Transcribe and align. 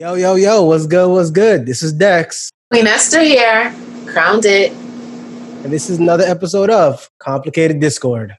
Yo, 0.00 0.14
yo, 0.14 0.34
yo, 0.34 0.64
what's 0.64 0.86
good? 0.86 1.08
What's 1.08 1.30
good? 1.30 1.66
This 1.66 1.80
is 1.80 1.92
Dex. 1.92 2.50
Queen 2.72 2.84
Esther 2.84 3.20
here. 3.20 3.72
Crowned 4.06 4.44
it. 4.44 4.72
And 5.62 5.72
this 5.72 5.88
is 5.88 6.00
another 6.00 6.24
episode 6.24 6.68
of 6.68 7.08
Complicated 7.20 7.78
Discord. 7.78 8.36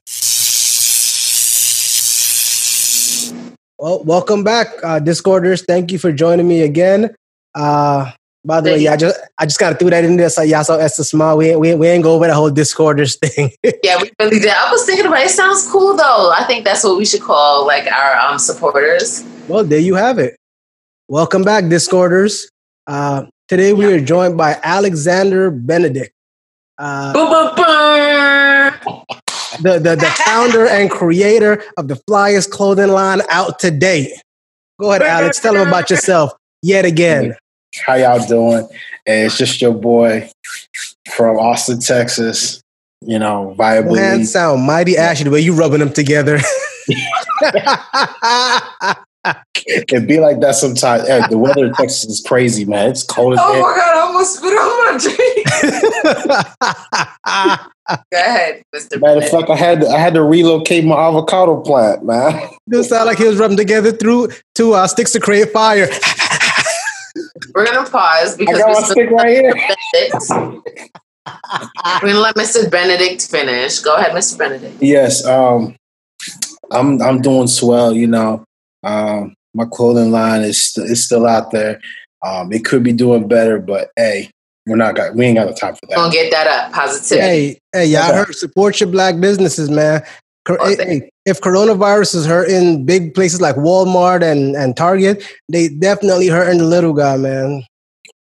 Well, 3.78 4.04
welcome 4.04 4.44
back, 4.44 4.66
uh, 4.84 4.98
Discorders. 4.98 5.64
Thank 5.64 5.90
you 5.90 5.98
for 5.98 6.12
joining 6.12 6.46
me 6.46 6.60
again. 6.60 7.14
Uh, 7.54 8.12
by 8.44 8.60
the 8.60 8.72
way, 8.72 8.78
yeah, 8.80 8.92
I 8.92 8.96
just 8.98 9.18
I 9.38 9.46
just 9.46 9.58
kind 9.58 9.72
of 9.72 9.78
threw 9.78 9.88
that 9.88 10.04
in 10.04 10.18
there 10.18 10.28
so 10.28 10.42
y'all 10.42 10.62
saw 10.62 10.76
Esther 10.76 11.04
smile. 11.04 11.38
We 11.38 11.52
ain't, 11.52 11.60
we, 11.60 11.70
ain't, 11.70 11.78
we 11.78 11.88
ain't 11.88 12.04
go 12.04 12.16
over 12.16 12.26
the 12.26 12.34
whole 12.34 12.50
Discorders 12.50 13.16
thing. 13.22 13.50
yeah, 13.82 13.96
we 14.02 14.10
really 14.20 14.40
did. 14.40 14.50
I 14.50 14.70
was 14.70 14.84
thinking 14.84 15.06
about 15.06 15.20
it. 15.20 15.28
it. 15.28 15.30
Sounds 15.30 15.66
cool 15.72 15.96
though. 15.96 16.34
I 16.36 16.44
think 16.46 16.66
that's 16.66 16.84
what 16.84 16.98
we 16.98 17.06
should 17.06 17.22
call 17.22 17.66
like 17.66 17.90
our 17.90 18.16
um, 18.18 18.38
supporters. 18.38 19.24
Well, 19.48 19.64
there 19.64 19.78
you 19.78 19.94
have 19.94 20.18
it. 20.18 20.36
Welcome 21.08 21.44
back, 21.44 21.68
Discorders. 21.68 22.50
Uh, 22.84 23.26
today 23.46 23.72
we 23.72 23.84
are 23.92 24.00
joined 24.00 24.36
by 24.36 24.58
Alexander 24.60 25.52
Benedict. 25.52 26.12
Uh, 26.78 27.12
the, 29.62 29.78
the, 29.78 29.94
the 29.94 30.06
founder 30.26 30.66
and 30.66 30.90
creator 30.90 31.62
of 31.76 31.86
the 31.86 31.94
flyest 32.10 32.50
clothing 32.50 32.88
line 32.88 33.20
out 33.30 33.60
to 33.60 33.70
date. 33.70 34.20
Go 34.80 34.90
ahead, 34.90 35.02
Alex. 35.02 35.38
Tell 35.38 35.54
them 35.54 35.68
about 35.68 35.90
yourself 35.90 36.32
yet 36.60 36.84
again. 36.84 37.36
How 37.86 37.94
y'all 37.94 38.26
doing? 38.26 38.68
it's 39.06 39.38
just 39.38 39.62
your 39.62 39.74
boy 39.74 40.28
from 41.12 41.36
Austin, 41.36 41.78
Texas. 41.78 42.60
You 43.00 43.20
know, 43.20 43.54
viable. 43.54 43.94
Hands 43.94 44.28
sound 44.28 44.62
mighty 44.62 44.96
ashy 44.96 45.22
the 45.22 45.30
way 45.30 45.38
you 45.38 45.54
rubbing 45.54 45.78
them 45.78 45.92
together. 45.92 46.40
it 49.66 50.06
be 50.06 50.20
like 50.20 50.40
that 50.40 50.54
sometimes. 50.54 51.08
Hey, 51.08 51.20
the 51.28 51.38
weather 51.38 51.66
in 51.66 51.72
Texas 51.74 52.04
is 52.04 52.24
crazy, 52.26 52.64
man. 52.64 52.90
It's 52.90 53.02
cold 53.02 53.34
as 53.34 53.40
Oh 53.42 53.54
my 53.54 53.76
god, 53.76 53.96
I 53.96 54.00
almost 54.00 54.36
spit 54.36 54.52
on 54.52 54.84
my 54.84 54.98
drink. 55.02 55.46
Go 58.12 58.18
ahead, 58.18 58.64
Mr. 58.74 59.00
Matter 59.00 59.24
of 59.24 59.28
fact, 59.28 59.50
I 59.50 59.56
had 59.56 59.80
to, 59.82 59.88
I 59.88 59.98
had 59.98 60.14
to 60.14 60.22
relocate 60.22 60.84
my 60.84 60.96
avocado 60.96 61.60
plant, 61.60 62.04
man. 62.04 62.48
This 62.66 62.88
sound 62.88 63.06
like 63.06 63.18
he 63.18 63.24
was 63.24 63.38
rubbing 63.38 63.56
together 63.56 63.92
through 63.92 64.30
two 64.54 64.74
uh, 64.74 64.88
sticks 64.88 65.12
to 65.12 65.20
create 65.20 65.50
fire. 65.52 65.88
We're 67.54 67.64
gonna 67.64 67.88
pause 67.88 68.36
because 68.36 68.56
I 68.56 68.58
got 68.58 68.82
my 68.82 68.88
stick 68.88 69.10
right 69.10 69.28
here. 69.28 69.54
We're 72.02 72.08
gonna 72.08 72.20
let 72.20 72.34
Mr. 72.34 72.70
Benedict 72.70 73.26
finish. 73.28 73.78
Go 73.80 73.96
ahead, 73.96 74.12
Mr. 74.12 74.36
Benedict. 74.36 74.82
Yes, 74.82 75.24
um, 75.24 75.76
I'm 76.70 77.00
I'm 77.00 77.22
doing 77.22 77.46
swell. 77.46 77.94
You 77.94 78.08
know, 78.08 78.44
um, 78.86 79.34
my 79.52 79.64
clothing 79.70 80.10
line 80.10 80.42
is 80.42 80.62
st- 80.62 80.88
is 80.90 81.04
still 81.04 81.26
out 81.26 81.50
there. 81.50 81.80
Um, 82.24 82.52
it 82.52 82.64
could 82.64 82.82
be 82.82 82.92
doing 82.92 83.28
better, 83.28 83.58
but 83.58 83.90
hey, 83.96 84.30
we're 84.66 84.76
not 84.76 84.94
got 84.94 85.14
we 85.14 85.26
ain't 85.26 85.36
got 85.36 85.48
the 85.48 85.54
time 85.54 85.74
for 85.74 85.86
that. 85.88 85.96
Gonna 85.96 86.12
get 86.12 86.30
that 86.30 86.46
up. 86.46 86.72
Positive. 86.72 87.22
Hey, 87.22 87.58
hey, 87.72 87.86
y'all 87.86 88.08
okay. 88.08 88.18
heard 88.18 88.34
support 88.34 88.80
your 88.80 88.88
black 88.88 89.20
businesses, 89.20 89.70
man. 89.70 90.02
Hey, 90.48 91.10
if 91.24 91.40
coronavirus 91.40 92.14
is 92.14 92.26
hurting 92.26 92.84
big 92.84 93.14
places 93.14 93.40
like 93.40 93.56
Walmart 93.56 94.22
and, 94.22 94.54
and 94.54 94.76
Target, 94.76 95.26
they 95.48 95.68
definitely 95.68 96.28
hurting 96.28 96.58
the 96.58 96.64
little 96.64 96.92
guy, 96.92 97.16
man. 97.16 97.64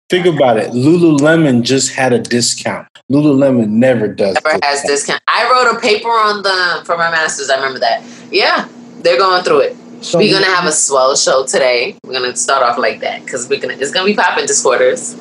Think 0.08 0.28
about 0.28 0.58
it. 0.58 0.72
Lululemon 0.72 1.64
just 1.64 1.94
had 1.94 2.14
a 2.14 2.20
discount. 2.20 2.88
Lululemon 3.12 3.70
never 3.70 4.08
does. 4.08 4.36
Never 4.36 4.50
discount. 4.50 4.64
has 4.66 4.82
discount. 4.84 5.22
I 5.28 5.50
wrote 5.50 5.76
a 5.76 5.80
paper 5.80 6.09
on 6.09 6.44
them 6.44 6.86
for 6.86 6.95
my 6.95 7.09
masters. 7.09 7.50
I 7.50 7.56
remember 7.56 7.80
that. 7.80 8.04
Yeah, 8.30 8.67
they're 9.02 9.17
going 9.17 9.44
through 9.44 9.62
it. 9.62 9.78
So, 10.02 10.17
we're 10.17 10.33
gonna 10.33 10.47
have 10.47 10.66
a 10.66 10.71
swell 10.71 11.16
show 11.16 11.45
today. 11.45 11.95
We're 12.03 12.13
gonna 12.13 12.35
start 12.35 12.63
off 12.63 12.80
like 12.80 13.02
that 13.02 13.23
because 13.23 13.47
we're 13.47 13.59
gonna 13.59 13.75
it's 13.75 13.91
gonna 13.91 14.08
be 14.08 14.16
popping 14.16 14.47
Discorders. 14.47 15.13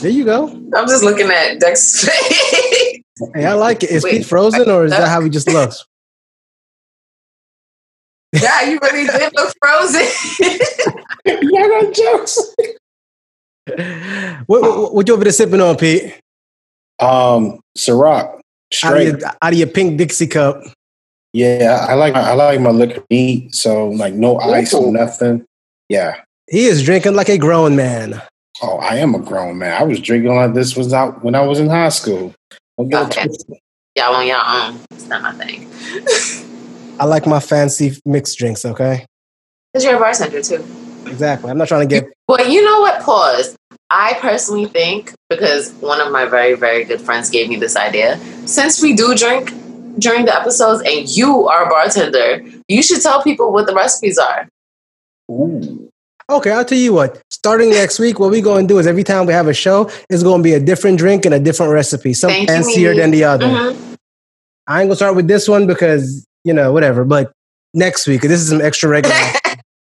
There 0.00 0.12
you 0.12 0.24
go. 0.24 0.48
I'm 0.48 0.86
just 0.86 1.02
looking 1.02 1.28
at 1.28 1.58
Dex. 1.58 2.08
hey, 3.34 3.44
I 3.44 3.54
like 3.54 3.82
it. 3.82 3.90
Is 3.90 4.04
Wait, 4.04 4.18
Pete 4.18 4.26
frozen 4.26 4.70
or 4.70 4.84
is 4.84 4.92
that 4.92 5.08
how 5.08 5.20
he 5.22 5.28
just 5.28 5.48
looks? 5.48 5.84
yeah, 8.32 8.62
you 8.62 8.78
really 8.80 9.06
did 9.06 9.32
look 9.34 9.52
frozen. 9.60 10.06
yeah, 11.24 11.68
got 11.68 11.94
jokes. 11.94 12.54
what, 14.46 14.62
what, 14.62 14.94
what 14.94 15.08
you 15.08 15.14
over 15.14 15.24
there 15.24 15.32
sipping 15.32 15.60
on, 15.60 15.76
Pete? 15.76 16.14
Um, 17.00 17.58
Ciroc. 17.76 18.40
Out 18.84 18.96
of, 18.98 19.02
your, 19.02 19.18
out 19.42 19.52
of 19.52 19.58
your 19.58 19.66
pink 19.66 19.98
Dixie 19.98 20.26
cup. 20.28 20.62
Yeah, 21.32 21.86
I 21.88 21.94
like 21.94 22.14
I 22.14 22.32
like 22.34 22.60
my 22.60 22.70
liquor 22.70 23.04
neat, 23.10 23.54
so 23.54 23.88
like 23.90 24.14
no 24.14 24.38
ice 24.38 24.72
or 24.72 24.90
nothing. 24.90 25.44
Yeah. 25.88 26.20
He 26.48 26.64
is 26.64 26.82
drinking 26.82 27.14
like 27.14 27.28
a 27.28 27.36
grown 27.36 27.76
man. 27.76 28.22
Oh, 28.62 28.78
I 28.78 28.96
am 28.96 29.14
a 29.14 29.18
grown 29.18 29.58
man. 29.58 29.80
I 29.80 29.84
was 29.84 30.00
drinking 30.00 30.34
like 30.34 30.54
this 30.54 30.76
was 30.76 30.92
out 30.92 31.22
when 31.22 31.34
I 31.34 31.42
was 31.42 31.60
in 31.60 31.68
high 31.68 31.90
school. 31.90 32.34
Okay. 32.78 33.26
Y'all 33.94 34.14
on 34.14 34.26
your 34.26 34.40
own. 34.44 34.80
It's 34.90 35.06
not 35.06 35.22
my 35.22 35.32
thing. 35.32 35.68
I 37.00 37.04
like 37.04 37.26
my 37.26 37.40
fancy 37.40 37.96
mixed 38.04 38.38
drinks, 38.38 38.64
okay? 38.64 39.04
Because 39.72 39.84
you're 39.84 39.96
a 39.96 39.98
bartender 39.98 40.42
too. 40.42 40.64
Exactly. 41.06 41.50
I'm 41.50 41.58
not 41.58 41.68
trying 41.68 41.88
to 41.88 41.94
get. 41.94 42.10
Well, 42.26 42.48
you 42.48 42.64
know 42.64 42.80
what? 42.80 43.02
Pause. 43.02 43.56
I 43.90 44.14
personally 44.20 44.66
think, 44.66 45.14
because 45.30 45.72
one 45.74 46.00
of 46.00 46.12
my 46.12 46.26
very, 46.26 46.54
very 46.54 46.84
good 46.84 47.00
friends 47.00 47.30
gave 47.30 47.48
me 47.48 47.56
this 47.56 47.76
idea, 47.76 48.18
since 48.46 48.82
we 48.82 48.94
do 48.94 49.14
drink 49.14 49.52
during 49.98 50.24
the 50.24 50.34
episodes 50.34 50.82
and 50.86 51.08
you 51.08 51.48
are 51.48 51.66
a 51.66 51.68
bartender, 51.68 52.44
you 52.68 52.82
should 52.82 53.02
tell 53.02 53.22
people 53.22 53.52
what 53.52 53.66
the 53.66 53.74
recipes 53.74 54.18
are. 54.18 54.48
Ooh. 55.30 55.90
Okay, 56.30 56.50
I'll 56.50 56.64
tell 56.64 56.78
you 56.78 56.92
what. 56.92 57.22
Starting 57.30 57.70
next 57.70 57.98
week, 57.98 58.18
what 58.18 58.30
we're 58.30 58.42
going 58.42 58.68
to 58.68 58.74
do 58.74 58.78
is 58.78 58.86
every 58.86 59.04
time 59.04 59.26
we 59.26 59.32
have 59.32 59.48
a 59.48 59.54
show, 59.54 59.90
it's 60.10 60.22
going 60.22 60.40
to 60.40 60.44
be 60.44 60.52
a 60.52 60.60
different 60.60 60.98
drink 60.98 61.24
and 61.24 61.34
a 61.34 61.40
different 61.40 61.72
recipe, 61.72 62.12
some 62.12 62.30
Thank 62.30 62.48
fancier 62.48 62.94
than 62.94 63.10
the 63.10 63.24
other. 63.24 63.46
Mm-hmm. 63.46 63.94
I 64.66 64.80
ain't 64.80 64.88
going 64.88 64.90
to 64.90 64.96
start 64.96 65.16
with 65.16 65.26
this 65.26 65.48
one 65.48 65.66
because, 65.66 66.26
you 66.44 66.52
know, 66.52 66.70
whatever, 66.72 67.04
but 67.04 67.32
next 67.72 68.06
week, 68.06 68.20
this 68.20 68.40
is 68.42 68.50
some 68.50 68.60
extra 68.60 68.90
regular. 68.90 69.16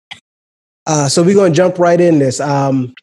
uh, 0.85 1.09
so 1.09 1.23
we're 1.23 1.35
going 1.35 1.51
to 1.51 1.57
jump 1.57 1.77
right 1.77 1.99
in 1.99 2.19
this. 2.19 2.39
Um, 2.39 2.93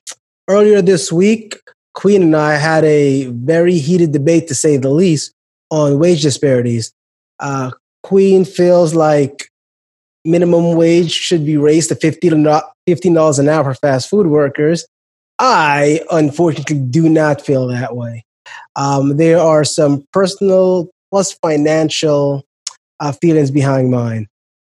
earlier 0.49 0.81
this 0.81 1.13
week, 1.13 1.59
Queen 1.93 2.23
and 2.23 2.37
I 2.37 2.55
had 2.55 2.85
a 2.85 3.27
very 3.27 3.79
heated 3.79 4.13
debate, 4.13 4.49
to 4.49 4.55
say 4.55 4.79
the 4.79 4.89
least, 4.89 5.33
on 5.71 5.99
wage 5.99 6.23
disparities. 6.23 6.93
Uh, 7.41 7.71
Queen 8.03 8.45
feels 8.45 8.95
like 8.95 9.49
minimum 10.25 10.75
wage 10.75 11.13
should 11.13 11.45
be 11.45 11.57
raised 11.57 11.89
to 11.89 11.95
$15 11.95 13.39
an 13.39 13.49
hour 13.49 13.65
for 13.65 13.75
fast 13.75 14.09
food 14.09 14.27
workers. 14.27 14.87
I 15.39 16.01
unfortunately 16.11 16.79
do 16.79 17.09
not 17.09 17.41
feel 17.41 17.67
that 17.69 17.97
way. 17.97 18.25
Um, 18.75 19.17
there 19.17 19.39
are 19.39 19.65
some 19.65 20.05
personal 20.13 20.89
plus 21.11 21.33
financial 21.33 22.45
uh, 23.01 23.13
feelings 23.13 23.51
behind 23.51 23.91
mine. 23.91 24.27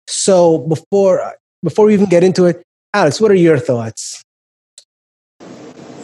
So 0.06 0.58
before 0.58 1.34
before 1.62 1.86
we 1.86 1.94
even 1.94 2.08
get 2.08 2.22
into 2.22 2.44
it, 2.44 2.62
Alex, 2.92 3.20
what 3.20 3.30
are 3.30 3.34
your 3.34 3.58
thoughts? 3.58 4.22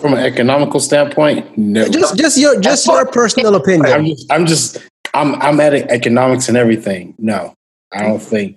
From 0.00 0.14
an 0.14 0.20
economical 0.20 0.80
standpoint, 0.80 1.56
no. 1.58 1.86
Just 1.88 2.16
just 2.16 2.38
your 2.38 2.58
just 2.60 2.86
your 2.86 3.06
personal 3.06 3.54
opinion. 3.54 3.92
I'm 3.92 4.06
just 4.06 4.32
I'm 4.32 4.46
just 4.46 4.78
I'm 5.14 5.34
I'm 5.36 5.60
at 5.60 5.74
economics 5.74 6.48
and 6.48 6.56
everything. 6.56 7.14
No, 7.18 7.54
I 7.92 8.02
don't 8.02 8.18
mm-hmm. 8.18 8.28
think 8.28 8.56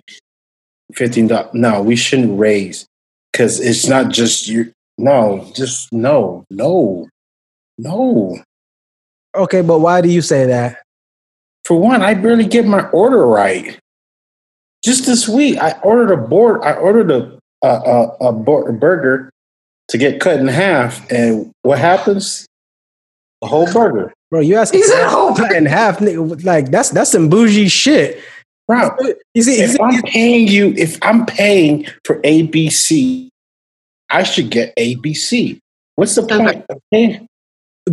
fifteen 0.92 1.26
dollars. 1.26 1.52
No, 1.54 1.82
we 1.82 1.96
shouldn't 1.96 2.38
raise 2.38 2.86
because 3.32 3.60
it's 3.60 3.86
not 3.86 4.10
just 4.10 4.48
you. 4.48 4.72
No, 4.96 5.50
just 5.54 5.92
no, 5.92 6.44
no, 6.50 7.08
no. 7.78 8.38
Okay, 9.34 9.62
but 9.62 9.80
why 9.80 10.00
do 10.00 10.08
you 10.08 10.22
say 10.22 10.46
that? 10.46 10.82
For 11.64 11.78
one, 11.78 12.02
I 12.02 12.14
barely 12.14 12.46
get 12.46 12.66
my 12.66 12.88
order 12.90 13.26
right. 13.26 13.78
Just 14.84 15.06
this 15.06 15.28
week, 15.28 15.58
I 15.58 15.72
ordered 15.82 16.12
a 16.12 16.16
board. 16.16 16.62
I 16.62 16.74
ordered 16.74 17.10
a 17.10 17.38
a, 17.62 17.68
a, 17.68 18.28
a 18.28 18.32
burger 18.32 19.30
to 19.88 19.98
get 19.98 20.20
cut 20.20 20.38
in 20.38 20.46
half, 20.46 21.10
and 21.10 21.50
what 21.62 21.78
happens? 21.78 22.46
The 23.44 23.50
whole 23.50 23.70
burger. 23.70 24.10
Bro, 24.30 24.40
you 24.40 24.56
asking 24.56 24.82
cut 24.88 25.52
in 25.52 25.66
half? 25.66 26.00
Like 26.00 26.70
that's 26.70 26.88
that's 26.88 27.12
some 27.12 27.28
bougie 27.28 27.68
shit. 27.68 28.18
Bro, 28.66 28.96
you 29.34 29.42
see, 29.42 29.60
if 29.60 29.78
I'm 29.78 30.00
paying 30.00 30.48
you, 30.48 30.72
if 30.78 30.98
I'm 31.02 31.26
paying 31.26 31.86
for 32.04 32.22
ABC, 32.22 33.28
I 34.08 34.22
should 34.22 34.48
get 34.48 34.74
ABC. 34.76 35.60
What's 35.96 36.14
the 36.14 36.22
point 36.22 36.64
of 36.70 36.80
paying 36.90 37.26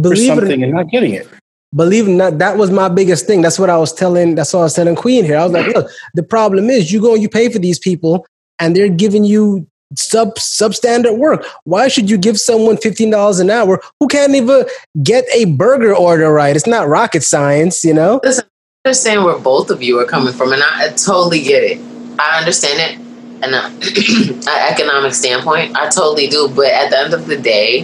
for 0.01 0.15
something 0.15 0.63
and 0.63 0.71
not 0.71 0.87
getting 0.87 1.15
it? 1.15 1.27
Believe 1.75 2.07
it 2.07 2.11
or 2.11 2.15
not, 2.15 2.37
that 2.37 2.55
was 2.57 2.71
my 2.71 2.87
biggest 2.87 3.27
thing. 3.27 3.41
That's 3.41 3.59
what 3.59 3.69
I 3.69 3.77
was 3.77 3.91
telling. 3.91 4.35
That's 4.35 4.53
what 4.53 4.61
I 4.61 4.63
was 4.63 4.73
telling 4.73 4.95
Queen 4.95 5.25
here. 5.25 5.37
I 5.37 5.43
was 5.43 5.51
like, 5.51 5.67
look, 5.75 5.91
the 6.13 6.23
problem 6.23 6.69
is 6.69 6.93
you 6.93 7.01
go 7.01 7.13
and 7.13 7.21
you 7.21 7.27
pay 7.27 7.49
for 7.49 7.59
these 7.59 7.77
people, 7.77 8.25
and 8.57 8.73
they're 8.73 8.87
giving 8.87 9.25
you 9.25 9.67
sub 9.95 10.35
substandard 10.35 11.17
work. 11.17 11.45
Why 11.63 11.87
should 11.87 12.09
you 12.09 12.17
give 12.17 12.39
someone 12.39 12.77
fifteen 12.77 13.09
dollars 13.09 13.39
an 13.39 13.49
hour 13.49 13.81
who 13.99 14.07
can't 14.07 14.35
even 14.35 14.65
get 15.03 15.25
a 15.33 15.45
burger 15.45 15.95
order 15.95 16.31
right? 16.31 16.55
It's 16.55 16.67
not 16.67 16.87
rocket 16.87 17.23
science, 17.23 17.83
you 17.83 17.93
know. 17.93 18.19
Listen, 18.23 18.45
I 18.85 18.89
understand 18.89 19.23
where 19.23 19.37
both 19.39 19.69
of 19.69 19.81
you 19.81 19.99
are 19.99 20.05
coming 20.05 20.33
from, 20.33 20.53
and 20.53 20.63
I, 20.63 20.85
I 20.85 20.89
totally 20.89 21.41
get 21.41 21.63
it. 21.63 21.79
I 22.19 22.39
understand 22.39 22.79
it. 22.79 23.11
an, 23.43 23.53
an 24.47 24.71
economic 24.71 25.13
standpoint. 25.13 25.75
I 25.75 25.89
totally 25.89 26.27
do. 26.27 26.49
But 26.49 26.67
at 26.67 26.89
the 26.91 26.99
end 26.99 27.13
of 27.13 27.27
the 27.27 27.37
day, 27.37 27.83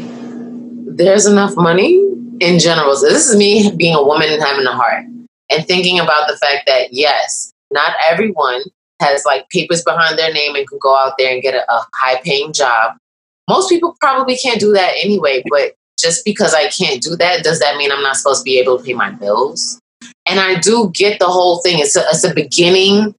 there's 0.87 1.25
enough 1.25 1.55
money 1.55 1.97
in 2.39 2.59
general. 2.59 2.95
So 2.95 3.07
this 3.07 3.29
is 3.29 3.35
me 3.35 3.71
being 3.75 3.95
a 3.95 4.03
woman 4.03 4.29
and 4.31 4.41
having 4.41 4.65
a 4.65 4.71
heart 4.71 5.05
and 5.49 5.65
thinking 5.65 5.99
about 5.99 6.27
the 6.27 6.37
fact 6.37 6.67
that 6.67 6.89
yes, 6.91 7.53
not 7.71 7.93
everyone 8.09 8.61
has 8.99 9.25
like 9.25 9.49
papers 9.49 9.83
behind 9.83 10.17
their 10.17 10.33
name 10.33 10.55
and 10.55 10.67
can 10.67 10.79
go 10.81 10.95
out 10.95 11.13
there 11.17 11.33
and 11.33 11.41
get 11.41 11.53
a, 11.53 11.71
a 11.71 11.85
high 11.95 12.19
paying 12.23 12.53
job. 12.53 12.97
Most 13.49 13.69
people 13.69 13.95
probably 14.01 14.37
can't 14.37 14.59
do 14.59 14.73
that 14.73 14.93
anyway, 14.97 15.43
but 15.49 15.75
just 15.99 16.23
because 16.25 16.53
I 16.53 16.67
can't 16.67 17.01
do 17.01 17.15
that, 17.15 17.43
does 17.43 17.59
that 17.59 17.77
mean 17.77 17.91
I'm 17.91 18.03
not 18.03 18.17
supposed 18.17 18.41
to 18.41 18.43
be 18.43 18.59
able 18.59 18.77
to 18.77 18.83
pay 18.83 18.93
my 18.93 19.11
bills? 19.11 19.79
And 20.25 20.39
I 20.39 20.59
do 20.59 20.91
get 20.93 21.19
the 21.19 21.25
whole 21.25 21.61
thing. 21.61 21.79
It's 21.79 21.95
a, 21.95 22.03
it's 22.09 22.23
a 22.23 22.33
beginning 22.33 23.15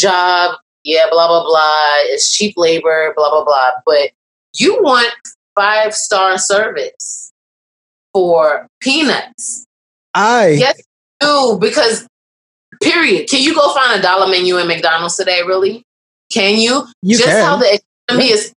job. 0.00 0.56
Yeah, 0.82 1.06
blah, 1.10 1.28
blah, 1.28 1.44
blah. 1.44 1.94
It's 2.04 2.32
cheap 2.36 2.54
labor, 2.56 3.12
blah, 3.16 3.30
blah, 3.30 3.44
blah. 3.44 3.70
But 3.84 4.10
you 4.54 4.80
want 4.82 5.12
five 5.54 5.94
star 5.94 6.38
service 6.38 7.32
for 8.12 8.66
peanuts. 8.80 9.66
I. 10.14 10.48
Yes, 10.50 10.80
do. 11.20 11.58
Because, 11.60 12.06
period. 12.90 13.28
Can 13.28 13.42
you 13.42 13.54
go 13.54 13.74
find 13.74 13.98
a 13.98 14.02
dollar 14.02 14.28
menu 14.28 14.58
in 14.58 14.66
McDonald's 14.68 15.16
today, 15.16 15.42
really? 15.46 15.82
Can 16.32 16.58
you? 16.58 16.86
you 17.02 17.16
Just 17.16 17.28
can. 17.28 17.44
how 17.44 17.56
the 17.56 17.80
economy 18.08 18.30
is. 18.30 18.52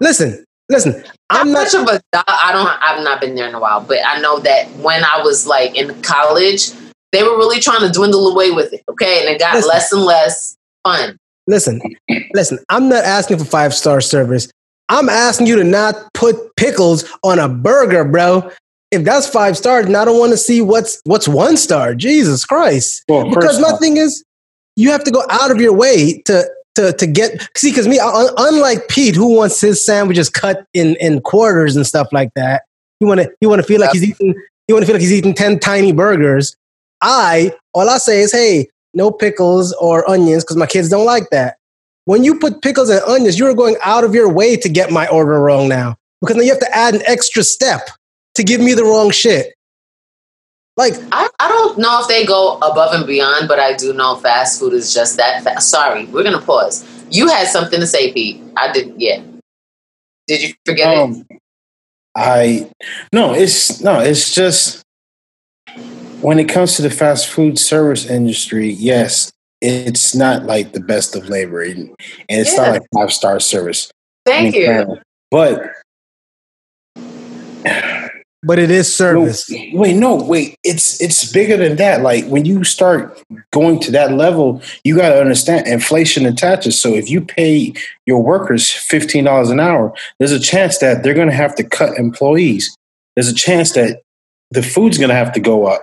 Listen, 0.00 0.44
listen. 0.68 1.04
I'm 1.30 1.52
not. 1.52 1.72
much 1.72 1.74
of 1.74 1.88
a 1.88 2.00
I 2.28 2.52
don't 2.52 2.66
I've 2.66 3.02
not 3.04 3.20
been 3.20 3.34
there 3.34 3.48
in 3.48 3.54
a 3.54 3.60
while, 3.60 3.80
but 3.80 3.98
I 4.04 4.20
know 4.20 4.38
that 4.40 4.68
when 4.76 5.04
I 5.04 5.22
was 5.22 5.46
like 5.46 5.74
in 5.76 6.00
college, 6.02 6.70
they 7.12 7.22
were 7.22 7.36
really 7.36 7.60
trying 7.60 7.80
to 7.80 7.90
dwindle 7.90 8.28
away 8.28 8.50
with 8.50 8.72
it. 8.72 8.82
Okay, 8.88 9.20
and 9.20 9.34
it 9.34 9.38
got 9.38 9.54
Listen. 9.54 9.68
less 9.68 9.92
and 9.92 10.02
less 10.02 10.56
fun. 10.84 11.16
Listen, 11.46 11.80
listen. 12.34 12.58
I'm 12.70 12.88
not 12.88 13.04
asking 13.04 13.38
for 13.38 13.44
five 13.44 13.74
star 13.74 14.00
service. 14.00 14.48
I'm 14.88 15.08
asking 15.08 15.46
you 15.46 15.56
to 15.56 15.64
not 15.64 15.94
put 16.12 16.56
pickles 16.56 17.04
on 17.22 17.38
a 17.38 17.48
burger, 17.48 18.04
bro. 18.04 18.50
If 18.94 19.04
that's 19.04 19.28
five 19.28 19.56
stars, 19.56 19.86
and 19.86 19.96
I 19.96 20.04
don't 20.04 20.18
want 20.18 20.32
to 20.32 20.36
see 20.36 20.60
what's 20.60 21.00
what's 21.04 21.28
one 21.28 21.56
star. 21.56 21.94
Jesus 21.94 22.44
Christ! 22.44 23.04
Well, 23.08 23.28
because 23.28 23.60
my 23.60 23.68
off- 23.68 23.80
thing 23.80 23.96
is, 23.96 24.24
you 24.76 24.90
have 24.90 25.04
to 25.04 25.10
go 25.10 25.22
out 25.30 25.50
of 25.50 25.60
your 25.60 25.72
way 25.72 26.22
to 26.26 26.48
to 26.76 26.92
to 26.92 27.06
get 27.06 27.48
see. 27.56 27.70
Because 27.70 27.88
me, 27.88 27.98
unlike 28.02 28.88
Pete, 28.88 29.14
who 29.14 29.34
wants 29.36 29.60
his 29.60 29.84
sandwiches 29.84 30.30
cut 30.30 30.66
in 30.74 30.96
in 30.96 31.20
quarters 31.20 31.76
and 31.76 31.86
stuff 31.86 32.08
like 32.12 32.32
that, 32.34 32.62
you 33.00 33.06
want 33.06 33.20
to 33.20 33.32
you 33.40 33.48
want 33.48 33.60
to 33.60 33.66
feel 33.66 33.80
like 33.80 33.90
he's 33.92 34.04
eating. 34.04 34.34
You 34.66 34.74
want 34.74 34.82
to 34.82 34.86
feel 34.86 34.94
like 34.94 35.02
he's 35.02 35.12
eating 35.12 35.34
ten 35.34 35.58
tiny 35.58 35.92
burgers. 35.92 36.56
I 37.02 37.52
all 37.74 37.88
I 37.90 37.98
say 37.98 38.20
is, 38.20 38.32
hey, 38.32 38.68
no 38.94 39.10
pickles 39.10 39.72
or 39.74 40.08
onions 40.08 40.44
because 40.44 40.56
my 40.56 40.66
kids 40.66 40.88
don't 40.88 41.06
like 41.06 41.28
that. 41.30 41.56
When 42.06 42.24
you 42.24 42.38
put 42.38 42.62
pickles 42.62 42.90
and 42.90 43.02
onions, 43.02 43.38
you're 43.38 43.54
going 43.54 43.76
out 43.82 44.04
of 44.04 44.14
your 44.14 44.30
way 44.30 44.56
to 44.56 44.68
get 44.68 44.90
my 44.90 45.06
order 45.08 45.40
wrong 45.40 45.68
now 45.68 45.96
because 46.20 46.36
now 46.36 46.42
you 46.42 46.50
have 46.50 46.60
to 46.60 46.76
add 46.76 46.94
an 46.94 47.02
extra 47.06 47.42
step 47.42 47.90
to 48.34 48.42
give 48.42 48.60
me 48.60 48.74
the 48.74 48.84
wrong 48.84 49.10
shit. 49.10 49.54
Like, 50.76 50.94
I, 51.12 51.28
I 51.38 51.48
don't 51.48 51.78
know 51.78 52.00
if 52.00 52.08
they 52.08 52.26
go 52.26 52.56
above 52.56 52.94
and 52.94 53.06
beyond, 53.06 53.46
but 53.46 53.60
I 53.60 53.74
do 53.74 53.92
know 53.92 54.16
fast 54.16 54.58
food 54.58 54.72
is 54.72 54.92
just 54.92 55.16
that 55.18 55.44
fast. 55.44 55.68
Sorry, 55.70 56.06
we're 56.06 56.24
gonna 56.24 56.40
pause. 56.42 56.84
You 57.10 57.28
had 57.28 57.46
something 57.46 57.78
to 57.78 57.86
say, 57.86 58.12
Pete. 58.12 58.42
I 58.56 58.72
didn't 58.72 59.00
Yeah. 59.00 59.22
Did 60.26 60.42
you 60.42 60.54
forget 60.66 60.96
it? 60.96 61.00
Um, 61.00 61.26
I 62.16 62.70
no, 63.12 63.34
it's 63.34 63.80
no, 63.82 64.00
it's 64.00 64.34
just 64.34 64.82
when 66.22 66.38
it 66.38 66.48
comes 66.48 66.76
to 66.76 66.82
the 66.82 66.90
fast 66.90 67.28
food 67.28 67.58
service 67.58 68.06
industry, 68.06 68.68
yes, 68.70 69.30
it's 69.60 70.14
not 70.14 70.44
like 70.44 70.72
the 70.72 70.80
best 70.80 71.14
of 71.14 71.28
labor, 71.28 71.62
and 71.62 71.90
and 72.28 72.40
it's 72.40 72.54
Yeah. 72.56 72.62
not 72.62 72.72
like 72.72 72.82
five 72.94 73.12
star 73.12 73.38
service. 73.38 73.90
Thank 74.26 74.56
I 74.56 74.58
mean, 74.58 74.90
you. 74.90 74.98
But 75.30 75.70
but 78.44 78.58
it 78.58 78.70
is 78.70 78.94
service. 78.94 79.48
No, 79.50 79.80
wait, 79.80 79.96
no, 79.96 80.16
wait. 80.16 80.56
It's 80.62 81.00
it's 81.00 81.30
bigger 81.32 81.56
than 81.56 81.76
that. 81.76 82.02
Like 82.02 82.26
when 82.26 82.44
you 82.44 82.64
start 82.64 83.20
going 83.52 83.80
to 83.80 83.90
that 83.92 84.12
level, 84.12 84.62
you 84.84 84.96
got 84.96 85.10
to 85.10 85.20
understand 85.20 85.66
inflation 85.66 86.26
attaches. 86.26 86.80
So 86.80 86.94
if 86.94 87.10
you 87.10 87.20
pay 87.20 87.72
your 88.06 88.22
workers 88.22 88.70
fifteen 88.70 89.24
dollars 89.24 89.50
an 89.50 89.60
hour, 89.60 89.94
there's 90.18 90.32
a 90.32 90.40
chance 90.40 90.78
that 90.78 91.02
they're 91.02 91.14
going 91.14 91.30
to 91.30 91.34
have 91.34 91.54
to 91.56 91.64
cut 91.64 91.96
employees. 91.98 92.76
There's 93.16 93.28
a 93.28 93.34
chance 93.34 93.72
that 93.72 94.02
the 94.50 94.62
food's 94.62 94.98
going 94.98 95.10
to 95.10 95.16
have 95.16 95.32
to 95.32 95.40
go 95.40 95.66
up 95.66 95.82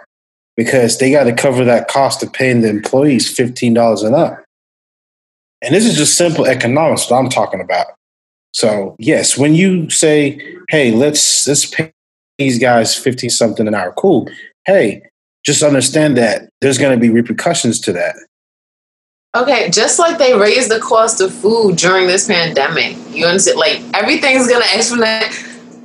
because 0.55 0.97
they 0.99 1.11
got 1.11 1.23
to 1.25 1.33
cover 1.33 1.65
that 1.65 1.87
cost 1.87 2.21
of 2.23 2.31
paying 2.31 2.61
the 2.61 2.69
employees 2.69 3.33
fifteen 3.33 3.73
dollars 3.73 4.03
and 4.03 4.15
up. 4.15 4.43
And 5.61 5.75
this 5.75 5.85
is 5.85 5.95
just 5.95 6.17
simple 6.17 6.45
economics 6.45 7.05
that 7.07 7.15
I'm 7.15 7.29
talking 7.29 7.61
about. 7.61 7.87
So 8.53 8.95
yes, 8.99 9.37
when 9.37 9.55
you 9.55 9.89
say, 9.89 10.39
"Hey, 10.69 10.91
let's 10.91 11.47
let's 11.47 11.65
pay 11.65 11.93
these 12.45 12.59
guys 12.59 12.95
15 12.95 13.29
something 13.29 13.67
an 13.67 13.73
hour. 13.75 13.93
Cool. 13.97 14.27
Hey, 14.65 15.01
just 15.45 15.63
understand 15.63 16.17
that 16.17 16.49
there's 16.61 16.77
going 16.77 16.91
to 16.93 16.99
be 16.99 17.09
repercussions 17.09 17.79
to 17.81 17.93
that. 17.93 18.15
Okay, 19.35 19.69
just 19.69 19.97
like 19.97 20.17
they 20.17 20.33
raised 20.37 20.69
the 20.69 20.79
cost 20.79 21.21
of 21.21 21.33
food 21.33 21.77
during 21.77 22.05
this 22.07 22.27
pandemic, 22.27 22.97
you 23.15 23.25
understand? 23.25 23.57
Like 23.57 23.81
everything's 23.93 24.45
gonna 24.49 24.65
exponent. 24.73 25.23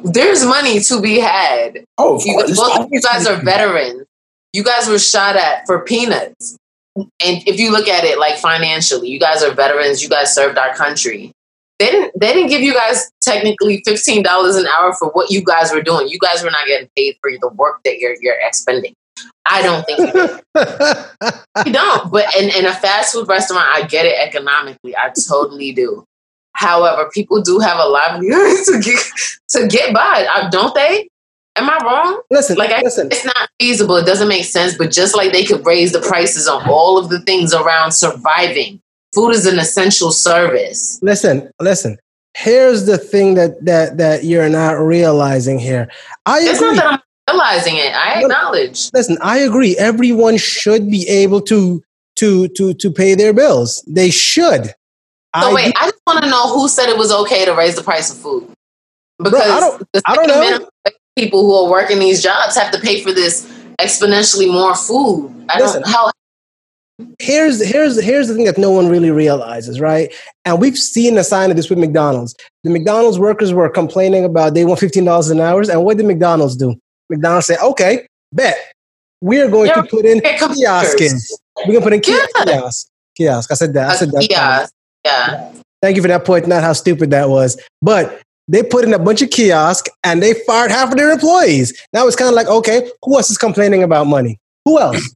There's 0.03 0.45
money 0.45 0.81
to 0.81 1.01
be 1.01 1.21
had. 1.21 1.85
Oh, 1.97 2.17
of 2.17 2.27
You, 2.27 2.35
course. 2.35 2.57
both 2.57 2.81
of 2.81 2.89
you 2.91 3.01
guys 3.01 3.25
are 3.27 3.37
veterans. 3.37 4.05
You 4.53 4.65
guys 4.65 4.89
were 4.89 4.99
shot 4.99 5.37
at 5.37 5.65
for 5.65 5.79
peanuts. 5.85 6.57
And 6.97 7.09
if 7.47 7.61
you 7.61 7.71
look 7.71 7.87
at 7.87 8.03
it 8.03 8.19
like 8.19 8.37
financially, 8.37 9.11
you 9.11 9.21
guys 9.21 9.45
are 9.45 9.53
veterans. 9.55 10.03
You 10.03 10.09
guys 10.09 10.35
served 10.35 10.59
our 10.59 10.75
country. 10.75 11.31
They 11.79 11.91
didn't. 11.91 12.19
They 12.19 12.33
didn't 12.33 12.49
give 12.49 12.63
you 12.63 12.73
guys 12.75 13.11
technically 13.23 13.83
fifteen 13.85 14.23
dollars 14.23 14.57
an 14.57 14.67
hour 14.67 14.95
for 14.95 15.09
what 15.11 15.31
you 15.31 15.43
guys 15.45 15.73
were 15.73 15.83
doing. 15.83 16.09
You 16.09 16.19
guys 16.19 16.43
were 16.43 16.51
not 16.51 16.67
getting 16.67 16.89
paid 16.97 17.17
for 17.21 17.31
the 17.31 17.49
work 17.49 17.81
that 17.85 17.99
you're 17.99 18.17
you're 18.21 18.39
expending. 18.41 18.95
I 19.49 19.63
don't 19.63 19.85
think 19.87 19.99
you 20.01 20.13
do. 20.13 20.39
You 21.67 21.73
don't. 21.73 22.11
But 22.13 22.35
in, 22.37 22.51
in 22.55 22.67
a 22.67 22.75
fast 22.75 23.15
food 23.15 23.29
restaurant, 23.29 23.65
I 23.73 23.87
get 23.87 24.05
it 24.05 24.19
economically. 24.19 24.95
I 24.97 25.11
totally 25.29 25.73
do. 25.73 26.05
However, 26.53 27.11
people 27.13 27.41
do 27.43 27.59
have 27.59 27.79
a 27.79 27.87
livelihood 27.89 28.59
to 28.67 28.81
get 28.83 28.99
to 29.51 29.67
get 29.69 29.95
by, 29.95 30.27
don't 30.51 30.75
they? 30.75 31.09
Am 31.57 31.69
I 31.71 31.79
wrong? 31.83 32.21
listen, 32.31 32.57
Like, 32.59 32.71
I, 32.71 32.83
listen. 32.83 33.07
it's 33.11 33.25
not 33.25 33.49
feasible. 33.59 33.97
It 33.97 34.05
doesn't 34.05 34.29
make 34.29 34.45
sense. 34.45 34.77
But 34.77 34.91
just 34.91 35.17
like 35.17 35.33
they 35.33 35.45
could 35.45 35.65
raise 35.65 35.93
the 35.93 36.01
prices 36.01 36.47
on 36.47 36.69
all 36.69 36.99
of 36.99 37.09
the 37.09 37.21
things 37.21 37.55
around 37.55 37.93
surviving, 37.93 38.81
food 39.15 39.31
is 39.31 39.47
an 39.47 39.59
essential 39.59 40.11
service. 40.13 40.99
listen, 41.03 41.51
listen. 41.61 41.99
Here's 42.37 42.85
the 42.85 42.99
thing 42.99 43.35
that 43.35 43.65
that 43.65 43.97
that 43.97 44.25
you're 44.25 44.49
not 44.51 44.73
realizing 44.73 45.59
here. 45.59 45.89
I 46.27 46.41
It's 46.41 46.59
agree. 46.61 46.77
not 46.77 47.01
that 47.01 47.03
I'm 47.29 47.35
realizing 47.35 47.77
it. 47.77 47.95
I 47.95 48.21
acknowledge. 48.21 48.91
listen, 48.93 49.17
I 49.23 49.39
agree. 49.39 49.75
Everyone 49.79 50.37
should 50.37 50.91
be 50.91 51.09
able 51.09 51.41
to 51.43 51.83
to 52.17 52.49
to 52.49 52.75
to 52.75 52.91
pay 52.91 53.15
their 53.15 53.33
bills. 53.33 53.83
They 53.87 54.11
should. 54.11 54.67
So 54.67 54.73
I 55.51 55.53
wait, 55.55 55.67
do- 55.75 55.81
I 55.81 55.85
just 55.87 56.01
want 56.07 56.23
to 56.25 56.29
know 56.31 56.53
who 56.55 56.69
said 56.69 56.89
it 56.91 56.99
was 56.99 57.11
okay 57.13 57.45
to 57.47 57.53
raise 57.55 57.75
the 57.75 57.83
price 57.83 58.11
of 58.11 58.19
food. 58.19 58.51
Because 59.19 59.41
I 59.41 59.61
don't- 59.61 59.79
the 59.95 60.03
I 60.07 60.15
don't 60.15 60.29
know. 60.29 60.69
people 61.17 61.41
who 61.41 61.55
are 61.55 61.71
working 61.71 61.99
these 61.99 62.23
jobs 62.23 62.55
have 62.55 62.71
to 62.73 62.79
pay 62.81 63.03
for 63.03 63.13
this 63.13 63.47
exponentially 63.81 64.51
more 64.51 64.75
food. 64.75 65.33
I 65.49 65.59
Listen, 65.61 65.83
don't 65.83 65.91
how 65.91 66.11
here's 67.19 67.65
here's 67.65 68.01
here's 68.03 68.29
the 68.29 68.35
thing 68.35 68.45
that 68.45 68.59
no 68.59 68.71
one 68.71 68.89
really 68.89 69.11
realizes, 69.11 69.81
right? 69.81 70.13
And 70.45 70.61
we've 70.61 70.79
seen 70.79 71.19
a 71.19 71.25
sign 71.25 71.51
of 71.51 71.57
this 71.57 71.69
with 71.69 71.79
McDonald's. 71.79 72.35
The 72.65 72.71
McDonald's 72.71 73.19
workers 73.19 73.53
were 73.53 73.69
complaining 73.69 74.25
about 74.25 74.55
they 74.55 74.65
want 74.65 74.81
fifteen 74.81 75.05
dollars 75.05 75.31
an 75.31 75.41
hour, 75.41 75.63
and 75.63 75.85
what 75.85 75.97
did 75.97 76.07
McDonald's 76.07 76.57
do? 76.57 76.75
McDonald's 77.11 77.47
said, 77.47 77.59
"Okay, 77.61 78.07
bet 78.33 78.57
we're 79.21 79.49
going 79.51 79.71
to 79.73 79.83
put 79.85 80.05
in 80.05 80.21
kiosks. 80.21 81.39
We're 81.59 81.81
going 81.81 81.81
to 81.81 81.81
put 81.83 81.93
in 81.95 82.01
ki- 82.01 82.13
Yeah. 82.13 82.45
kiosks. 82.45 82.91
Kiosk. 83.17 83.51
I 83.51 83.55
said 83.55 83.73
that. 83.75 83.91
I 83.91 83.97
said 83.97 84.11
that. 84.13 84.31
yeah, 84.31 84.67
yeah. 85.05 85.53
Thank 85.83 85.97
you 85.97 86.03
for 86.03 86.09
that 86.09 86.25
point. 86.25 86.47
Not 86.47 86.63
how 86.63 86.73
stupid 86.75 87.11
that 87.11 87.29
was, 87.29 87.61
but 87.81 88.21
they 88.49 88.63
put 88.63 88.85
in 88.85 88.93
a 88.93 88.99
bunch 88.99 89.23
of 89.23 89.31
kiosks 89.31 89.91
and 90.05 90.23
they 90.23 90.35
fired 90.47 90.71
half 90.71 90.91
of 90.93 90.97
their 90.99 91.11
employees. 91.11 91.73
Now 91.93 92.07
it's 92.07 92.17
kind 92.17 92.29
of 92.29 92.35
like, 92.35 92.47
okay, 92.47 92.91
who 93.03 93.17
else 93.17 93.31
is 93.31 93.39
complaining 93.39 93.83
about 93.83 94.07
money? 94.07 94.39
Who 94.65 94.79
else? 94.79 95.15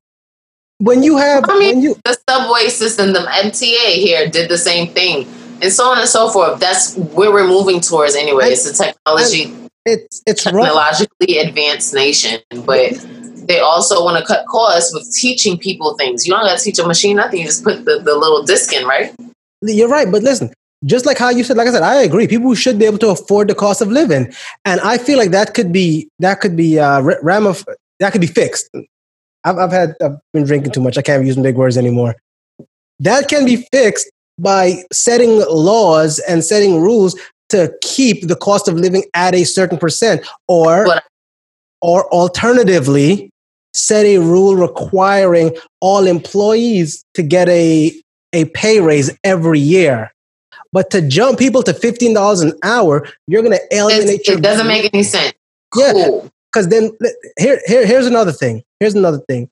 When 0.80 1.02
you 1.02 1.18
have, 1.18 1.44
I 1.46 1.58
mean, 1.58 1.74
when 1.76 1.82
you, 1.82 1.96
the 2.06 2.16
subway 2.28 2.70
system, 2.70 3.12
the 3.12 3.20
MTA 3.20 3.96
here 3.96 4.28
did 4.30 4.48
the 4.48 4.56
same 4.56 4.92
thing, 4.94 5.28
and 5.60 5.70
so 5.70 5.84
on 5.84 5.98
and 5.98 6.08
so 6.08 6.30
forth. 6.30 6.58
That's 6.58 6.96
where 6.96 7.30
we're 7.30 7.46
moving 7.46 7.80
towards 7.80 8.16
anyway. 8.16 8.46
It's 8.52 8.64
a 8.64 8.84
technology, 8.84 9.54
it's 9.84 10.22
it's 10.26 10.42
technologically 10.42 11.36
advanced 11.36 11.92
nation, 11.92 12.40
but 12.64 12.92
they 13.46 13.60
also 13.60 14.02
want 14.02 14.18
to 14.18 14.24
cut 14.24 14.46
costs 14.46 14.94
with 14.94 15.12
teaching 15.14 15.58
people 15.58 15.96
things. 15.98 16.26
You 16.26 16.32
don't 16.32 16.44
got 16.44 16.56
to 16.56 16.64
teach 16.64 16.78
a 16.78 16.86
machine 16.86 17.16
nothing. 17.16 17.40
You 17.40 17.46
just 17.46 17.62
put 17.62 17.84
the, 17.84 17.98
the 17.98 18.14
little 18.14 18.42
disc 18.44 18.72
in, 18.72 18.86
right? 18.86 19.14
You're 19.60 19.88
right, 19.88 20.10
but 20.10 20.22
listen, 20.22 20.50
just 20.86 21.04
like 21.04 21.18
how 21.18 21.28
you 21.28 21.44
said, 21.44 21.58
like 21.58 21.68
I 21.68 21.72
said, 21.72 21.82
I 21.82 21.96
agree. 21.96 22.26
People 22.26 22.54
should 22.54 22.78
be 22.78 22.86
able 22.86 22.98
to 22.98 23.08
afford 23.08 23.48
the 23.48 23.54
cost 23.54 23.82
of 23.82 23.88
living, 23.88 24.32
and 24.64 24.80
I 24.80 24.96
feel 24.96 25.18
like 25.18 25.30
that 25.32 25.52
could 25.52 25.72
be 25.72 26.08
that 26.20 26.40
could 26.40 26.56
be 26.56 26.78
uh, 26.78 27.02
ramif- 27.02 27.66
that 27.98 28.12
could 28.12 28.22
be 28.22 28.26
fixed. 28.26 28.70
I've 29.44 29.58
I've 29.58 29.72
had 29.72 29.94
I've 30.02 30.18
been 30.32 30.44
drinking 30.44 30.72
too 30.72 30.80
much. 30.80 30.98
I 30.98 31.02
can't 31.02 31.24
use 31.24 31.36
big 31.36 31.56
words 31.56 31.76
anymore. 31.76 32.16
That 32.98 33.28
can 33.28 33.44
be 33.44 33.66
fixed 33.72 34.10
by 34.38 34.84
setting 34.92 35.42
laws 35.48 36.18
and 36.28 36.44
setting 36.44 36.80
rules 36.80 37.18
to 37.50 37.72
keep 37.82 38.28
the 38.28 38.36
cost 38.36 38.68
of 38.68 38.74
living 38.74 39.04
at 39.14 39.34
a 39.34 39.44
certain 39.44 39.78
percent 39.78 40.26
or 40.48 40.84
but, 40.84 41.04
or 41.80 42.06
alternatively 42.12 43.30
set 43.72 44.04
a 44.04 44.18
rule 44.18 44.56
requiring 44.56 45.56
all 45.80 46.06
employees 46.06 47.04
to 47.14 47.22
get 47.22 47.48
a 47.48 47.94
a 48.32 48.44
pay 48.46 48.80
raise 48.80 49.16
every 49.24 49.60
year. 49.60 50.12
But 50.72 50.90
to 50.90 51.02
jump 51.02 51.36
people 51.36 51.64
to 51.64 51.72
$15 51.72 52.42
an 52.42 52.52
hour 52.62 53.06
you're 53.26 53.42
going 53.42 53.58
to 53.58 53.76
alienate 53.76 54.20
it 54.24 54.42
doesn't 54.42 54.68
make 54.68 54.92
any 54.92 55.02
sense. 55.02 55.34
Yeah 55.74 56.20
because 56.52 56.68
then 56.68 56.90
here, 57.38 57.60
here 57.66 57.86
here's 57.86 58.06
another 58.06 58.32
thing 58.32 58.62
here's 58.80 58.94
another 58.94 59.20
thing 59.28 59.48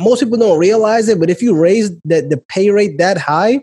most 0.00 0.20
people 0.20 0.38
don't 0.38 0.58
realize 0.58 1.08
it 1.08 1.20
but 1.20 1.30
if 1.30 1.40
you 1.40 1.54
raise 1.56 1.90
the, 2.04 2.20
the 2.28 2.42
pay 2.48 2.70
rate 2.70 2.98
that 2.98 3.16
high 3.16 3.60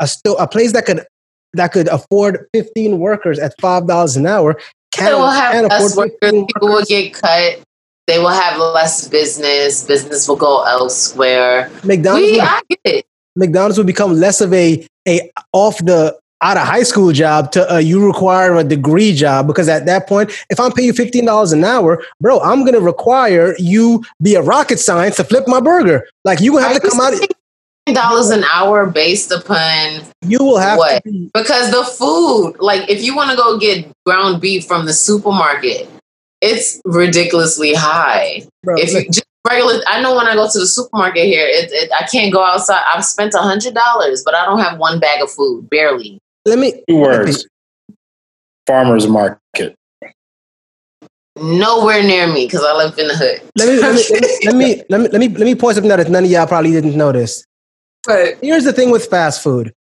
a, 0.00 0.06
still 0.06 0.36
a 0.38 0.48
place 0.48 0.72
that 0.72 0.86
could 0.86 1.04
that 1.52 1.72
could 1.72 1.88
afford 1.88 2.46
15 2.52 2.98
workers 2.98 3.38
at 3.38 3.56
$5 3.58 4.16
an 4.16 4.26
hour 4.26 4.58
can, 4.94 5.12
will 5.12 5.30
have 5.30 5.66
less 5.66 5.96
workers. 5.96 6.18
People 6.20 6.68
will 6.68 6.84
get 6.84 7.14
cut. 7.14 7.60
They 8.06 8.18
will 8.18 8.28
have 8.28 8.58
less 8.58 9.08
business. 9.08 9.84
Business 9.84 10.28
will 10.28 10.36
go 10.36 10.62
elsewhere. 10.64 11.70
McDonald's, 11.84 12.30
we, 12.30 12.92
will, 12.92 13.02
McDonald's 13.36 13.78
will 13.78 13.84
become 13.84 14.14
less 14.14 14.40
of 14.40 14.52
a, 14.52 14.86
a 15.08 15.32
off 15.52 15.78
the 15.78 16.16
out 16.42 16.56
of 16.56 16.64
high 16.66 16.82
school 16.82 17.12
job 17.12 17.52
to 17.52 17.74
uh, 17.74 17.78
you 17.78 18.04
require 18.04 18.54
a 18.56 18.64
degree 18.64 19.14
job 19.14 19.46
because 19.46 19.68
at 19.68 19.86
that 19.86 20.06
point, 20.06 20.30
if 20.50 20.60
I'm 20.60 20.72
paying 20.72 20.86
you 20.86 20.92
fifteen 20.92 21.26
dollars 21.26 21.52
an 21.52 21.64
hour, 21.64 22.02
bro, 22.20 22.40
I'm 22.40 22.64
gonna 22.64 22.80
require 22.80 23.54
you 23.58 24.04
be 24.22 24.34
a 24.34 24.42
rocket 24.42 24.78
science 24.78 25.16
to 25.16 25.24
flip 25.24 25.44
my 25.46 25.60
burger. 25.60 26.06
Like 26.24 26.40
you 26.40 26.56
have 26.58 26.74
to 26.80 26.88
come 26.88 27.00
out 27.00 27.14
dollars 27.92 28.30
an 28.30 28.44
hour 28.44 28.86
based 28.86 29.30
upon 29.30 30.02
you 30.22 30.38
will 30.38 30.58
have 30.58 30.78
what? 30.78 31.04
Be- 31.04 31.30
because 31.34 31.70
the 31.70 31.84
food, 31.84 32.56
like 32.58 32.88
if 32.88 33.02
you 33.02 33.14
want 33.14 33.30
to 33.30 33.36
go 33.36 33.58
get 33.58 33.86
ground 34.06 34.40
beef 34.40 34.66
from 34.66 34.86
the 34.86 34.92
supermarket, 34.92 35.88
it's 36.40 36.80
ridiculously 36.84 37.74
high. 37.74 38.42
Bro, 38.62 38.76
if 38.78 38.92
you 38.92 39.06
just 39.06 39.26
regular, 39.46 39.80
I 39.88 40.00
know 40.00 40.14
when 40.14 40.26
I 40.26 40.34
go 40.34 40.48
to 40.50 40.58
the 40.58 40.66
supermarket 40.66 41.24
here, 41.24 41.46
it, 41.46 41.70
it, 41.72 41.90
I 41.92 42.06
can't 42.06 42.32
go 42.32 42.42
outside. 42.42 42.82
I've 42.86 43.04
spent 43.04 43.34
a 43.34 43.38
hundred 43.38 43.74
dollars, 43.74 44.22
but 44.24 44.34
I 44.34 44.44
don't 44.46 44.60
have 44.60 44.78
one 44.78 44.98
bag 44.98 45.22
of 45.22 45.30
food, 45.30 45.68
barely. 45.68 46.18
Let 46.44 46.58
me 46.58 46.82
two 46.88 46.96
words: 46.96 47.46
farmers 48.66 49.06
market. 49.06 49.76
Nowhere 51.36 52.02
near 52.02 52.28
me 52.32 52.46
because 52.46 52.64
I 52.64 52.72
live 52.74 52.96
in 52.98 53.08
the 53.08 53.16
hood. 53.16 53.42
Let 53.56 53.68
me 53.68 53.80
let 53.80 53.94
me, 53.94 54.02
let 54.44 54.54
me 54.54 54.82
let 54.88 55.00
me 55.00 55.08
let 55.08 55.20
me 55.20 55.28
let 55.28 55.44
me 55.44 55.54
point 55.54 55.74
something 55.74 55.90
out 55.90 55.96
that 55.96 56.10
none 56.10 56.24
of 56.24 56.30
y'all 56.30 56.46
probably 56.46 56.70
didn't 56.70 56.96
notice. 56.96 57.44
But 58.06 58.38
here's 58.42 58.64
the 58.64 58.72
thing 58.72 58.90
with 58.90 59.06
fast 59.06 59.42
food. 59.42 59.72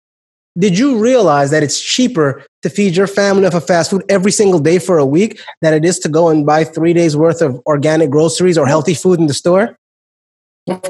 Did 0.58 0.78
you 0.78 1.00
realize 1.00 1.50
that 1.52 1.64
it's 1.64 1.82
cheaper 1.82 2.46
to 2.62 2.70
feed 2.70 2.96
your 2.96 3.08
family 3.08 3.46
off 3.46 3.56
of 3.56 3.66
fast 3.66 3.90
food 3.90 4.04
every 4.08 4.32
single 4.32 4.60
day 4.60 4.78
for 4.78 5.00
a 5.00 5.06
week 5.06 5.40
than 5.62 5.74
it 5.74 5.84
is 5.84 5.98
to 6.00 6.10
go 6.10 6.30
and 6.30 6.46
buy 6.46 6.64
three 6.64 6.94
days 6.94 7.18
worth 7.18 7.42
of 7.42 7.60
organic 7.66 8.12
groceries 8.12 8.58
or 8.58 8.68
healthy 8.68 8.94
food 8.94 9.20
in 9.20 9.26
the 9.26 9.34
store? 9.34 9.76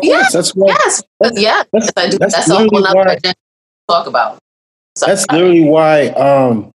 Yes, 0.01 0.33
that's 0.33 0.53
what, 0.53 0.67
yes, 0.67 1.01
that's, 1.19 1.41
yeah. 1.41 1.63
That's, 1.71 1.91
that's, 1.93 2.17
that's 2.17 2.49
all 2.49 2.67
why, 2.67 3.17
talk 3.87 4.05
about. 4.05 4.37
So, 4.95 5.07
that's 5.07 5.25
literally 5.31 5.63
why 5.63 6.07
um, 6.09 6.71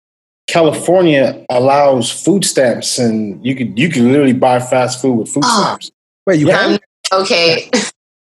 California 0.47 1.45
allows 1.49 2.11
food 2.11 2.45
stamps, 2.45 2.97
and 2.97 3.43
you 3.45 3.55
can 3.55 3.75
you 3.77 3.89
can 3.89 4.11
literally 4.11 4.33
buy 4.33 4.59
fast 4.59 5.01
food 5.01 5.13
with 5.13 5.29
food 5.29 5.43
oh, 5.45 5.63
stamps. 5.63 5.91
Wait, 6.25 6.39
you 6.39 6.47
yeah. 6.47 6.57
can? 6.57 6.79
Okay. 7.11 7.69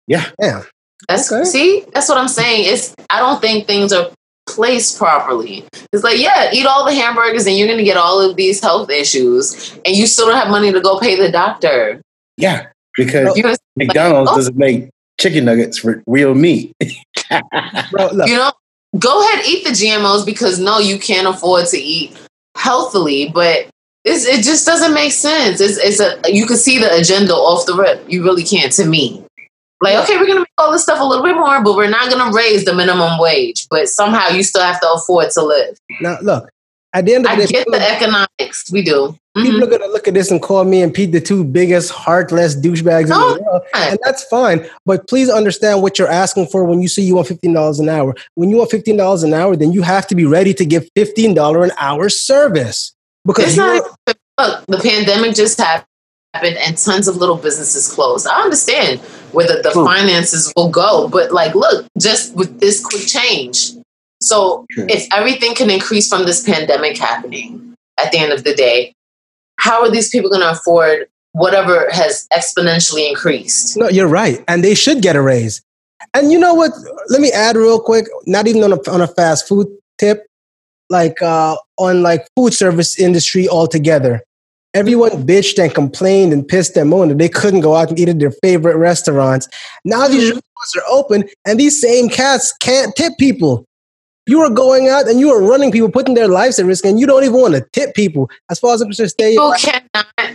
Yeah. 0.08 0.30
Yeah. 0.40 0.64
That's 1.08 1.32
okay. 1.32 1.44
see, 1.44 1.86
that's 1.94 2.10
what 2.10 2.18
I'm 2.18 2.28
saying. 2.28 2.66
It's 2.66 2.96
I 3.10 3.20
don't 3.20 3.42
think 3.42 3.68
things 3.68 3.92
are 3.92 4.12
placed 4.48 4.98
properly. 4.98 5.66
It's 5.92 6.04
like, 6.04 6.20
yeah, 6.20 6.52
eat 6.54 6.66
all 6.66 6.86
the 6.86 6.94
hamburgers 6.94 7.46
and 7.46 7.58
you're 7.58 7.68
gonna 7.68 7.84
get 7.84 7.98
all 7.98 8.22
of 8.22 8.36
these 8.36 8.62
health 8.62 8.90
issues 8.90 9.78
and 9.86 9.96
you 9.96 10.08
still 10.08 10.28
don't 10.28 10.38
have 10.38 10.50
money 10.50 10.72
to 10.72 10.82
go 10.82 11.00
pay 11.00 11.16
the 11.16 11.32
doctor. 11.32 12.02
Yeah, 12.38 12.68
because 12.96 13.40
McDonald's 13.76 14.28
like, 14.28 14.34
oh. 14.34 14.36
doesn't 14.36 14.58
make 14.58 14.90
chicken 15.20 15.46
nuggets 15.46 15.78
for 15.78 16.02
real 16.08 16.36
meat. 16.36 16.74
Bro, 17.92 18.12
you 18.26 18.36
know, 18.36 18.52
go 19.00 19.22
ahead 19.22 19.46
eat 19.46 19.64
the 19.64 19.72
GMOs 19.72 20.26
because 20.26 20.60
no, 20.60 20.80
you 20.80 20.98
can't 21.00 21.28
afford 21.28 21.68
to 21.68 21.78
eat 21.78 22.16
healthily, 22.56 23.30
but 23.34 23.68
it 24.06 24.44
just 24.44 24.66
doesn't 24.66 24.94
make 24.94 25.14
sense. 25.14 25.62
It's, 25.62 25.78
it's 25.78 26.00
a 26.00 26.20
you 26.32 26.46
can 26.46 26.58
see 26.58 26.78
the 26.78 26.94
agenda 26.94 27.34
off 27.34 27.66
the 27.66 27.76
rip. 27.76 28.04
You 28.10 28.24
really 28.24 28.44
can't 28.44 28.72
to 28.74 28.86
me. 28.86 29.26
Like, 29.82 29.96
okay, 30.04 30.18
we're 30.18 30.28
gonna 30.28 30.42
make 30.42 30.48
all 30.58 30.72
this 30.72 30.84
stuff 30.84 31.00
a 31.02 31.04
little 31.04 31.24
bit 31.24 31.36
more, 31.36 31.62
but 31.64 31.76
we're 31.76 31.90
not 31.90 32.10
gonna 32.10 32.34
raise 32.34 32.66
the 32.66 32.74
minimum 32.74 33.20
wage. 33.20 33.68
But 33.70 33.90
somehow 33.90 34.30
you 34.30 34.44
still 34.44 34.62
have 34.62 34.80
to 34.82 34.92
afford 34.94 35.30
to 35.32 35.44
live. 35.44 35.78
Now, 36.02 36.18
look, 36.22 36.50
at 36.94 37.06
the 37.06 37.16
end 37.16 37.26
of 37.26 37.38
the 37.38 37.48
day, 37.48 37.60
I 37.60 37.64
get 37.64 37.68
the 37.72 37.92
economics. 37.92 38.72
We 38.72 38.84
do. 38.84 39.18
Mm-hmm. 39.36 39.44
People 39.44 39.64
are 39.64 39.78
gonna 39.78 39.92
look 39.92 40.08
at 40.08 40.14
this 40.14 40.30
and 40.30 40.42
call 40.42 40.64
me 40.64 40.82
and 40.82 40.94
Pete 40.94 41.12
the 41.12 41.20
two 41.20 41.44
biggest 41.44 41.92
heartless 41.92 42.56
douchebags 42.56 43.10
no, 43.10 43.30
in 43.30 43.38
the 43.38 43.44
world, 43.44 43.62
and 43.74 44.00
that's 44.04 44.24
fine. 44.26 44.68
But 44.86 45.08
please 45.08 45.30
understand 45.30 45.82
what 45.82 45.98
you're 45.98 46.12
asking 46.12 46.48
for 46.48 46.66
when 46.66 46.82
you 46.82 46.88
say 46.88 47.02
you 47.02 47.16
want 47.16 47.28
fifteen 47.28 47.54
dollars 47.54 47.80
an 47.80 47.90
hour. 47.90 48.14
When 48.36 48.50
you 48.50 48.58
want 48.58 48.70
fifteen 48.70 48.98
dollars 48.98 49.24
an 49.24 49.34
hour, 49.34 49.56
then 49.56 49.72
you 49.72 49.82
have 49.82 50.06
to 50.08 50.16
be 50.16 50.26
ready 50.26 50.54
to 50.54 50.66
give 50.66 50.88
fifteen 50.96 51.34
dollar 51.34 51.64
an 51.64 51.72
hour 51.80 52.10
service 52.10 52.94
because 53.26 53.58
not, 53.58 53.84
look, 54.40 54.66
the 54.68 54.78
pandemic 54.78 55.36
just 55.36 55.58
happened 55.58 55.88
happened 56.34 56.58
and 56.58 56.78
tons 56.78 57.08
of 57.08 57.18
little 57.18 57.38
businesses 57.38 57.92
closed. 57.92 58.28
I 58.28 58.42
understand 58.42 59.00
where 59.34 59.48
the, 59.48 59.62
the 59.62 59.72
finances 59.72 60.52
will 60.56 60.70
go, 60.70 61.08
but 61.08 61.32
like, 61.32 61.54
look, 61.56 61.86
just 62.00 62.36
with 62.36 62.60
this 62.60 62.84
quick 62.84 63.06
change. 63.08 63.74
So 64.28 64.66
if 64.70 65.08
everything 65.14 65.56
can 65.56 65.70
increase 65.70 66.08
from 66.08 66.26
this 66.26 66.44
pandemic 66.44 66.98
happening 66.98 67.76
at 67.98 68.12
the 68.12 68.20
end 68.20 68.32
of 68.32 68.44
the 68.44 68.54
day, 68.54 68.94
how 69.60 69.82
are 69.82 69.92
these 69.92 70.10
people 70.10 70.30
going 70.30 70.42
to 70.42 70.52
afford 70.52 71.08
whatever 71.34 71.88
has 71.92 72.28
exponentially 72.34 73.08
increased? 73.08 73.78
No, 73.78 73.90
you're 73.90 74.08
right. 74.08 74.44
And 74.48 74.64
they 74.64 74.76
should 74.76 75.02
get 75.02 75.16
a 75.16 75.22
raise. 75.22 75.62
And 76.14 76.32
you 76.32 76.40
know 76.40 76.54
what? 76.54 76.72
Let 77.10 77.22
me 77.22 77.32
add 77.32 77.56
real 77.56 77.80
quick, 77.80 78.06
not 78.26 78.48
even 78.48 78.64
on 78.64 78.74
a, 78.74 78.90
on 78.90 79.02
a 79.02 79.08
fast 79.08 79.48
food 79.48 79.68
tip, 79.98 80.26
like 80.90 81.22
uh, 81.22 81.56
on 81.78 82.04
like 82.04 82.28
food 82.36 82.54
service 82.54 83.00
industry 83.00 83.48
altogether 83.48 84.22
Everyone 84.76 85.12
bitched 85.12 85.64
and 85.64 85.74
complained 85.74 86.34
and 86.34 86.48
pissed 86.48 86.76
and 86.78 86.90
moaned 86.90 87.12
that 87.12 87.20
they 87.20 87.30
couldn't 87.30 87.62
go 87.62 87.76
out 87.76 87.90
and 87.90 88.00
eat 88.00 88.10
at 88.10 88.18
their 88.18 88.32
favorite 88.32 88.76
restaurants. 88.76 89.48
Now 89.86 90.08
these 90.08 90.32
mm-hmm. 90.32 90.40
restaurants 90.40 90.76
are 90.78 90.84
open 90.90 91.30
and 91.46 91.60
these 91.60 91.80
same 91.80 92.10
cats 92.10 92.52
can't 92.60 92.96
tip 92.96 93.14
people. 93.20 93.66
You 94.26 94.40
are 94.42 94.50
going 94.50 94.88
out 94.88 95.10
and 95.10 95.20
you 95.20 95.32
are 95.32 95.42
running 95.42 95.70
people, 95.72 95.90
putting 95.90 96.14
their 96.14 96.30
lives 96.30 96.58
at 96.58 96.66
risk, 96.66 96.86
and 96.86 96.98
you 96.98 97.06
don't 97.06 97.24
even 97.24 97.40
want 97.42 97.56
to 97.56 97.62
tip 97.74 97.94
people. 97.94 98.30
As 98.50 98.58
far 98.58 98.74
as 98.74 98.80
I'm 98.80 98.88
concerned, 98.88 99.10
stay. 99.10 99.32
People 99.32 99.54
cannot. 99.60 100.34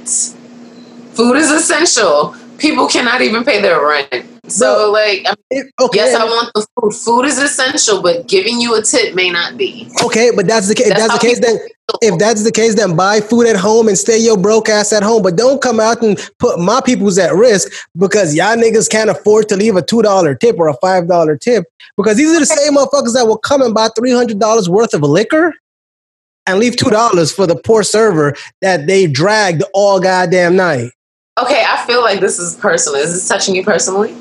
Food 1.15 1.37
is 1.37 1.51
essential. 1.51 2.37
People 2.59 2.89
cannot 2.89 3.23
even 3.23 3.45
pay 3.45 3.63
their 3.63 3.85
rent. 3.85 4.27
So, 4.51 4.91
like, 4.91 5.25
I 5.27 5.35
mean, 5.51 5.71
okay. 5.81 5.99
yes, 5.99 6.15
I 6.15 6.25
want 6.25 6.51
the 6.55 6.67
food. 6.81 6.93
Food 6.93 7.25
is 7.27 7.39
essential, 7.39 8.03
but 8.03 8.27
giving 8.27 8.61
you 8.61 8.75
a 8.77 8.83
tip 8.83 9.15
may 9.15 9.31
not 9.31 9.57
be. 9.57 9.89
Okay, 10.03 10.31
but 10.35 10.47
that's 10.47 10.69
the 10.69 10.75
case. 10.75 10.89
That's, 10.89 11.09
that's 11.09 11.19
the 11.19 11.27
case. 11.27 11.41
Then, 11.41 11.59
if 12.03 12.19
that's 12.19 12.45
the 12.45 12.53
case, 12.53 12.75
then 12.75 12.97
buy 12.97 13.21
food 13.21 13.47
at 13.47 13.57
home 13.57 13.89
and 13.89 13.97
stay 13.97 14.19
your 14.19 14.37
broke 14.37 14.69
ass 14.69 14.93
at 14.93 15.03
home. 15.03 15.23
But 15.23 15.37
don't 15.37 15.61
come 15.61 15.81
out 15.81 16.03
and 16.03 16.19
put 16.39 16.59
my 16.59 16.81
people's 16.81 17.19
at 17.19 17.35
risk 17.35 17.71
because 17.97 18.35
y'all 18.35 18.57
niggas 18.57 18.91
can't 18.91 19.11
afford 19.11 19.49
to 19.51 19.57
leave 19.57 19.77
a 19.77 19.83
two 19.83 20.03
dollar 20.03 20.35
tip 20.35 20.59
or 20.59 20.69
a 20.69 20.75
five 20.75 21.09
dollar 21.09 21.37
tip. 21.37 21.65
Because 21.97 22.17
these 22.17 22.35
are 22.35 22.41
the 22.41 22.47
same 22.47 22.75
motherfuckers 22.75 23.15
that 23.15 23.27
will 23.27 23.39
come 23.39 23.63
and 23.63 23.75
buy 23.75 23.89
three 23.97 24.13
hundred 24.13 24.39
dollars 24.39 24.69
worth 24.69 24.95
of 24.95 25.03
liquor 25.03 25.55
and 26.47 26.59
leave 26.59 26.77
two 26.77 26.91
dollars 26.91 27.33
for 27.33 27.47
the 27.47 27.57
poor 27.57 27.83
server 27.83 28.35
that 28.63 28.87
they 28.87 29.07
dragged 29.07 29.63
all 29.75 30.01
goddamn 30.01 30.57
night. 30.57 30.91
Okay, 31.39 31.65
I 31.67 31.85
feel 31.87 32.01
like 32.01 32.21
this 32.21 32.39
is 32.39 32.57
personal. 32.57 33.01
Is 33.01 33.13
this 33.13 33.29
touching 33.29 33.55
you 33.55 33.65
personally? 33.65 34.15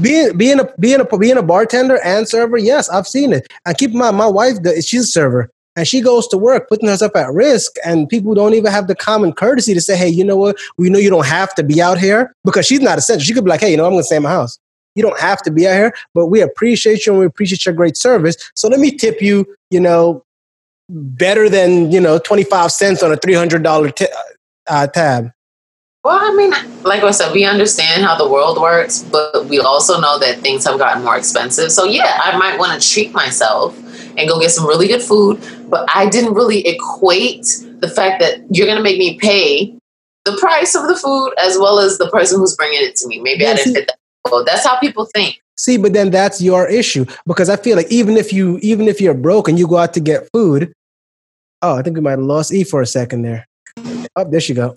being 0.00 0.36
being 0.36 0.60
a 0.60 0.68
being 0.78 1.00
a 1.00 1.18
being 1.18 1.36
a 1.36 1.42
bartender 1.42 1.98
and 2.04 2.28
server, 2.28 2.56
yes, 2.56 2.88
I've 2.88 3.06
seen 3.06 3.32
it. 3.32 3.46
And 3.64 3.76
keep 3.76 3.92
in 3.92 3.98
mind, 3.98 4.16
my 4.16 4.26
wife, 4.26 4.58
she's 4.82 5.04
a 5.04 5.06
server, 5.06 5.50
and 5.76 5.86
she 5.88 6.00
goes 6.00 6.28
to 6.28 6.38
work 6.38 6.68
putting 6.68 6.88
herself 6.88 7.16
at 7.16 7.32
risk, 7.32 7.72
and 7.84 8.08
people 8.08 8.34
don't 8.34 8.54
even 8.54 8.70
have 8.70 8.86
the 8.86 8.94
common 8.94 9.32
courtesy 9.32 9.74
to 9.74 9.80
say, 9.80 9.96
"Hey, 9.96 10.08
you 10.08 10.24
know 10.24 10.36
what? 10.36 10.56
We 10.76 10.90
know 10.90 10.98
you 10.98 11.10
don't 11.10 11.26
have 11.26 11.54
to 11.56 11.62
be 11.62 11.80
out 11.80 11.98
here 11.98 12.34
because 12.44 12.66
she's 12.66 12.80
not 12.80 12.98
essential. 12.98 13.24
She 13.24 13.32
could 13.32 13.44
be 13.44 13.50
like, 13.50 13.60
"Hey, 13.60 13.70
you 13.70 13.76
know, 13.76 13.86
I'm 13.86 13.92
going 13.92 14.02
to 14.02 14.06
stay 14.06 14.16
in 14.16 14.22
my 14.22 14.30
house. 14.30 14.58
You 14.94 15.02
don't 15.02 15.18
have 15.18 15.42
to 15.42 15.50
be 15.50 15.66
out 15.66 15.74
here, 15.74 15.94
but 16.14 16.26
we 16.26 16.40
appreciate 16.40 17.06
you 17.06 17.12
and 17.12 17.20
we 17.20 17.26
appreciate 17.26 17.64
your 17.66 17.74
great 17.74 17.96
service. 17.96 18.36
So 18.54 18.68
let 18.68 18.78
me 18.78 18.92
tip 18.92 19.20
you, 19.20 19.44
you 19.70 19.80
know, 19.80 20.22
better 20.88 21.48
than 21.48 21.90
you 21.90 22.00
know, 22.00 22.18
twenty 22.18 22.44
five 22.44 22.70
cents 22.70 23.02
on 23.02 23.12
a 23.12 23.16
three 23.16 23.34
hundred 23.34 23.62
dollar 23.62 23.90
t- 23.90 24.06
uh, 24.68 24.86
tab." 24.88 25.33
Well, 26.04 26.18
I 26.20 26.34
mean, 26.36 26.50
like 26.82 27.02
I 27.02 27.12
said, 27.12 27.32
we 27.32 27.46
understand 27.46 28.04
how 28.04 28.14
the 28.14 28.28
world 28.28 28.60
works, 28.60 29.02
but 29.04 29.46
we 29.46 29.58
also 29.58 29.98
know 29.98 30.18
that 30.18 30.40
things 30.40 30.66
have 30.66 30.78
gotten 30.78 31.02
more 31.02 31.16
expensive. 31.16 31.72
So, 31.72 31.84
yeah, 31.84 32.20
I 32.22 32.36
might 32.36 32.58
want 32.58 32.80
to 32.80 32.92
treat 32.92 33.12
myself 33.12 33.74
and 34.18 34.28
go 34.28 34.38
get 34.38 34.50
some 34.50 34.66
really 34.66 34.86
good 34.86 35.00
food. 35.00 35.42
But 35.70 35.88
I 35.94 36.06
didn't 36.06 36.34
really 36.34 36.66
equate 36.66 37.46
the 37.78 37.88
fact 37.88 38.20
that 38.20 38.40
you're 38.50 38.66
going 38.66 38.76
to 38.76 38.82
make 38.82 38.98
me 38.98 39.18
pay 39.18 39.74
the 40.26 40.36
price 40.36 40.74
of 40.74 40.88
the 40.88 40.94
food 40.94 41.32
as 41.38 41.56
well 41.56 41.78
as 41.78 41.96
the 41.96 42.10
person 42.10 42.38
who's 42.38 42.54
bringing 42.54 42.80
it 42.82 42.96
to 42.96 43.08
me. 43.08 43.18
Maybe 43.20 43.44
yeah, 43.44 43.52
I 43.52 43.54
didn't 43.54 43.74
fit 43.74 43.86
that. 43.86 43.96
Well, 44.30 44.44
that's 44.44 44.66
how 44.66 44.78
people 44.78 45.06
think. 45.14 45.40
See, 45.56 45.78
but 45.78 45.94
then 45.94 46.10
that's 46.10 46.38
your 46.42 46.68
issue 46.68 47.06
because 47.26 47.48
I 47.48 47.56
feel 47.56 47.76
like 47.76 47.90
even 47.90 48.18
if 48.18 48.30
you 48.32 48.58
even 48.60 48.88
if 48.88 49.00
you're 49.00 49.14
broke 49.14 49.48
and 49.48 49.58
you 49.58 49.68
go 49.68 49.78
out 49.78 49.94
to 49.94 50.00
get 50.00 50.28
food, 50.32 50.72
oh, 51.62 51.76
I 51.76 51.82
think 51.82 51.96
we 51.96 52.02
might 52.02 52.12
have 52.12 52.20
lost 52.20 52.52
E 52.52 52.64
for 52.64 52.82
a 52.82 52.86
second 52.86 53.22
there. 53.22 53.46
Oh, 54.16 54.24
there 54.28 54.40
she 54.40 54.52
go. 54.52 54.76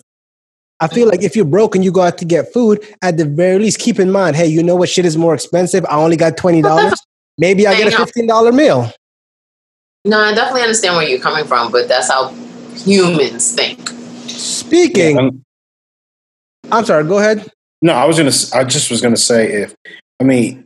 I 0.80 0.88
feel 0.88 1.08
like 1.08 1.22
if 1.22 1.34
you're 1.34 1.44
broke 1.44 1.74
and 1.74 1.84
you 1.84 1.90
go 1.90 2.02
out 2.02 2.18
to 2.18 2.24
get 2.24 2.52
food, 2.52 2.86
at 3.02 3.16
the 3.16 3.24
very 3.24 3.58
least, 3.58 3.80
keep 3.80 3.98
in 3.98 4.12
mind, 4.12 4.36
hey, 4.36 4.46
you 4.46 4.62
know 4.62 4.76
what 4.76 4.88
shit 4.88 5.04
is 5.04 5.16
more 5.16 5.34
expensive? 5.34 5.84
I 5.86 5.96
only 5.96 6.16
got 6.16 6.36
twenty 6.36 6.62
dollars. 6.62 6.94
Maybe 7.36 7.66
I 7.66 7.76
get 7.76 7.92
a 7.92 7.96
fifteen 7.96 8.26
dollar 8.26 8.52
meal. 8.52 8.92
No, 10.04 10.20
I 10.20 10.32
definitely 10.34 10.62
understand 10.62 10.96
where 10.96 11.08
you're 11.08 11.20
coming 11.20 11.44
from, 11.44 11.72
but 11.72 11.88
that's 11.88 12.08
how 12.08 12.28
humans 12.74 13.52
think. 13.52 13.88
Speaking, 14.28 15.16
yeah, 15.16 15.22
I'm, 15.22 15.44
I'm 16.70 16.84
sorry. 16.84 17.04
Go 17.04 17.18
ahead. 17.18 17.50
No, 17.82 17.94
I 17.94 18.04
was 18.04 18.16
gonna. 18.16 18.30
I 18.54 18.64
just 18.64 18.90
was 18.90 19.00
gonna 19.00 19.16
say 19.16 19.62
if 19.62 19.74
I 20.20 20.24
mean, 20.24 20.64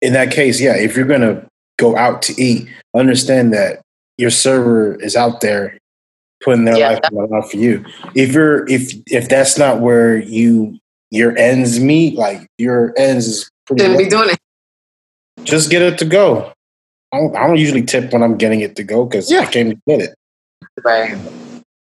in 0.00 0.12
that 0.12 0.30
case, 0.30 0.60
yeah, 0.60 0.76
if 0.76 0.96
you're 0.96 1.06
gonna 1.06 1.46
go 1.78 1.96
out 1.96 2.22
to 2.22 2.40
eat, 2.40 2.68
understand 2.94 3.52
that 3.52 3.80
your 4.16 4.30
server 4.30 4.94
is 4.96 5.16
out 5.16 5.40
there 5.40 5.76
putting 6.44 6.64
their 6.64 6.76
yeah, 6.76 6.90
life 6.90 7.00
on 7.04 7.14
the 7.14 7.26
line 7.26 7.42
for 7.42 7.56
you. 7.56 7.84
If 8.14 8.32
you're 8.32 8.68
if 8.68 8.92
if 9.06 9.28
that's 9.28 9.58
not 9.58 9.80
where 9.80 10.18
you 10.18 10.78
your 11.10 11.36
ends 11.36 11.80
meet, 11.80 12.16
like 12.16 12.46
your 12.58 12.92
ends 12.96 13.26
is 13.26 13.50
pretty. 13.66 13.82
Shouldn't 13.82 13.98
be 13.98 14.08
doing 14.08 14.30
it. 14.30 14.38
Just 15.42 15.70
get 15.70 15.82
it 15.82 15.98
to 15.98 16.04
go. 16.04 16.52
I 17.12 17.18
don't, 17.18 17.36
I 17.36 17.46
don't 17.46 17.58
usually 17.58 17.82
tip 17.82 18.12
when 18.12 18.22
I'm 18.22 18.36
getting 18.36 18.60
it 18.60 18.76
to 18.76 18.82
go 18.82 19.04
because 19.04 19.30
yeah. 19.30 19.40
I 19.40 19.46
came 19.46 19.70
to 19.70 19.80
get 19.86 20.00
it. 20.00 20.14
Right. 20.84 21.16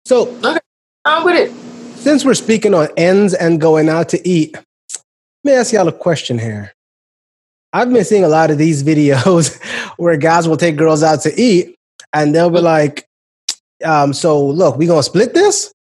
So 0.06 0.28
okay, 0.44 0.58
I'm 1.04 1.24
with 1.24 1.36
it. 1.36 1.98
Since 1.98 2.24
we're 2.24 2.34
speaking 2.34 2.74
on 2.74 2.88
ends 2.96 3.34
and 3.34 3.60
going 3.60 3.88
out 3.88 4.08
to 4.10 4.28
eat, 4.28 4.54
let 4.54 4.64
me 5.44 5.52
ask 5.52 5.72
y'all 5.72 5.88
a 5.88 5.92
question 5.92 6.38
here. 6.38 6.72
I've 7.72 7.92
been 7.92 8.04
seeing 8.04 8.24
a 8.24 8.28
lot 8.28 8.50
of 8.50 8.58
these 8.58 8.82
videos 8.84 9.60
where 9.96 10.16
guys 10.16 10.48
will 10.48 10.56
take 10.56 10.76
girls 10.76 11.02
out 11.02 11.22
to 11.22 11.40
eat 11.40 11.74
and 12.12 12.34
they'll 12.34 12.50
be 12.50 12.56
mm-hmm. 12.56 12.66
like, 12.66 13.07
um, 13.84 14.12
so 14.12 14.44
look, 14.44 14.76
we're 14.76 14.88
gonna 14.88 15.02
split 15.02 15.34
this? 15.34 15.72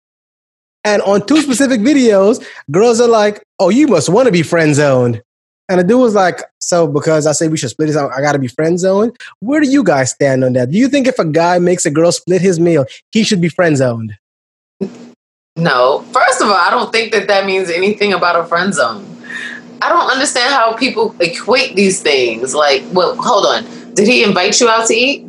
And 0.84 1.02
on 1.02 1.26
two 1.26 1.42
specific 1.42 1.82
videos, 1.82 2.44
girls 2.72 3.02
are 3.02 3.10
like, 3.10 3.44
oh, 3.60 3.70
you 3.70 3.88
must 3.88 4.10
want 4.10 4.28
to 4.28 4.32
be 4.32 4.44
friend 4.44 4.74
zoned. 4.74 5.22
And 5.70 5.82
the 5.82 5.84
dude 5.84 6.00
was 6.00 6.16
like, 6.16 6.42
so 6.60 6.88
because 6.88 7.28
I 7.28 7.34
say 7.34 7.50
we 7.50 7.58
should 7.58 7.72
split 7.72 7.88
this, 7.88 7.98
I 7.98 8.22
gotta 8.22 8.40
be 8.40 8.48
friend 8.48 8.80
zoned. 8.80 9.18
Where 9.40 9.60
do 9.60 9.70
you 9.70 9.84
guys 9.84 10.12
stand 10.12 10.44
on 10.44 10.54
that? 10.54 10.72
Do 10.72 10.78
you 10.78 10.88
think 10.88 11.08
if 11.08 11.20
a 11.20 11.26
guy 11.26 11.60
makes 11.60 11.86
a 11.86 11.92
girl 11.92 12.12
split 12.12 12.42
his 12.42 12.60
meal, 12.60 12.86
he 13.12 13.24
should 13.24 13.42
be 13.42 13.50
friend 13.50 13.76
zoned? 13.76 14.18
No. 15.58 16.06
First 16.14 16.42
of 16.42 16.48
all, 16.48 16.56
I 16.56 16.70
don't 16.70 16.92
think 16.92 17.12
that 17.12 17.28
that 17.28 17.46
means 17.46 17.70
anything 17.70 18.14
about 18.14 18.40
a 18.40 18.46
friend 18.46 18.74
zone. 18.74 19.06
I 19.82 19.90
don't 19.90 20.10
understand 20.10 20.54
how 20.54 20.74
people 20.74 21.16
equate 21.20 21.76
these 21.76 22.02
things. 22.02 22.56
Like, 22.56 22.84
well, 22.94 23.16
hold 23.16 23.46
on. 23.46 23.94
Did 23.94 24.08
he 24.08 24.24
invite 24.24 24.62
you 24.62 24.70
out 24.70 24.88
to 24.88 24.94
eat? 24.94 25.27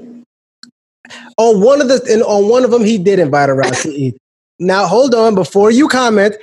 On 1.38 1.61
one 1.61 1.80
of 1.80 1.88
the 1.88 2.07
and 2.12 2.23
on 2.23 2.49
one 2.49 2.64
of 2.64 2.71
them, 2.71 2.85
he 2.85 2.99
did 2.99 3.18
invite 3.18 3.49
her 3.49 3.64
out 3.64 3.75
to 3.75 3.90
eat. 3.90 4.16
Now, 4.59 4.87
hold 4.87 5.14
on. 5.14 5.35
Before 5.35 5.71
you 5.71 5.88
comment, 5.88 6.35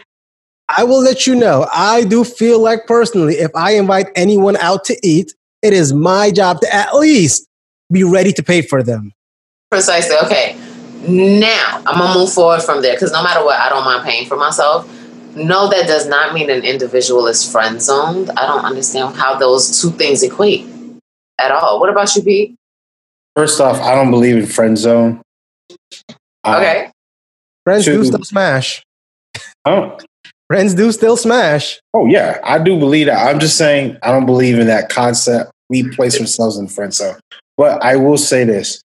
I 0.69 0.83
will 0.83 1.01
let 1.01 1.27
you 1.27 1.35
know. 1.35 1.67
I 1.71 2.05
do 2.05 2.23
feel 2.23 2.59
like 2.59 2.87
personally, 2.87 3.35
if 3.35 3.51
I 3.55 3.75
invite 3.75 4.07
anyone 4.15 4.55
out 4.57 4.83
to 4.85 4.97
eat, 5.03 5.33
it 5.61 5.73
is 5.73 5.93
my 5.93 6.31
job 6.31 6.61
to 6.61 6.73
at 6.73 6.95
least 6.95 7.47
be 7.91 8.03
ready 8.03 8.31
to 8.33 8.41
pay 8.41 8.61
for 8.61 8.81
them. 8.81 9.11
Precisely. 9.69 10.15
Okay. 10.23 10.57
Now 11.07 11.83
I'm 11.85 11.99
gonna 11.99 12.17
move 12.17 12.31
forward 12.31 12.63
from 12.63 12.81
there 12.81 12.93
because 12.93 13.11
no 13.11 13.21
matter 13.21 13.43
what, 13.43 13.59
I 13.59 13.69
don't 13.69 13.83
mind 13.83 14.05
paying 14.05 14.27
for 14.27 14.37
myself. 14.37 14.89
No, 15.35 15.69
that 15.69 15.85
does 15.85 16.07
not 16.07 16.33
mean 16.33 16.49
an 16.49 16.63
individual 16.63 17.27
is 17.27 17.49
friend 17.49 17.81
zoned. 17.81 18.31
I 18.31 18.47
don't 18.47 18.63
understand 18.63 19.15
how 19.15 19.37
those 19.37 19.81
two 19.81 19.91
things 19.91 20.23
equate 20.23 20.65
at 21.37 21.51
all. 21.51 21.79
What 21.79 21.89
about 21.89 22.15
you, 22.15 22.23
Pete? 22.23 22.55
First 23.35 23.59
off, 23.59 23.81
I 23.81 23.95
don't 23.95 24.11
believe 24.11 24.37
in 24.37 24.45
friend 24.45 24.77
zone. 24.77 25.21
Okay. 26.45 26.89
Friends 27.63 27.85
do 27.85 28.03
still 28.05 28.23
smash. 28.23 28.83
Oh. 29.65 29.97
Friends 30.47 30.75
do 30.75 30.91
still 30.91 31.17
smash. 31.17 31.79
Oh 31.93 32.05
yeah, 32.05 32.39
I 32.43 32.59
do 32.59 32.77
believe 32.77 33.07
that. 33.07 33.27
I'm 33.27 33.39
just 33.39 33.57
saying 33.57 33.97
I 34.03 34.11
don't 34.11 34.27
believe 34.27 34.59
in 34.59 34.67
that 34.67 34.89
concept. 34.89 35.51
We 35.69 35.89
place 35.89 36.19
ourselves 36.19 36.57
in 36.57 36.67
friend 36.67 36.93
zone. 36.93 37.19
But 37.57 37.83
I 37.83 37.95
will 37.95 38.17
say 38.17 38.43
this: 38.43 38.81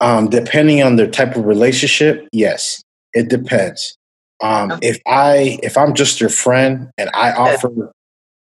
um, 0.00 0.28
depending 0.28 0.82
on 0.82 0.96
the 0.96 1.06
type 1.06 1.36
of 1.36 1.44
relationship, 1.44 2.26
yes, 2.32 2.82
it 3.14 3.28
depends. 3.28 3.96
Um, 4.42 4.78
if 4.82 5.00
I 5.06 5.60
if 5.62 5.78
I'm 5.78 5.94
just 5.94 6.20
your 6.20 6.28
friend 6.28 6.90
and 6.98 7.08
I 7.14 7.32
offer 7.32 7.92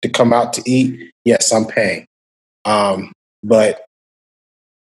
to 0.02 0.08
come 0.08 0.32
out 0.32 0.54
to 0.54 0.62
eat, 0.66 1.12
yes, 1.26 1.52
I'm 1.52 1.66
paying. 1.66 2.06
Um, 2.64 3.12
but 3.44 3.84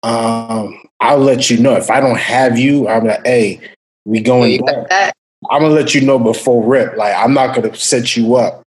um, 0.03 0.79
I'll 0.99 1.17
let 1.17 1.49
you 1.49 1.57
know 1.57 1.75
if 1.75 1.89
I 1.89 1.99
don't 1.99 2.17
have 2.17 2.57
you. 2.57 2.87
I'm 2.87 3.05
like, 3.05 3.25
hey, 3.25 3.59
we 4.05 4.21
going 4.21 4.63
back. 4.65 5.13
I'm 5.49 5.61
gonna 5.61 5.73
let 5.73 5.93
you 5.93 6.01
know 6.01 6.19
before 6.19 6.63
rip. 6.63 6.95
Like, 6.95 7.15
I'm 7.15 7.33
not 7.33 7.55
gonna 7.55 7.75
set 7.75 8.15
you 8.15 8.35
up. 8.35 8.63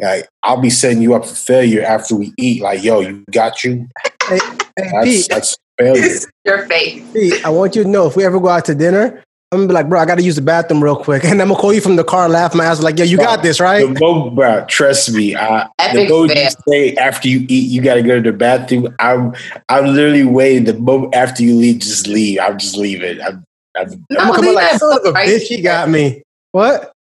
Like, 0.00 0.28
I'll 0.42 0.60
be 0.60 0.70
setting 0.70 1.02
you 1.02 1.14
up 1.14 1.24
for 1.24 1.34
failure 1.34 1.82
after 1.82 2.14
we 2.14 2.32
eat. 2.38 2.62
Like, 2.62 2.82
yo, 2.82 3.00
you 3.00 3.24
got 3.30 3.64
you. 3.64 3.88
Hey, 4.28 4.38
hey 4.76 4.90
that's, 4.92 5.04
Pete, 5.04 5.28
that's 5.28 5.56
failure. 5.78 6.18
Your 6.44 6.66
face. 6.66 7.02
Pete, 7.12 7.44
I 7.44 7.50
want 7.50 7.76
you 7.76 7.84
to 7.84 7.88
know 7.88 8.06
if 8.06 8.16
we 8.16 8.24
ever 8.24 8.40
go 8.40 8.48
out 8.48 8.64
to 8.66 8.74
dinner, 8.74 9.22
I'm 9.52 9.58
gonna 9.58 9.68
be 9.68 9.74
like, 9.74 9.88
bro, 9.88 10.00
I 10.00 10.06
gotta 10.06 10.22
use 10.22 10.34
the 10.34 10.42
bathroom 10.42 10.82
real 10.82 10.96
quick. 10.96 11.24
And 11.36 11.40
I'm 11.40 11.48
gonna 11.48 11.60
call 11.60 11.72
you 11.72 11.80
from 11.80 11.94
the 11.94 12.02
car, 12.02 12.28
laugh 12.28 12.54
my 12.54 12.64
ass 12.64 12.82
like, 12.82 12.98
yo, 12.98 13.04
you 13.04 13.16
got 13.16 13.42
this, 13.44 13.60
right? 13.60 13.86
The 13.86 13.94
boat, 13.94 14.34
bro, 14.34 14.64
trust 14.66 15.12
me. 15.12 15.36
I, 15.36 15.68
the 15.94 16.08
boat 16.08 16.34
you 16.34 16.48
say 16.68 16.94
after 16.96 17.28
you 17.28 17.46
eat, 17.48 17.70
you 17.70 17.80
gotta 17.80 18.02
go 18.02 18.16
to 18.20 18.32
the 18.32 18.36
bathroom. 18.36 18.94
I'm 18.98 19.34
I'm 19.68 19.86
literally 19.86 20.24
waiting 20.24 20.64
the 20.64 20.74
moment 20.74 21.14
after 21.14 21.44
you 21.44 21.54
leave, 21.54 21.78
just 21.78 22.08
leave. 22.08 22.40
I'll 22.40 22.56
just 22.56 22.76
leave 22.76 23.02
it. 23.02 23.20
I'm, 23.20 23.44
I'm, 23.76 24.04
I'm 24.18 24.30
gonna 24.30 24.42
come 24.42 24.54
like, 24.54 24.78
son 24.78 24.98
of 24.98 25.06
a 25.06 25.12
right. 25.12 25.28
bitch, 25.28 25.42
he 25.42 25.62
got 25.62 25.88
me. 25.88 26.22
What? 26.50 26.92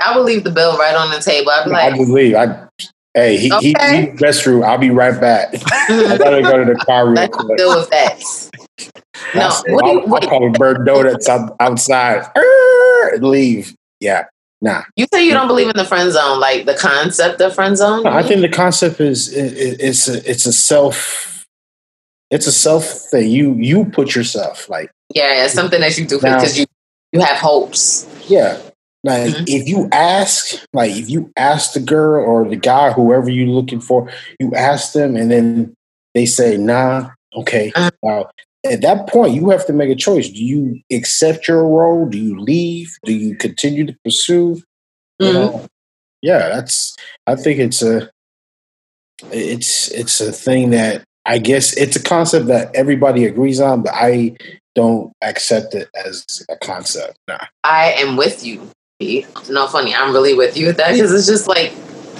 I 0.00 0.16
will 0.16 0.24
leave 0.24 0.44
the 0.44 0.50
bill 0.50 0.78
right 0.78 0.94
on 0.94 1.10
the 1.10 1.20
table. 1.20 1.50
I'd 1.50 1.64
be 1.64 1.70
like, 1.70 1.92
I 1.92 1.96
just 1.96 2.10
leave. 2.10 2.34
I, 2.34 2.66
hey, 3.16 3.36
he, 3.36 3.52
okay. 3.52 3.66
he, 3.66 3.72
he 3.72 4.06
restroom. 4.18 4.64
I'll 4.64 4.78
be 4.78 4.90
right 4.90 5.20
back. 5.20 5.54
I 5.88 6.16
gotta 6.18 6.42
go 6.42 6.64
to 6.64 6.72
the 6.72 6.76
car 6.86 7.10
real 7.10 7.28
quick. 7.28 7.58
Deal 7.58 7.76
with 7.76 7.90
that. 7.90 8.22
No, 9.34 9.50
what 9.74 9.84
do 9.84 9.90
you, 9.90 10.00
what 10.02 10.24
I'll, 10.28 10.44
I'll 10.44 10.52
bird 10.52 10.86
donuts 10.86 11.28
outside. 11.28 12.30
leave. 13.18 13.74
Yeah. 14.00 14.26
Nah. 14.60 14.82
You 14.96 15.06
say 15.12 15.24
you 15.24 15.32
don't 15.32 15.48
believe 15.48 15.68
in 15.68 15.76
the 15.76 15.84
friend 15.84 16.10
zone, 16.12 16.40
like 16.40 16.66
the 16.66 16.74
concept 16.74 17.40
of 17.40 17.54
friend 17.54 17.76
zone. 17.76 18.04
No, 18.04 18.10
I 18.10 18.22
think 18.22 18.40
the 18.40 18.48
concept 18.48 19.00
is 19.00 19.32
it, 19.32 19.80
it's 19.80 20.08
a 20.08 20.30
it's 20.30 20.46
a 20.46 20.52
self 20.52 21.46
it's 22.30 22.46
a 22.46 22.52
self 22.52 22.84
thing. 22.84 23.30
You 23.30 23.54
you 23.54 23.84
put 23.86 24.14
yourself 24.14 24.68
like 24.68 24.90
yeah, 25.14 25.44
it's 25.44 25.54
something 25.54 25.80
that 25.80 25.96
you 25.98 26.06
do 26.06 26.18
because 26.18 26.58
you 26.58 26.66
you 27.12 27.20
have 27.20 27.36
hopes. 27.36 28.06
Yeah. 28.28 28.58
Like 29.04 29.30
mm-hmm. 29.30 29.44
if 29.46 29.68
you 29.68 29.88
ask, 29.92 30.64
like 30.72 30.90
if 30.90 31.08
you 31.08 31.30
ask 31.36 31.74
the 31.74 31.80
girl 31.80 32.24
or 32.24 32.48
the 32.48 32.56
guy, 32.56 32.92
whoever 32.92 33.30
you're 33.30 33.46
looking 33.46 33.80
for, 33.80 34.10
you 34.40 34.52
ask 34.54 34.92
them, 34.92 35.16
and 35.16 35.30
then 35.30 35.74
they 36.14 36.26
say, 36.26 36.56
"Nah, 36.56 37.10
okay." 37.36 37.72
Uh-huh. 37.76 37.90
Now 38.02 38.30
at 38.70 38.82
that 38.82 39.08
point, 39.08 39.34
you 39.34 39.50
have 39.50 39.66
to 39.66 39.72
make 39.72 39.90
a 39.90 39.94
choice. 39.94 40.28
Do 40.28 40.44
you 40.44 40.80
accept 40.92 41.48
your 41.48 41.66
role? 41.66 42.06
Do 42.06 42.18
you 42.18 42.38
leave? 42.38 42.96
Do 43.04 43.12
you 43.12 43.36
continue 43.36 43.86
to 43.86 43.96
pursue? 44.04 44.62
Mm-hmm. 45.20 45.32
know, 45.32 45.66
yeah, 46.22 46.48
that's. 46.48 46.96
I 47.26 47.36
think 47.36 47.58
it's 47.58 47.82
a. 47.82 48.10
It's 49.32 49.90
it's 49.92 50.20
a 50.20 50.32
thing 50.32 50.70
that 50.70 51.04
I 51.24 51.38
guess 51.38 51.76
it's 51.76 51.96
a 51.96 52.02
concept 52.02 52.46
that 52.46 52.74
everybody 52.74 53.24
agrees 53.24 53.60
on, 53.60 53.82
but 53.82 53.94
I 53.94 54.36
don't 54.74 55.12
accept 55.22 55.74
it 55.74 55.88
as 56.04 56.44
a 56.50 56.56
concept. 56.56 57.18
Nah. 57.26 57.46
I 57.64 57.92
am 57.92 58.16
with 58.16 58.44
you. 58.44 58.70
No 59.00 59.66
funny. 59.66 59.94
I'm 59.94 60.12
really 60.12 60.34
with 60.34 60.56
you 60.56 60.68
with 60.68 60.78
that 60.78 60.92
because 60.92 61.12
it's 61.12 61.26
just 61.26 61.46
like 61.46 61.72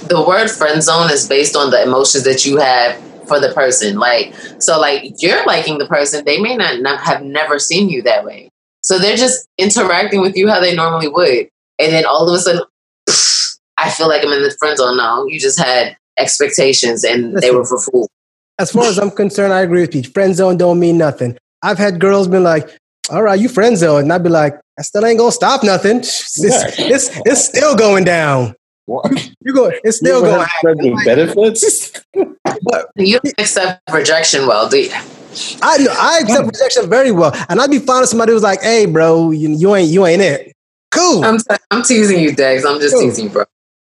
the 0.07 0.23
word 0.25 0.49
friend 0.49 0.81
zone 0.83 1.11
is 1.11 1.27
based 1.27 1.55
on 1.55 1.71
the 1.71 1.81
emotions 1.81 2.23
that 2.25 2.45
you 2.45 2.57
have 2.57 2.95
for 3.27 3.39
the 3.39 3.51
person. 3.53 3.97
Like, 3.97 4.33
so 4.59 4.79
like 4.79 5.15
you're 5.17 5.43
liking 5.45 5.79
the 5.79 5.87
person, 5.87 6.23
they 6.25 6.39
may 6.39 6.55
not, 6.55 6.81
not 6.81 7.01
have 7.01 7.23
never 7.23 7.57
seen 7.57 7.89
you 7.89 8.03
that 8.03 8.23
way. 8.23 8.49
So 8.83 8.99
they're 8.99 9.17
just 9.17 9.47
interacting 9.57 10.21
with 10.21 10.37
you 10.37 10.47
how 10.47 10.59
they 10.59 10.75
normally 10.75 11.07
would. 11.07 11.49
And 11.79 11.91
then 11.91 12.05
all 12.05 12.29
of 12.29 12.35
a 12.35 12.39
sudden, 12.39 12.61
pff, 13.09 13.59
I 13.77 13.89
feel 13.89 14.07
like 14.07 14.23
I'm 14.23 14.31
in 14.31 14.43
the 14.43 14.55
friend 14.59 14.77
zone. 14.77 14.97
now. 14.97 15.25
you 15.25 15.39
just 15.39 15.59
had 15.59 15.97
expectations 16.17 17.03
and 17.03 17.33
Listen, 17.33 17.41
they 17.41 17.55
were 17.55 17.65
for 17.65 17.79
food. 17.79 18.07
As 18.59 18.71
far 18.71 18.85
as 18.85 18.97
I'm 18.97 19.11
concerned, 19.11 19.53
I 19.53 19.61
agree 19.61 19.81
with 19.81 19.93
you. 19.95 20.03
Friend 20.03 20.35
zone 20.35 20.57
don't 20.57 20.79
mean 20.79 20.97
nothing. 20.97 21.37
I've 21.61 21.77
had 21.77 21.99
girls 21.99 22.27
been 22.27 22.43
like, 22.43 22.69
all 23.09 23.23
right, 23.23 23.39
you 23.39 23.49
friend 23.49 23.77
zone. 23.77 24.03
And 24.03 24.13
I'd 24.13 24.23
be 24.23 24.29
like, 24.29 24.59
I 24.79 24.83
still 24.83 25.05
ain't 25.05 25.17
gonna 25.17 25.31
stop 25.31 25.63
nothing. 25.63 25.97
It's, 25.97 26.39
it's, 26.43 27.09
it's 27.25 27.45
still 27.45 27.75
going 27.75 28.03
down. 28.03 28.55
What? 28.85 29.31
You 29.41 29.53
go. 29.53 29.71
It's 29.83 29.97
still 29.97 30.21
going. 30.21 30.47
With 30.63 31.05
benefits. 31.05 31.91
but 32.13 32.87
you 32.95 33.19
accept 33.37 33.81
rejection 33.91 34.47
well, 34.47 34.69
do 34.69 34.79
you? 34.79 34.91
I 35.61 35.77
know 35.77 35.93
I 35.97 36.19
accept 36.21 36.45
rejection 36.45 36.89
very 36.89 37.11
well, 37.11 37.31
and 37.49 37.59
I'd 37.59 37.69
be 37.69 37.79
fine 37.79 38.03
if 38.03 38.09
somebody 38.09 38.33
was 38.33 38.43
like, 38.43 38.61
"Hey, 38.61 38.85
bro, 38.85 39.31
you, 39.31 39.49
you 39.49 39.75
ain't 39.75 39.89
you 39.89 40.05
ain't 40.05 40.21
it." 40.21 40.53
Cool. 40.91 41.23
I'm, 41.25 41.37
t- 41.37 41.45
I'm 41.69 41.83
teasing 41.83 42.19
you, 42.19 42.33
Dex. 42.33 42.63
I'm 42.63 42.79
just 42.79 42.95
cool. 42.95 43.03
teasing 43.03 43.25
you, 43.25 43.29
bro. 43.31 43.43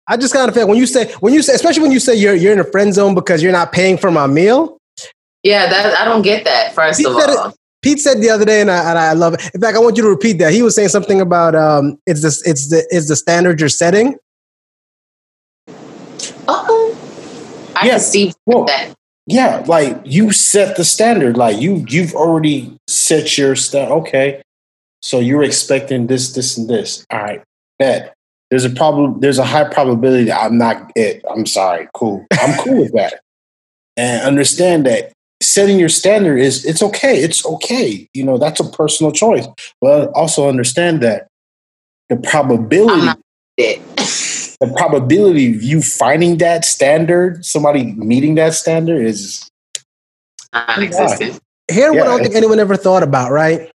I 0.07 0.17
just 0.17 0.35
kind 0.35 0.49
of 0.49 0.55
feel 0.55 0.69
when 0.69 0.77
you 0.77 0.87
say 0.87 1.11
when 1.21 1.33
you 1.33 1.41
say 1.41 1.55
especially 1.55 1.83
when 1.83 1.93
you 1.93 2.01
say 2.01 2.15
you're 2.15 2.35
you're 2.35 2.53
in 2.53 2.61
a 2.61 2.65
friend 2.65 2.93
zone 2.93 3.15
because 3.15 3.43
you're 3.43 3.53
not 3.53 3.73
paying 3.73 3.97
for 3.97 4.11
my 4.11 4.27
meal. 4.27 4.77
Yeah, 5.43 5.69
that 5.69 5.99
I 5.99 6.05
don't 6.05 6.23
get 6.23 6.45
that. 6.45 6.75
First 6.75 6.99
Pete 6.99 7.07
of 7.07 7.17
all, 7.17 7.49
it, 7.49 7.57
Pete 7.83 8.01
said 8.01 8.21
the 8.21 8.29
other 8.29 8.45
day, 8.45 8.61
and 8.61 8.71
I, 8.71 8.91
and 8.91 8.99
I 8.99 9.13
love 9.15 9.35
it. 9.35 9.51
In 9.55 9.61
fact, 9.61 9.77
I 9.77 9.81
want 9.81 9.97
you 9.97 10.03
to 10.03 10.09
repeat 10.09 10.35
that. 10.35 10.53
He 10.53 10.63
was 10.63 10.75
saying 10.75 10.89
something 10.89 11.21
about 11.21 11.55
um, 11.55 11.99
it's 12.07 12.21
the 12.23 12.51
it's 12.51 12.69
the 12.69 12.87
it's 12.91 13.09
the 13.09 13.17
standard 13.17 13.61
you're 13.61 13.69
setting. 13.69 14.17
Oh, 16.47 16.97
I 17.77 17.87
yeah. 17.87 17.93
can 17.93 18.01
see 18.01 18.33
well, 18.47 18.65
that. 18.65 18.95
Yeah, 19.27 19.65
like 19.67 19.99
you 20.05 20.33
set 20.33 20.77
the 20.77 20.85
standard. 20.85 21.37
Like 21.37 21.59
you 21.59 21.85
you've 21.89 22.15
already 22.15 22.77
set 22.87 23.39
your 23.39 23.57
stuff. 23.57 23.91
Okay, 23.91 24.43
so 25.01 25.19
you're 25.19 25.45
expecting 25.45 26.07
this, 26.07 26.33
this, 26.33 26.59
and 26.59 26.69
this. 26.69 27.07
All 27.11 27.21
right, 27.21 27.43
bet 27.79 28.15
there's 28.51 28.65
a 28.65 28.71
problem. 28.71 29.21
There's 29.21 29.39
a 29.39 29.45
high 29.45 29.69
probability 29.69 30.25
that 30.25 30.43
I'm 30.43 30.59
not 30.59 30.91
it. 30.97 31.25
I'm 31.31 31.47
sorry. 31.47 31.89
Cool. 31.95 32.27
I'm 32.33 32.59
cool 32.59 32.81
with 32.81 32.93
that. 32.93 33.21
And 33.97 34.23
understand 34.23 34.87
that 34.87 35.13
setting 35.43 35.79
your 35.79 35.89
standard 35.89 36.39
is 36.39 36.65
it's 36.65 36.83
okay. 36.83 37.23
It's 37.23 37.45
okay. 37.45 38.09
You 38.15 38.25
know 38.25 38.39
that's 38.39 38.61
a 38.61 38.71
personal 38.71 39.13
choice. 39.13 39.47
But 39.81 40.11
also 40.13 40.49
understand 40.49 41.03
that 41.03 41.29
the 42.09 42.17
probability. 42.17 43.09
the 43.59 44.75
probability 44.77 45.55
of 45.55 45.63
you 45.63 45.83
finding 45.83 46.39
that 46.39 46.65
standard, 46.65 47.45
somebody 47.45 47.93
meeting 47.93 48.35
that 48.35 48.55
standard, 48.55 49.05
is 49.05 49.51
non-existent. 50.53 51.41
Here, 51.71 51.93
yeah, 51.93 51.99
what 51.99 52.07
I 52.07 52.11
don't 52.11 52.23
think 52.23 52.35
anyone 52.35 52.59
ever 52.59 52.77
thought 52.77 53.03
about, 53.03 53.31
right? 53.31 53.71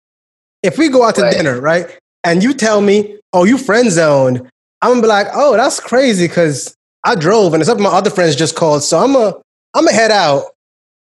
If 0.63 0.77
we 0.77 0.89
go 0.89 1.03
out 1.03 1.15
to 1.15 1.21
right. 1.21 1.33
dinner, 1.33 1.61
right, 1.61 1.87
and 2.23 2.43
you 2.43 2.53
tell 2.53 2.81
me, 2.81 3.19
"Oh, 3.33 3.43
you 3.43 3.57
friend 3.57 3.91
zoned," 3.91 4.47
I'm 4.81 4.91
gonna 4.91 5.01
be 5.01 5.07
like, 5.07 5.27
oh, 5.33 5.57
that's 5.57 5.79
crazy 5.79 6.27
because 6.27 6.75
I 7.03 7.15
drove 7.15 7.53
and 7.53 7.65
some 7.65 7.77
of 7.77 7.83
my 7.83 7.89
other 7.89 8.11
friends 8.11 8.35
just 8.35 8.55
called. 8.55 8.83
So 8.83 8.99
I'm 8.99 9.15
a 9.15 9.33
I'm 9.73 9.85
gonna 9.85 9.93
head 9.93 10.11
out. 10.11 10.43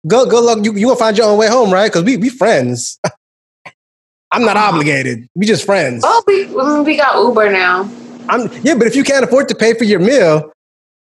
Go 0.08 0.26
good 0.26 0.44
luck. 0.44 0.60
You 0.64 0.74
you 0.76 0.88
gonna 0.88 1.00
find 1.00 1.18
your 1.18 1.28
own 1.28 1.38
way 1.38 1.48
home, 1.48 1.72
right? 1.72 1.92
Because 1.92 2.04
we 2.04 2.18
we 2.18 2.30
friends. 2.30 3.00
I'm 4.32 4.44
not 4.44 4.58
uh-huh. 4.58 4.70
obligated. 4.74 5.30
We 5.36 5.46
just 5.46 5.66
friends. 5.66 6.04
Oh, 6.06 6.24
we 6.28 6.46
we 6.84 6.98
got 6.98 7.16
Uber 7.22 7.52
now. 7.52 7.90
I'm 8.28 8.50
yeah, 8.64 8.76
but 8.76 8.88
if 8.88 8.96
you 8.96 9.04
can't 9.04 9.24
afford 9.24 9.48
to 9.50 9.56
pay 9.56 9.74
for 9.74 9.84
your 9.84 10.00
meal, 10.00 10.52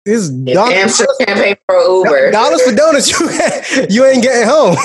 this 0.05 0.31
dollars 0.31 1.03
can't 1.21 1.39
pay 1.39 1.57
for 1.67 1.79
Uber. 1.79 2.31
Dollars 2.33 2.63
for 2.63 2.75
donuts, 2.75 3.11
you 3.11 3.29
you 3.91 4.07
ain't 4.07 4.23
getting 4.23 4.49
home. 4.49 4.77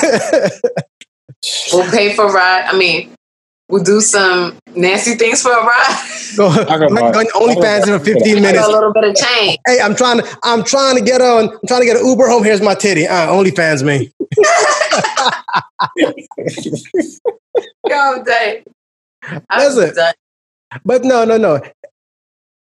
we'll 1.71 1.89
pay 1.91 2.13
for 2.15 2.31
ride. 2.31 2.65
I 2.65 2.77
mean, 2.77 3.15
we'll 3.73 3.83
do 3.83 3.99
some 3.99 4.57
nasty 4.75 5.15
things 5.15 5.41
for 5.41 5.51
a 5.51 5.65
ride. 5.65 6.09
Go, 6.37 6.49
OnlyFans 6.49 7.93
in 7.93 8.03
15 8.03 8.41
minutes. 8.41 8.67
A 8.67 8.71
little 8.71 8.93
bit 8.93 9.03
of 9.03 9.15
change. 9.15 9.57
Hey, 9.67 9.81
I'm 9.81 9.95
trying 9.95 10.19
to 10.19 10.37
I'm 10.43 10.63
trying 10.63 10.95
to 10.95 11.01
get 11.01 11.21
on. 11.21 11.49
I'm 11.49 11.67
trying 11.67 11.81
to 11.81 11.85
get 11.85 11.97
an 11.97 12.05
Uber 12.05 12.27
home. 12.27 12.43
Here's 12.43 12.61
my 12.61 12.75
titty. 12.75 13.07
Uh, 13.07 13.27
OnlyFans 13.27 13.83
me. 13.83 14.11
Yo, 17.87 18.23
day. 18.23 18.63
Listen, 19.57 20.13
but 20.85 21.03
no, 21.03 21.25
no, 21.25 21.37
no. 21.37 21.61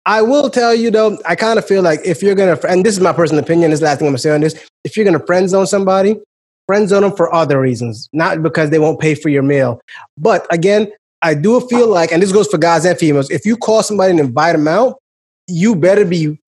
I 0.06 0.22
will 0.22 0.50
tell 0.50 0.74
you 0.74 0.92
though, 0.92 1.18
I 1.26 1.36
kind 1.36 1.60
of 1.60 1.68
feel 1.68 1.84
like 1.84 2.00
if 2.04 2.24
you're 2.24 2.36
gonna, 2.36 2.58
and 2.68 2.86
this 2.86 2.96
is 2.96 3.00
my 3.00 3.14
personal 3.14 3.44
opinion, 3.44 3.70
this 3.70 3.78
is 3.78 3.82
the 3.82 3.86
last 3.86 4.00
thing 4.00 4.08
I'm 4.08 4.14
gonna 4.14 4.20
say 4.20 4.32
on 4.32 4.42
this. 4.42 4.56
If 4.84 4.98
you're 4.98 5.06
gonna 5.06 5.26
friend 5.26 5.50
zone 5.50 5.68
somebody, 5.68 6.20
friend 6.67 6.88
zone 6.89 7.02
them 7.02 7.15
for 7.15 7.34
other 7.34 7.60
reasons, 7.60 8.10
not 8.13 8.41
because 8.43 8.69
they 8.69 8.80
won't 8.80 9.00
pay 9.00 9.15
for 9.15 9.30
your 9.30 9.43
meal. 9.43 9.82
But 10.17 10.45
again, 10.54 10.91
I 11.21 11.34
do 11.34 11.60
feel 11.62 11.88
like, 11.88 12.12
and 12.12 12.21
this 12.21 12.32
goes 12.32 12.47
for 12.47 12.58
guys 12.58 12.86
and 12.86 12.97
females, 12.97 13.30
if 13.30 13.45
you 13.45 13.56
call 13.58 13.84
somebody 13.84 14.12
and 14.12 14.19
invite 14.19 14.56
them 14.56 14.67
out, 14.67 15.00
you 15.47 15.76
better 15.76 16.06
be 16.06 16.39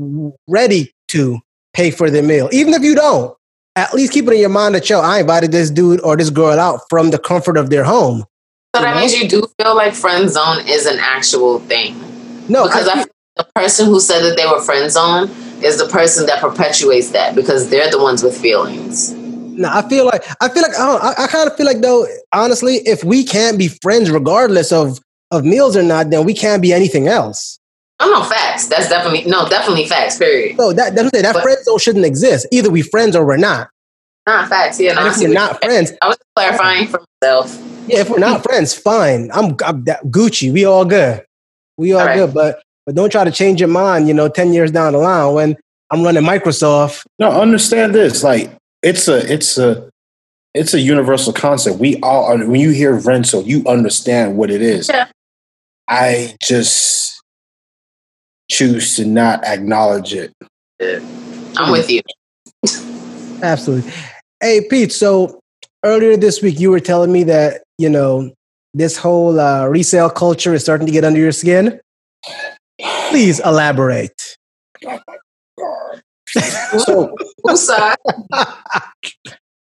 ready 0.48 0.92
to 1.10 1.40
pay 1.74 1.92
for 1.92 2.10
their 2.10 2.24
meal. 2.24 2.50
Even 2.52 2.74
if 2.74 2.82
you 2.84 2.96
don't, 2.96 3.36
at 3.76 3.94
least 3.94 4.14
keep 4.14 4.28
it 4.28 4.34
in 4.34 4.40
your 4.40 4.50
mind 4.50 4.76
that, 4.76 4.90
yo, 4.90 5.00
I 5.00 5.20
invited 5.20 5.52
this 5.52 5.70
dude 5.70 6.02
or 6.02 6.16
this 6.16 6.30
girl 6.30 6.60
out 6.60 6.82
from 6.90 7.12
the 7.12 7.20
comfort 7.20 7.58
of 7.58 7.70
their 7.70 7.84
home. 7.84 8.26
So 8.76 8.82
that 8.82 8.98
means 8.98 9.14
you 9.14 9.28
do 9.28 9.44
feel 9.60 9.76
like 9.76 9.94
friend 9.94 10.30
zone 10.30 10.60
is 10.68 10.86
an 10.86 10.98
actual 11.00 11.60
thing. 11.60 12.00
No, 12.50 12.64
because 12.64 12.88
I, 12.88 13.02
I 13.02 13.06
the 13.36 13.48
person 13.56 13.88
who 13.88 14.00
said 14.00 14.22
that 14.22 14.36
they 14.36 14.46
were 14.46 14.62
friend 14.62 14.92
zone 14.92 15.30
is 15.64 15.78
the 15.78 15.88
person 15.88 16.26
that 16.28 16.40
perpetuates 16.40 17.12
that 17.12 17.36
because 17.36 17.70
they're 17.70 17.90
the 17.90 18.02
ones 18.02 18.22
with 18.24 18.40
feelings. 18.40 19.14
No, 19.54 19.70
I 19.72 19.88
feel 19.88 20.06
like 20.06 20.24
I 20.42 20.50
feel 20.50 20.64
like 20.64 20.78
I, 20.78 20.96
I, 20.96 21.24
I 21.24 21.28
kind 21.28 21.50
of 21.50 21.56
feel 21.56 21.66
like 21.66 21.82
though 21.82 22.08
honestly, 22.34 22.76
if 22.86 23.04
we 23.04 23.24
can't 23.24 23.58
be 23.58 23.68
friends 23.68 24.12
regardless 24.12 24.72
of 24.72 25.00
of 25.32 25.44
meals 25.44 25.76
or 25.76 25.84
not, 25.84 26.10
then 26.10 26.26
we 26.26 26.34
can't 26.34 26.62
be 26.62 26.74
anything 26.74 27.08
else. 27.08 27.60
Oh 28.00 28.10
no, 28.10 28.24
facts. 28.24 28.68
That's 28.68 28.90
definitely 28.90 29.30
no, 29.30 29.48
definitely 29.48 29.86
facts. 29.86 30.18
Period. 30.18 30.58
So 30.58 30.74
that 30.74 30.96
that's 30.96 31.06
what 31.06 31.22
that 31.22 31.34
but, 31.34 31.44
friend 31.44 31.58
zone 31.64 31.80
shouldn't 31.80 32.06
exist. 32.06 32.48
Either 32.52 32.70
we 32.70 32.82
friends 32.82 33.16
or 33.16 33.26
we're 33.26 33.38
not. 33.38 33.70
Not 34.26 34.48
facts. 34.48 34.80
Yeah, 34.80 34.94
no, 34.94 35.08
if 35.08 35.18
we're 35.18 35.28
not 35.28 35.64
friends, 35.64 35.92
I 36.02 36.08
was 36.08 36.18
clarifying 36.36 36.88
for 36.88 37.04
myself. 37.22 37.62
Yeah, 37.88 38.00
if 38.00 38.10
we're 38.10 38.20
not 38.20 38.44
friends, 38.50 38.74
fine. 38.74 39.30
I'm, 39.34 39.58
I'm 39.66 39.84
Gucci. 39.84 40.52
We 40.52 40.66
all 40.66 40.86
good. 40.86 41.24
We 41.78 41.94
all, 41.94 42.00
all 42.00 42.08
right. 42.08 42.16
good. 42.16 42.34
But 42.34 42.62
but 42.86 42.96
don't 42.96 43.12
try 43.12 43.24
to 43.24 43.32
change 43.32 43.60
your 43.60 43.70
mind. 43.70 44.08
You 44.08 44.14
know, 44.14 44.30
ten 44.30 44.54
years 44.54 44.72
down 44.72 44.94
the 44.94 45.00
line 45.00 45.34
when 45.34 45.58
I'm 45.92 46.04
running 46.04 46.24
Microsoft. 46.24 47.06
No, 47.20 47.30
understand 47.30 47.94
this. 47.94 48.24
Like 48.24 48.52
it's 48.84 49.08
a 49.08 49.32
it's 49.32 49.58
a 49.58 49.90
it's 50.54 50.74
a 50.74 50.80
universal 50.80 51.34
concept. 51.34 51.80
We 51.80 52.00
all 52.02 52.38
when 52.38 52.60
you 52.60 52.70
hear 52.72 52.94
rental, 52.94 53.42
you 53.44 53.64
understand 53.66 54.38
what 54.38 54.52
it 54.52 54.62
is. 54.62 54.90
Yeah. 54.90 55.08
I 55.88 56.36
just 56.42 57.22
choose 58.52 58.96
to 58.98 59.06
not 59.06 59.44
acknowledge 59.46 60.14
it. 60.14 60.34
Yeah. 60.80 61.00
I'm 61.58 61.72
with 61.72 61.90
you. 61.90 62.02
Absolutely. 63.42 63.92
Hey 64.40 64.68
Pete, 64.70 64.92
so 64.92 65.40
earlier 65.84 66.18
this 66.18 66.42
week 66.42 66.60
you 66.60 66.70
were 66.70 66.80
telling 66.80 67.12
me 67.12 67.24
that, 67.24 67.64
you 67.78 67.90
know, 67.90 68.32
this 68.74 68.98
whole 68.98 69.40
uh, 69.40 69.66
resale 69.68 70.10
culture 70.10 70.54
is 70.54 70.64
starting 70.64 70.88
to 70.88 70.94
get 70.94 71.04
under 71.04 71.20
your 71.20 71.32
skin. 71.32 71.80
Please 73.10 73.40
elaborate. 73.40 74.38
So, 76.80 77.16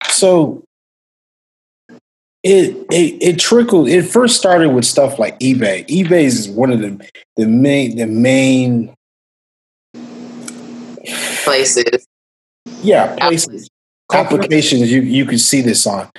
so 0.10 0.64
it, 2.44 2.76
it 2.92 3.22
it 3.22 3.40
trickled. 3.40 3.88
It 3.88 4.04
first 4.04 4.38
started 4.38 4.70
with 4.70 4.86
stuff 4.86 5.18
like 5.18 5.40
eBay. 5.40 5.88
eBay 5.88 6.24
is 6.24 6.50
one 6.50 6.72
of 6.72 6.80
the 6.80 7.10
the 7.38 7.48
main 7.48 7.98
the 7.98 8.08
main 8.08 8.94
places. 11.44 12.06
Yeah, 12.82 13.16
places. 13.16 13.70
Applications 14.12 14.92
you 14.92 15.02
you 15.02 15.26
could 15.26 15.42
see 15.42 15.62
this 15.62 15.88
on, 15.88 16.10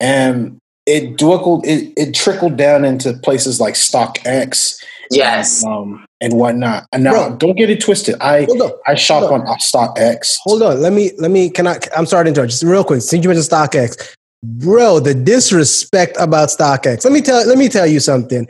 and 0.00 0.58
it 0.86 1.16
dwindled. 1.16 1.66
It, 1.66 1.92
it 1.96 2.14
trickled 2.14 2.56
down 2.56 2.84
into 2.84 3.12
places 3.12 3.60
like 3.60 3.74
StockX 3.74 4.82
Yes. 5.10 5.64
Um, 5.64 6.04
and 6.24 6.34
whatnot. 6.34 6.86
And 6.92 7.04
now, 7.04 7.12
Bro, 7.12 7.36
don't 7.36 7.56
get 7.56 7.70
it 7.70 7.80
twisted. 7.80 8.16
I 8.20 8.46
I 8.86 8.94
shop 8.94 9.30
on, 9.30 9.42
on 9.42 9.58
StockX. 9.58 10.36
Hold 10.42 10.62
on. 10.62 10.80
Let 10.80 10.92
me 10.92 11.10
let 11.18 11.30
me. 11.30 11.50
Can 11.50 11.66
I? 11.66 11.78
I'm 11.96 12.06
sorry 12.06 12.24
to 12.24 12.28
interrupt. 12.30 12.50
Just 12.50 12.62
real 12.62 12.82
quick. 12.82 13.02
Since 13.02 13.24
you 13.24 13.28
mentioned 13.28 13.50
StockX, 13.50 14.14
bro, 14.42 15.00
the 15.00 15.14
disrespect 15.14 16.16
about 16.18 16.48
StockX. 16.48 17.04
Let 17.04 17.12
me 17.12 17.20
tell. 17.20 17.46
Let 17.46 17.58
me 17.58 17.68
tell 17.68 17.86
you 17.86 18.00
something. 18.00 18.48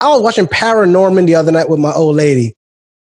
I 0.00 0.08
was 0.10 0.20
watching 0.20 0.46
Paranorman 0.46 1.26
the 1.26 1.34
other 1.34 1.50
night 1.50 1.70
with 1.70 1.80
my 1.80 1.92
old 1.92 2.16
lady. 2.16 2.54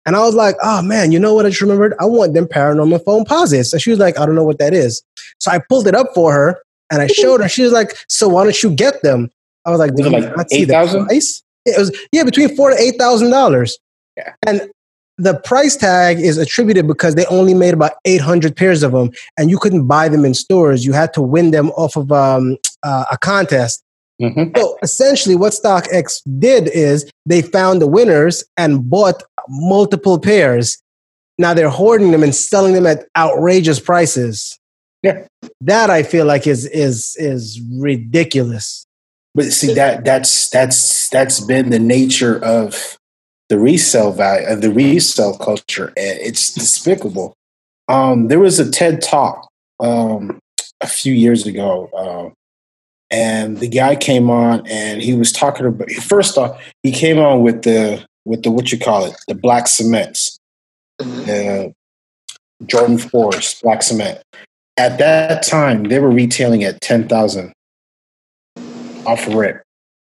And 0.08 0.16
I 0.16 0.20
was 0.20 0.36
like, 0.36 0.56
oh 0.64 0.82
man, 0.82 1.12
you 1.12 1.20
know 1.20 1.34
what 1.34 1.46
I 1.46 1.50
just 1.50 1.62
remembered? 1.62 1.94
I 2.00 2.06
want 2.06 2.34
them 2.34 2.46
paranormal 2.48 3.04
Foamposites. 3.04 3.74
And 3.74 3.82
she 3.82 3.90
was 3.90 4.00
like, 4.00 4.18
I 4.18 4.26
don't 4.26 4.36
know 4.36 4.44
what 4.44 4.58
that 4.58 4.74
is. 4.74 5.04
So 5.40 5.52
I 5.52 5.60
pulled 5.60 5.86
it 5.86 5.96
up 5.96 6.08
for 6.16 6.32
her 6.32 6.58
and 6.90 7.02
I 7.02 7.08
showed 7.08 7.42
her. 7.42 7.50
She 7.50 7.62
was 7.62 7.74
like, 7.74 7.94
so 8.08 8.30
why 8.30 8.46
don't 8.46 8.64
you 8.64 8.70
get 8.72 9.02
them? 9.04 9.30
I 9.66 9.70
was 9.70 9.80
like, 9.80 9.94
did 9.96 10.06
you 10.06 10.12
like 10.12 10.38
not 10.38 10.50
see 10.50 10.62
8, 10.62 10.66
the 10.66 11.06
price? 11.06 11.44
It 11.66 11.78
was 11.78 11.92
yeah, 12.14 12.24
between 12.24 12.56
four 12.56 12.70
to 12.70 12.80
eight 12.80 12.96
thousand 12.98 13.30
dollars. 13.30 13.78
Yeah. 14.18 14.34
And 14.46 14.70
the 15.18 15.36
price 15.40 15.76
tag 15.76 16.20
is 16.20 16.38
attributed 16.38 16.88
because 16.88 17.16
they 17.16 17.26
only 17.28 17.54
made 17.54 17.74
about 17.74 17.94
800 18.06 18.56
pairs 18.56 18.84
of 18.84 18.92
them 18.92 19.12
and 19.38 19.50
you 19.50 19.58
couldn't 19.58 19.88
buy 19.88 20.10
them 20.10 20.26
in 20.26 20.34
stores. 20.34 20.86
You 20.86 20.94
had 20.94 21.14
to 21.14 21.22
win 21.22 21.52
them 21.52 21.70
off 21.72 21.96
of 21.96 22.12
um, 22.12 22.58
uh, 22.84 23.06
a 23.12 23.18
contest. 23.18 23.84
Mm-hmm. 24.22 24.58
So 24.58 24.78
essentially, 24.82 25.36
what 25.36 25.54
StockX 25.54 26.22
did 26.40 26.70
is 26.70 27.10
they 27.26 27.42
found 27.42 27.82
the 27.82 27.88
winners 27.88 28.44
and 28.58 28.90
bought 28.90 29.22
multiple 29.48 30.20
pairs. 30.20 30.82
Now 31.38 31.54
they're 31.54 31.70
hoarding 31.70 32.12
them 32.12 32.24
and 32.24 32.34
selling 32.34 32.74
them 32.74 32.88
at 32.88 33.06
outrageous 33.16 33.80
prices. 33.80 34.60
Yeah. 35.04 35.26
That 35.62 35.92
I 35.92 36.02
feel 36.02 36.26
like 36.26 36.48
is 36.48 36.66
is 36.66 37.16
is 37.20 37.62
ridiculous. 37.74 38.88
But 39.36 39.46
see 39.46 39.76
that 39.76 40.04
that's 40.04 40.50
that's 40.50 41.10
that's 41.10 41.40
been 41.40 41.70
the 41.70 41.78
nature 41.78 42.44
of 42.44 42.97
the 43.50 43.58
resale 43.58 44.12
value 44.12 44.48
of 44.48 44.62
the 44.62 44.72
resale 44.72 45.38
culture. 45.38 45.94
It's 45.96 46.54
despicable. 46.54 47.34
Um, 47.88 48.28
there 48.28 48.40
was 48.40 48.60
a 48.60 48.70
TED 48.70 49.02
talk 49.02 49.48
um, 49.80 50.40
a 50.82 50.88
few 50.88 51.14
years 51.14 51.48
ago, 51.48 51.90
uh, 51.96 52.34
and 53.10 53.60
the 53.60 53.70
guy 53.70 53.96
came 53.96 54.30
on 54.30 54.68
and 54.68 55.02
he 55.02 55.14
was 55.14 55.32
talking 55.32 55.66
about. 55.66 55.90
First 55.92 56.38
off, 56.38 56.62
he 56.84 56.92
came 56.92 57.20
on 57.20 57.42
with 57.42 57.64
the 57.64 58.06
with 58.26 58.44
the 58.44 58.52
what 58.52 58.72
you 58.72 58.80
call 58.80 59.06
it, 59.06 59.16
the 59.28 59.36
black 59.36 59.68
cements. 59.68 60.38
mm-hmm. 61.00 61.70
uh, 61.70 61.72
Jordan 62.66 62.98
Force, 62.98 63.62
Black 63.62 63.84
Cement. 63.84 64.20
At 64.78 64.98
that 64.98 65.44
time, 65.44 65.84
they 65.86 66.00
were 66.00 66.10
retailing 66.10 66.64
at 66.64 66.82
ten 66.82 67.08
thousand 67.08 67.54
off 69.06 69.28
rip. 69.28 69.62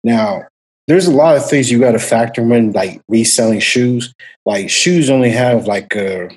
Now, 0.04 0.43
there's 0.88 1.08
a 1.08 1.12
lot 1.12 1.38
of 1.38 1.50
things 1.50 1.72
you 1.72 1.80
got 1.80 1.93
to 1.93 2.00
factor 2.00 2.41
in, 2.54 2.72
like 2.72 3.02
reselling 3.08 3.60
shoes. 3.60 4.13
Like 4.46 4.69
shoes 4.69 5.10
only 5.10 5.30
have 5.30 5.65
like 5.67 5.96
a 5.96 6.30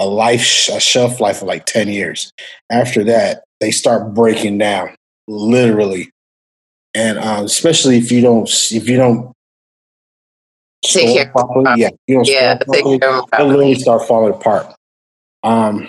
a 0.00 0.06
life 0.06 0.68
a 0.68 0.78
shelf 0.78 1.20
life 1.20 1.42
of 1.42 1.48
like 1.48 1.64
ten 1.66 1.88
years. 1.88 2.32
After 2.70 3.02
that, 3.04 3.44
they 3.60 3.70
start 3.70 4.14
breaking 4.14 4.58
down, 4.58 4.94
literally, 5.26 6.10
and 6.94 7.18
um, 7.18 7.44
especially 7.44 7.96
if 7.96 8.12
you 8.12 8.20
don't 8.20 8.48
if 8.70 8.88
you 8.88 8.96
don't 8.96 9.32
take 10.84 11.16
care 11.16 11.30
properly, 11.30 11.80
yeah, 11.80 11.90
you 12.06 12.16
don't 12.16 12.28
yeah, 12.28 12.58
properly, 12.58 12.98
they'll 12.98 13.26
literally 13.46 13.74
start 13.74 14.06
falling 14.06 14.34
apart. 14.34 14.72
Um, 15.42 15.88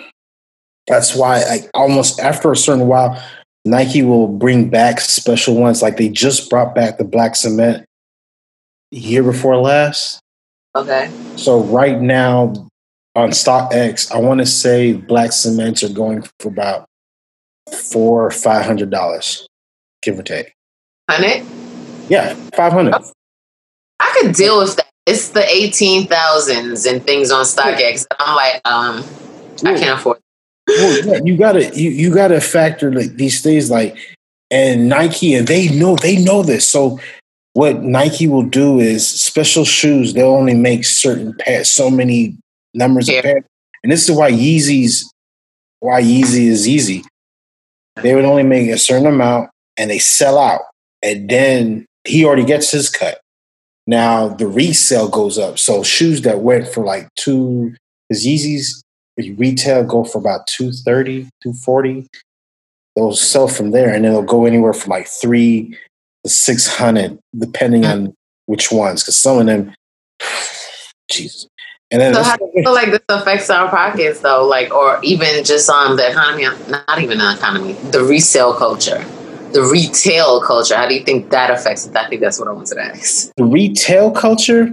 that's 0.86 1.14
why, 1.14 1.44
like, 1.44 1.70
almost 1.74 2.18
after 2.18 2.50
a 2.50 2.56
certain 2.56 2.88
while, 2.88 3.22
Nike 3.64 4.02
will 4.02 4.26
bring 4.26 4.70
back 4.70 5.00
special 5.00 5.54
ones. 5.54 5.82
Like 5.82 5.98
they 5.98 6.08
just 6.08 6.48
brought 6.48 6.74
back 6.74 6.98
the 6.98 7.04
black 7.04 7.36
cement 7.36 7.86
year 8.90 9.22
before 9.22 9.56
last. 9.56 10.20
Okay. 10.74 11.10
So 11.36 11.60
right 11.60 12.00
now 12.00 12.52
on 13.14 13.30
StockX, 13.30 14.12
I 14.12 14.18
want 14.18 14.40
to 14.40 14.46
say 14.46 14.92
black 14.92 15.32
cements 15.32 15.82
are 15.82 15.92
going 15.92 16.22
for 16.38 16.48
about 16.48 16.86
four 17.72 18.26
or 18.26 18.30
five 18.30 18.64
hundred 18.64 18.90
dollars, 18.90 19.46
give 20.02 20.18
or 20.18 20.22
take. 20.22 20.52
Hundred. 21.08 21.44
Yeah, 22.08 22.34
five 22.54 22.72
hundred. 22.72 22.94
I 24.00 24.18
could 24.20 24.34
deal 24.34 24.58
with 24.58 24.76
that. 24.76 24.86
It's 25.06 25.30
the 25.30 25.46
eighteen 25.48 26.06
thousands 26.06 26.86
and 26.86 27.04
things 27.04 27.30
on 27.30 27.44
StockX. 27.44 28.06
I'm 28.18 28.36
like, 28.36 28.60
um, 28.64 29.04
I 29.64 29.78
can't 29.78 29.98
afford 29.98 30.18
well, 30.78 31.06
yeah, 31.06 31.20
you 31.24 31.36
gotta 31.36 31.76
you, 31.78 31.90
you 31.90 32.14
gotta 32.14 32.40
factor 32.40 32.92
like 32.92 33.16
these 33.16 33.42
things 33.42 33.70
like 33.70 33.96
and 34.50 34.88
Nike 34.88 35.34
and 35.34 35.46
they 35.46 35.68
know 35.68 35.96
they 35.96 36.16
know 36.22 36.42
this. 36.42 36.68
So 36.68 37.00
what 37.52 37.82
Nike 37.82 38.26
will 38.26 38.44
do 38.44 38.78
is 38.78 39.08
special 39.08 39.64
shoes, 39.64 40.14
they'll 40.14 40.26
only 40.26 40.54
make 40.54 40.84
certain 40.84 41.34
pairs, 41.38 41.68
so 41.68 41.90
many 41.90 42.36
numbers 42.74 43.08
yeah. 43.08 43.18
of 43.18 43.24
pairs. 43.24 43.44
And 43.82 43.90
this 43.90 44.08
is 44.08 44.16
why 44.16 44.30
Yeezys 44.30 45.04
why 45.80 46.02
Yeezy 46.02 46.46
is 46.46 46.68
easy. 46.68 47.02
They 47.96 48.14
would 48.14 48.24
only 48.24 48.42
make 48.42 48.68
a 48.68 48.78
certain 48.78 49.06
amount 49.06 49.50
and 49.76 49.90
they 49.90 49.98
sell 49.98 50.38
out. 50.38 50.60
And 51.02 51.28
then 51.28 51.86
he 52.04 52.24
already 52.24 52.44
gets 52.44 52.70
his 52.70 52.88
cut. 52.88 53.20
Now 53.86 54.28
the 54.28 54.46
resale 54.46 55.08
goes 55.08 55.38
up. 55.38 55.58
So 55.58 55.82
shoes 55.82 56.22
that 56.22 56.40
went 56.40 56.68
for 56.68 56.84
like 56.84 57.08
two 57.16 57.74
because 58.08 58.24
Yeezys 58.26 58.82
retail 59.36 59.84
go 59.84 60.02
for 60.02 60.18
about 60.18 60.46
230 60.46 61.28
240 61.42 62.08
they'll 62.96 63.12
sell 63.12 63.48
from 63.48 63.70
there 63.70 63.92
and 63.92 64.06
it'll 64.06 64.22
go 64.22 64.46
anywhere 64.46 64.72
from 64.72 64.88
like 64.88 65.06
three 65.06 65.76
600 66.26 67.18
depending 67.38 67.84
on 67.84 68.14
which 68.46 68.70
ones 68.70 69.02
because 69.02 69.16
some 69.16 69.38
of 69.38 69.46
them 69.46 69.74
jesus. 71.10 71.46
And 71.92 72.00
then 72.00 72.14
so 72.14 72.22
how 72.22 72.36
do 72.36 72.48
you 72.54 72.62
feel 72.62 72.72
like 72.72 72.92
this 72.92 73.00
affects 73.08 73.50
our 73.50 73.68
pockets 73.68 74.20
though? 74.20 74.46
Like 74.46 74.72
or 74.72 75.00
even 75.02 75.42
just 75.44 75.68
um 75.68 75.96
the 75.96 76.08
economy 76.08 76.44
not 76.68 77.00
even 77.00 77.18
the 77.18 77.34
economy 77.34 77.72
the 77.90 78.04
resale 78.04 78.54
culture 78.54 79.04
the 79.52 79.62
retail 79.62 80.40
culture. 80.40 80.76
How 80.76 80.86
do 80.86 80.94
you 80.94 81.04
think 81.04 81.30
that 81.30 81.50
affects 81.50 81.86
it? 81.86 81.96
I 81.96 82.08
think 82.08 82.20
that's 82.20 82.38
what 82.38 82.48
i 82.48 82.52
wanted 82.52 82.74
to 82.74 82.80
ask. 82.80 83.30
The 83.36 83.44
retail 83.44 84.10
culture? 84.10 84.72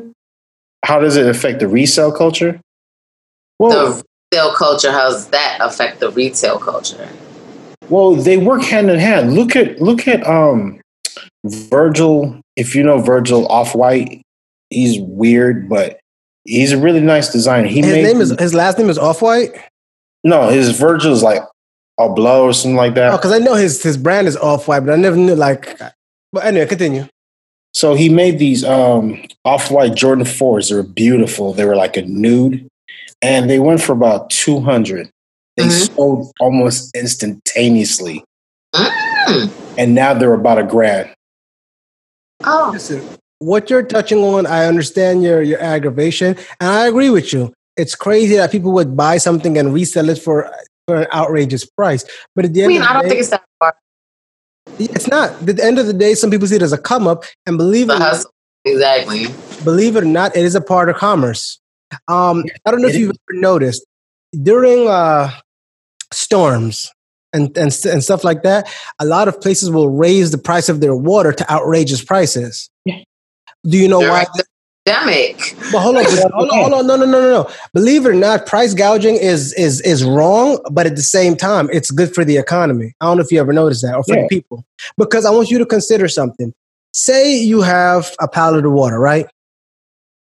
How 0.86 1.00
does 1.00 1.16
it 1.16 1.28
affect 1.28 1.60
the 1.60 1.68
resale 1.68 2.12
culture? 2.12 2.60
Well, 3.60 3.72
the 3.72 4.04
retail 4.32 4.54
culture, 4.54 4.92
how 4.92 5.10
does 5.10 5.28
that 5.30 5.58
affect 5.60 6.00
the 6.00 6.12
retail 6.12 6.60
culture? 6.60 7.10
Well, 7.90 8.16
they 8.16 8.38
work 8.38 8.64
hand 8.64 8.90
in 8.90 9.00
hand. 9.00 9.34
Look 9.34 9.56
at 9.56 9.82
look 9.82 10.08
at 10.08 10.26
um 10.28 10.77
Virgil. 11.50 12.42
If 12.56 12.76
you 12.76 12.84
know 12.84 13.00
Virgil 13.00 13.48
Off 13.48 13.76
White, 13.76 14.22
he's 14.70 15.00
weird, 15.00 15.70
but 15.70 16.00
he's 16.46 16.72
a 16.72 16.78
really 16.78 17.02
nice 17.02 17.32
designer. 17.32 17.68
He 17.68 17.82
his 17.82 17.96
name 17.96 18.22
is 18.22 18.36
his 18.40 18.54
last 18.54 18.78
name 18.78 18.90
is 18.90 18.98
Off 18.98 19.22
White. 19.22 19.52
No, 20.24 20.50
his 20.50 20.78
Virgil 20.78 21.14
is 21.14 21.24
like 21.24 21.42
Abloh 22.00 22.42
or 22.42 22.54
something 22.54 22.76
like 22.76 22.96
that. 22.96 23.14
Oh, 23.14 23.18
because 23.18 23.32
I 23.32 23.40
know 23.40 23.54
his 23.54 23.82
his 23.82 23.98
brand 23.98 24.28
is 24.28 24.38
Off 24.38 24.68
White, 24.68 24.82
but 24.82 24.94
I 24.94 24.96
never 24.96 25.18
knew 25.18 25.36
like. 25.36 25.80
But 26.34 26.46
anyway, 26.46 26.66
continue. 26.66 27.08
So 27.74 27.94
he 27.94 28.10
made 28.10 28.40
these 28.40 28.64
um, 28.64 29.24
off 29.46 29.70
white 29.70 29.94
Jordan 29.94 30.26
fours. 30.26 30.70
They 30.70 30.76
were 30.76 30.84
beautiful. 30.84 31.54
They 31.54 31.64
were 31.64 31.76
like 31.76 31.96
a 31.96 32.02
nude, 32.02 32.68
and 33.22 33.50
they 33.50 33.60
went 33.60 33.82
for 33.82 33.94
about 33.94 34.30
200 34.30 35.10
they 35.58 35.64
mm-hmm. 35.64 35.96
sold 35.96 36.32
almost 36.40 36.96
instantaneously 36.96 38.24
mm. 38.74 39.52
and 39.78 39.94
now 39.94 40.14
they're 40.14 40.34
about 40.34 40.60
a 40.60 40.64
grand 40.64 41.14
oh. 42.44 42.70
Listen, 42.74 43.08
what 43.40 43.70
you're 43.70 43.84
touching 43.84 44.18
on 44.24 44.48
i 44.48 44.66
understand 44.66 45.22
your 45.22 45.44
your 45.44 45.62
aggravation 45.62 46.36
and 46.60 46.70
i 46.70 46.88
agree 46.88 47.10
with 47.10 47.34
you. 47.34 47.54
It's 47.76 47.94
crazy 47.94 48.36
that 48.38 48.52
people 48.52 48.72
would 48.72 48.98
buy 48.98 49.20
something 49.20 49.56
and 49.56 49.72
resell 49.72 50.10
it 50.10 50.18
for 50.18 50.52
for 50.88 51.02
an 51.02 51.08
outrageous 51.14 51.64
price 51.64 52.04
but 52.36 52.46
at 52.46 52.54
the 52.54 52.64
end 52.64 52.72
I, 52.72 52.74
mean, 52.74 52.82
I 52.82 52.94
don't 52.94 53.04
day, 53.04 53.10
think 53.10 53.20
it's 53.20 53.30
that 53.30 53.44
far 53.60 53.76
it's 54.80 55.08
not. 55.08 55.32
At 55.32 55.58
the 55.58 55.64
end 55.64 55.80
of 55.80 55.88
the 55.88 55.94
day 55.94 56.14
some 56.16 56.30
people 56.30 56.48
see 56.48 56.56
it 56.56 56.62
as 56.62 56.74
a 56.74 56.78
come 56.78 57.08
up 57.08 57.24
and 57.46 57.58
believe 57.58 57.90
it 57.90 58.02
exactly. 58.66 59.28
believe 59.64 59.96
it 59.96 60.04
or 60.04 60.08
not 60.08 60.36
it 60.36 60.46
is 60.46 60.56
a 60.56 60.62
part 60.62 60.90
of 60.90 60.96
commerce. 60.96 61.60
Um, 62.08 62.44
I 62.66 62.72
don't 62.72 62.82
know 62.82 62.90
if 62.90 62.96
you've 62.96 63.12
ever 63.30 63.40
noticed 63.40 63.86
during 64.44 64.88
uh, 64.88 65.32
storms 66.12 66.92
and, 67.38 67.58
and 67.58 67.72
and 67.86 68.04
stuff 68.04 68.24
like 68.24 68.44
that. 68.44 68.70
A 69.00 69.06
lot 69.06 69.28
of 69.28 69.40
places 69.40 69.72
will 69.72 69.90
raise 69.90 70.32
the 70.32 70.38
price 70.38 70.68
of 70.70 70.82
their 70.82 70.96
water 70.96 71.32
to 71.32 71.52
outrageous 71.52 72.04
prices. 72.04 72.70
Yeah. 72.86 73.00
Do 73.66 73.78
you 73.78 73.88
know 73.88 74.00
They're 74.00 74.10
why? 74.10 74.26
Pandemic. 74.86 75.56
But 75.72 75.80
hold 75.80 75.98
on, 75.98 76.06
hold 76.34 76.50
on, 76.50 76.58
hold 76.58 76.74
on, 76.74 76.88
no, 76.88 76.96
no, 76.96 77.06
no, 77.06 77.22
no, 77.22 77.44
no. 77.44 77.52
Believe 77.74 78.06
it 78.06 78.10
or 78.10 78.14
not, 78.14 78.46
price 78.46 78.74
gouging 78.74 79.16
is 79.16 79.54
is 79.54 79.80
is 79.82 80.04
wrong, 80.04 80.60
but 80.72 80.86
at 80.86 80.96
the 80.96 81.02
same 81.02 81.36
time, 81.36 81.70
it's 81.72 81.92
good 81.92 82.14
for 82.14 82.26
the 82.26 82.38
economy. 82.38 82.94
I 83.00 83.06
don't 83.06 83.18
know 83.18 83.24
if 83.24 83.32
you 83.32 83.40
ever 83.40 83.54
noticed 83.54 83.84
that, 83.84 83.96
or 83.96 84.04
for 84.04 84.16
yeah. 84.16 84.24
the 84.24 84.28
people, 84.28 84.66
because 84.98 85.26
I 85.26 85.30
want 85.30 85.50
you 85.50 85.58
to 85.60 85.66
consider 85.66 86.08
something. 86.08 86.54
Say 86.94 87.38
you 87.38 87.62
have 87.62 88.16
a 88.20 88.28
pallet 88.28 88.66
of 88.66 88.72
water, 88.72 89.00
right? 89.00 89.28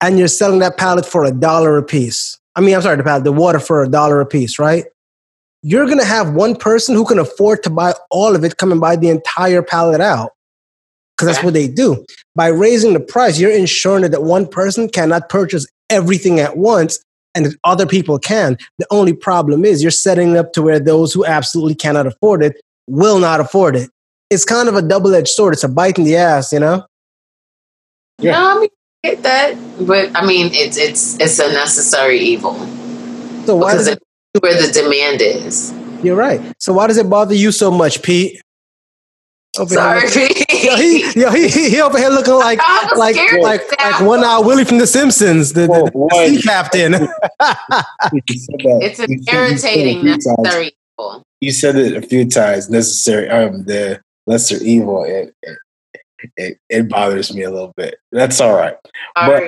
and 0.05 0.19
you're 0.19 0.29
selling 0.29 0.59
that 0.59 0.77
pallet 0.77 1.07
for 1.07 1.25
a 1.25 1.33
dollar 1.33 1.79
a 1.79 1.83
piece. 1.83 2.39
I 2.57 2.61
mean, 2.61 2.75
I'm 2.75 2.83
sorry, 2.83 2.97
the 2.97 3.03
pallet, 3.03 3.25
the 3.25 3.33
water 3.33 3.59
for 3.59 3.83
a 3.83 3.89
dollar 3.89 4.21
a 4.21 4.27
piece, 4.27 4.59
right? 4.59 4.85
You're 5.67 5.87
going 5.87 5.99
to 5.99 6.05
have 6.05 6.35
one 6.35 6.55
person 6.55 6.95
who 6.95 7.07
can 7.07 7.19
afford 7.19 7.63
to 7.63 7.71
buy 7.71 7.95
all 8.11 8.37
of 8.37 8.45
it 8.45 8.59
come 8.59 8.71
and 8.71 8.81
buy 8.81 8.97
the 8.97 9.09
entire 9.09 9.63
pallet 9.63 10.03
out 10.03 10.33
because 11.17 11.33
that's 11.33 11.43
what 11.43 11.55
they 11.55 11.69
do. 11.69 12.05
By 12.35 12.49
raising 12.49 12.93
the 12.93 13.01
price, 13.01 13.41
you're 13.41 13.51
ensuring 13.51 14.11
that 14.11 14.23
one 14.23 14.47
person 14.47 14.91
cannot 14.91 15.31
purchase 15.31 15.67
everything 15.89 16.39
at 16.39 16.59
once 16.59 17.03
and 17.35 17.47
that 17.47 17.57
other 17.65 17.87
people 17.87 18.19
can. 18.19 18.59
The 18.77 18.87
only 18.91 19.15
problem 19.15 19.65
is 19.65 19.81
you're 19.81 19.91
setting 19.91 20.37
up 20.37 20.53
to 20.53 20.61
where 20.61 20.79
those 20.79 21.15
who 21.15 21.25
absolutely 21.25 21.77
cannot 21.77 22.07
afford 22.07 22.43
it 22.43 22.61
will 22.87 23.19
not 23.19 23.41
afford 23.41 23.75
it. 23.75 23.89
It's 24.29 24.45
kind 24.45 24.69
of 24.69 24.75
a 24.75 24.83
double 24.83 25.15
edged 25.15 25.29
sword. 25.29 25.55
It's 25.55 25.65
a 25.65 25.69
bite 25.69 25.97
in 25.97 26.05
the 26.05 26.17
ass, 26.17 26.53
you 26.53 26.61
know? 26.61 26.85
Yeah. 28.19 28.33
No, 28.33 28.57
I 28.57 28.61
mean, 28.61 28.71
get 29.03 29.23
that, 29.23 29.57
but 29.81 30.15
I 30.15 30.27
mean, 30.27 30.51
it's 30.53 30.77
it's 30.77 31.19
it's 31.19 31.39
a 31.39 31.51
necessary 31.53 32.19
evil. 32.21 32.55
So 33.47 33.57
why 33.57 33.73
does 33.75 33.89
it 33.89 34.04
where 34.41 34.61
the 34.61 34.73
demand 34.73 35.23
is? 35.23 35.73
You're 36.03 36.17
right. 36.17 36.41
So 36.59 36.73
why 36.73 36.87
does 36.87 36.99
it 36.99 37.09
bother 37.09 37.35
you 37.35 37.53
so 37.53 37.71
much, 37.71 38.03
Pete? 38.03 38.41
Over 39.57 39.75
Sorry, 39.75 40.11
here, 40.11 40.29
yo, 40.65 40.77
he, 40.77 41.21
yo, 41.21 41.31
he, 41.31 41.49
he 41.49 41.81
over 41.81 41.97
here 41.97 42.09
looking 42.09 42.35
like 42.35 42.59
like 42.97 43.15
like 43.41 43.63
like 43.79 44.01
one 44.01 44.25
eye 44.25 44.41
Willie 44.41 44.65
from 44.65 44.79
The 44.79 44.87
Simpsons, 44.87 45.53
the, 45.53 45.69
the, 45.69 45.91
the 45.95 46.27
sea 46.27 46.43
captain. 46.43 46.95
it's 48.13 48.99
an 48.99 49.23
irritating 49.33 50.05
necessary 50.05 50.73
evil. 50.99 51.23
You 51.41 51.53
said 51.53 51.77
it 51.77 51.97
a 51.97 52.03
few 52.03 52.29
times. 52.29 52.69
Necessary, 52.69 53.29
um, 53.29 53.65
the 53.65 54.01
lesser 54.27 54.57
evil. 54.61 55.05
It, 55.05 55.33
it, 55.43 55.59
it, 56.37 56.59
it 56.69 56.89
bothers 56.89 57.33
me 57.33 57.43
a 57.43 57.51
little 57.51 57.73
bit. 57.77 57.95
That's 58.11 58.41
all 58.41 58.57
right. 58.57 58.77
But 59.15 59.45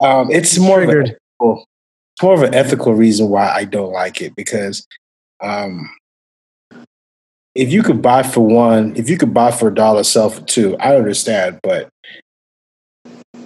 um, 0.00 0.30
it's 0.30 0.58
more 0.58 0.82
of 0.82 0.88
an 0.88 1.08
ethical, 1.08 1.66
it's 2.20 2.22
more 2.22 2.34
of 2.34 2.42
an 2.42 2.54
ethical 2.54 2.92
reason 2.92 3.30
why 3.30 3.48
I 3.48 3.64
don't 3.64 3.92
like 3.92 4.20
it 4.20 4.36
because 4.36 4.86
um, 5.42 5.90
if 7.54 7.72
you 7.72 7.82
could 7.82 8.02
buy 8.02 8.22
for 8.22 8.42
one, 8.42 8.94
if 8.94 9.08
you 9.08 9.16
could 9.16 9.32
buy 9.32 9.50
for 9.50 9.68
a 9.68 9.74
dollar, 9.74 10.04
sell 10.04 10.28
for 10.28 10.42
two, 10.42 10.76
I 10.76 10.96
understand. 10.96 11.60
But 11.62 11.88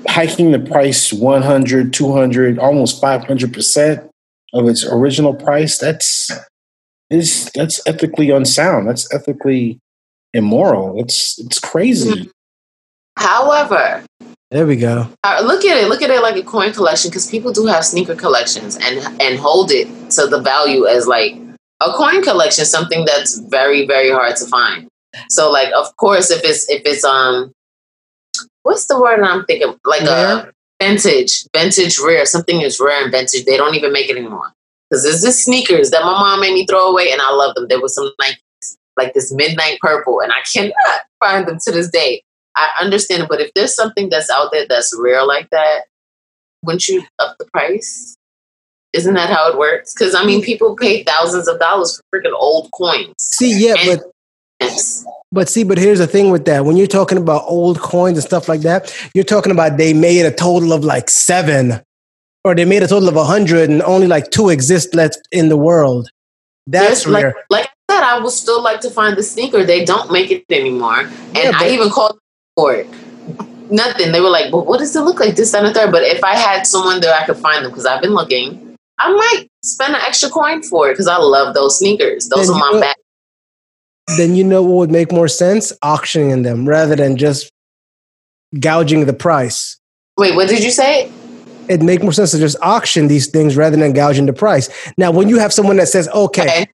hiking 0.09 0.51
the 0.51 0.59
price 0.59 1.13
100, 1.13 1.93
200, 1.93 2.59
almost 2.59 3.01
500% 3.01 4.11
of 4.55 4.69
its 4.69 4.85
original 4.85 5.35
price, 5.35 5.79
that's 5.79 6.33
is 7.11 7.53
that's 7.55 7.81
ethically 7.87 8.31
unsound. 8.31 8.89
That's 8.89 9.13
ethically 9.15 9.79
immoral. 10.33 11.01
It's 11.01 11.39
it's 11.39 11.61
crazy. 11.61 12.29
However, 13.17 14.05
There 14.51 14.67
we 14.67 14.77
go. 14.77 15.09
Uh, 15.25 15.43
look 15.45 15.65
at 15.65 15.77
it. 15.77 15.89
Look 15.89 16.03
at 16.03 16.11
it 16.11 16.23
like 16.23 16.37
a 16.37 16.43
coin 16.43 16.73
collection 16.73 17.11
because 17.11 17.29
people 17.31 17.53
do 17.53 17.67
have 17.67 17.85
sneaker 17.85 18.15
collections 18.15 18.77
and 18.77 18.99
and 19.21 19.39
hold 19.39 19.71
it 19.73 19.89
to 20.13 20.27
the 20.27 20.41
value 20.41 20.87
as 20.87 21.07
like 21.07 21.37
a 21.81 21.93
coin 21.93 22.23
collection, 22.23 22.65
something 22.65 23.05
that's 23.05 23.39
very 23.39 23.87
very 23.87 24.11
hard 24.11 24.37
to 24.37 24.47
find. 24.47 24.89
So 25.29 25.51
like, 25.51 25.73
of 25.75 25.97
course, 25.97 26.31
if 26.31 26.45
it's 26.45 26.69
if 26.69 26.83
it's 26.85 27.05
um, 27.05 27.53
what's 28.63 28.87
the 28.87 29.01
word 29.01 29.23
I'm 29.23 29.45
thinking? 29.45 29.75
Like 29.85 30.03
a 30.03 30.53
vintage, 30.81 31.47
vintage 31.55 31.99
rare. 31.99 32.27
Something 32.27 32.61
is 32.61 32.81
rare 32.81 33.03
and 33.03 33.13
vintage. 33.13 33.45
They 33.45 33.57
don't 33.57 33.75
even 33.75 33.93
make 33.93 34.09
it 34.09 34.17
anymore 34.17 34.53
because 34.89 35.03
there's 35.03 35.23
this 35.23 35.45
sneakers 35.45 35.91
that 35.91 36.03
my 36.03 36.13
mom 36.13 36.41
made 36.41 36.55
me 36.55 36.67
throw 36.67 36.91
away, 36.91 37.11
and 37.11 37.21
I 37.21 37.31
love 37.33 37.55
them. 37.55 37.67
There 37.69 37.81
was 37.81 37.95
some 37.95 38.11
Nikes, 38.21 38.77
like 38.97 39.15
this 39.15 39.33
midnight 39.33 39.79
purple, 39.81 40.21
and 40.21 40.33
I 40.33 40.43
cannot 40.53 41.01
find 41.21 41.47
them 41.47 41.59
to 41.65 41.73
this 41.73 41.91
day. 41.91 42.23
I 42.57 42.71
understand 42.81 43.23
it, 43.23 43.29
but 43.29 43.41
if 43.41 43.53
there's 43.55 43.75
something 43.75 44.09
that's 44.09 44.31
out 44.31 44.51
there 44.53 44.67
that's 44.69 44.97
rare 44.99 45.25
like 45.25 45.51
that, 45.51 45.83
wouldn't 46.63 46.89
you 46.89 47.05
up 47.19 47.37
the 47.39 47.47
price? 47.47 48.17
Isn't 48.93 49.15
that 49.15 49.29
how 49.29 49.51
it 49.51 49.59
works? 49.59 49.93
Because 49.93 50.15
I 50.15 50.25
mean, 50.25 50.43
people 50.43 50.77
pay 50.77 51.03
thousands 51.03 51.49
of 51.49 51.59
dollars 51.59 52.01
for 52.11 52.21
freaking 52.21 52.35
old 52.35 52.71
coins. 52.73 53.15
See, 53.19 53.67
yeah, 53.67 53.75
and 53.79 54.01
but 54.01 55.05
but 55.33 55.49
see, 55.49 55.65
but 55.65 55.79
here's 55.79 55.99
the 55.99 56.07
thing 56.07 56.31
with 56.31 56.45
that. 56.45 56.65
When 56.65 56.77
you're 56.77 56.87
talking 56.87 57.19
about 57.19 57.43
old 57.47 57.81
coins 57.81 58.19
and 58.19 58.25
stuff 58.25 58.49
like 58.49 58.61
that, 58.61 58.95
you're 59.15 59.25
talking 59.25 59.51
about 59.51 59.77
they 59.77 59.93
made 59.93 60.25
a 60.25 60.31
total 60.31 60.73
of 60.73 60.85
like 60.85 61.11
seven, 61.11 61.83
or 62.45 62.55
they 62.55 62.65
made 62.65 62.85
a 62.85 62.87
total 62.87 63.09
of 63.09 63.17
a 63.17 63.25
hundred, 63.25 63.69
and 63.69 63.83
only 63.83 64.07
like 64.07 64.31
two 64.31 64.49
exist 64.49 64.95
left 64.95 65.19
in 65.33 65.49
the 65.49 65.57
world. 65.57 66.09
That's 66.69 67.03
There's, 67.03 67.15
rare. 67.15 67.35
Like, 67.51 67.65
like 67.65 67.71
I 67.89 67.95
said, 67.95 68.05
I 68.05 68.19
would 68.21 68.31
still 68.31 68.63
like 68.63 68.81
to 68.83 68.91
find 68.91 69.17
the 69.17 69.25
sneaker. 69.25 69.65
They 69.65 69.85
don't 69.85 70.13
make 70.13 70.31
it 70.31 70.45
anymore, 70.51 71.01
and 71.01 71.35
yeah, 71.35 71.53
I 71.53 71.71
even 71.71 71.91
called 71.91 72.17
for 72.57 72.75
it. 72.75 72.87
Nothing. 73.71 74.13
They 74.13 74.21
were 74.21 74.31
like, 74.31 74.51
"But 74.51 74.67
what 74.67 74.79
does 74.79 74.95
it 74.95 75.01
look 75.01 75.21
like?" 75.21 75.37
This, 75.37 75.53
that, 75.53 75.65
and 75.65 75.75
third. 75.75 75.91
But 75.91 76.03
if 76.03 76.23
I 76.23 76.37
had 76.37 76.67
someone 76.67 77.01
there, 77.01 77.15
I 77.15 77.25
could 77.25 77.39
find 77.39 77.65
them 77.65 77.71
because 77.71 77.87
I've 77.87 78.03
been 78.03 78.15
looking. 78.15 78.77
I 78.99 79.11
might 79.11 79.49
spend 79.63 79.95
an 79.95 80.01
extra 80.03 80.29
coin 80.29 80.63
for 80.63 80.89
it 80.89 80.93
because 80.93 81.09
I 81.09 81.17
love 81.17 81.55
those 81.55 81.79
sneakers. 81.79 82.29
Those 82.29 82.47
then 82.47 82.57
are 82.57 82.73
my 82.73 82.81
back 82.81 82.97
then 84.17 84.35
you 84.35 84.45
know 84.45 84.63
what 84.63 84.77
would 84.77 84.91
make 84.91 85.13
more 85.13 85.29
sense? 85.29 85.73
Auctioning 85.83 86.43
them 86.43 86.69
rather 86.69 86.97
than 86.97 87.17
just 87.17 87.51
gouging 88.59 89.07
the 89.07 89.13
price. 89.13 89.79
Wait, 90.17 90.35
what 90.35 90.49
did 90.49 90.63
you 90.63 90.71
say? 90.71 91.11
It'd 91.69 91.83
make 91.83 92.03
more 92.03 92.13
sense 92.13 92.33
to 92.33 92.39
just 92.39 92.57
auction 92.61 93.09
these 93.09 93.27
things 93.29 93.57
rather 93.57 93.77
than 93.77 93.93
gouging 93.95 94.27
the 94.27 94.33
price. 94.33 94.69
Now, 94.99 95.11
when 95.11 95.29
you 95.29 95.39
have 95.39 95.53
someone 95.53 95.77
that 95.79 95.89
says, 95.89 96.09
okay, 96.09 96.43
okay. 96.43 96.67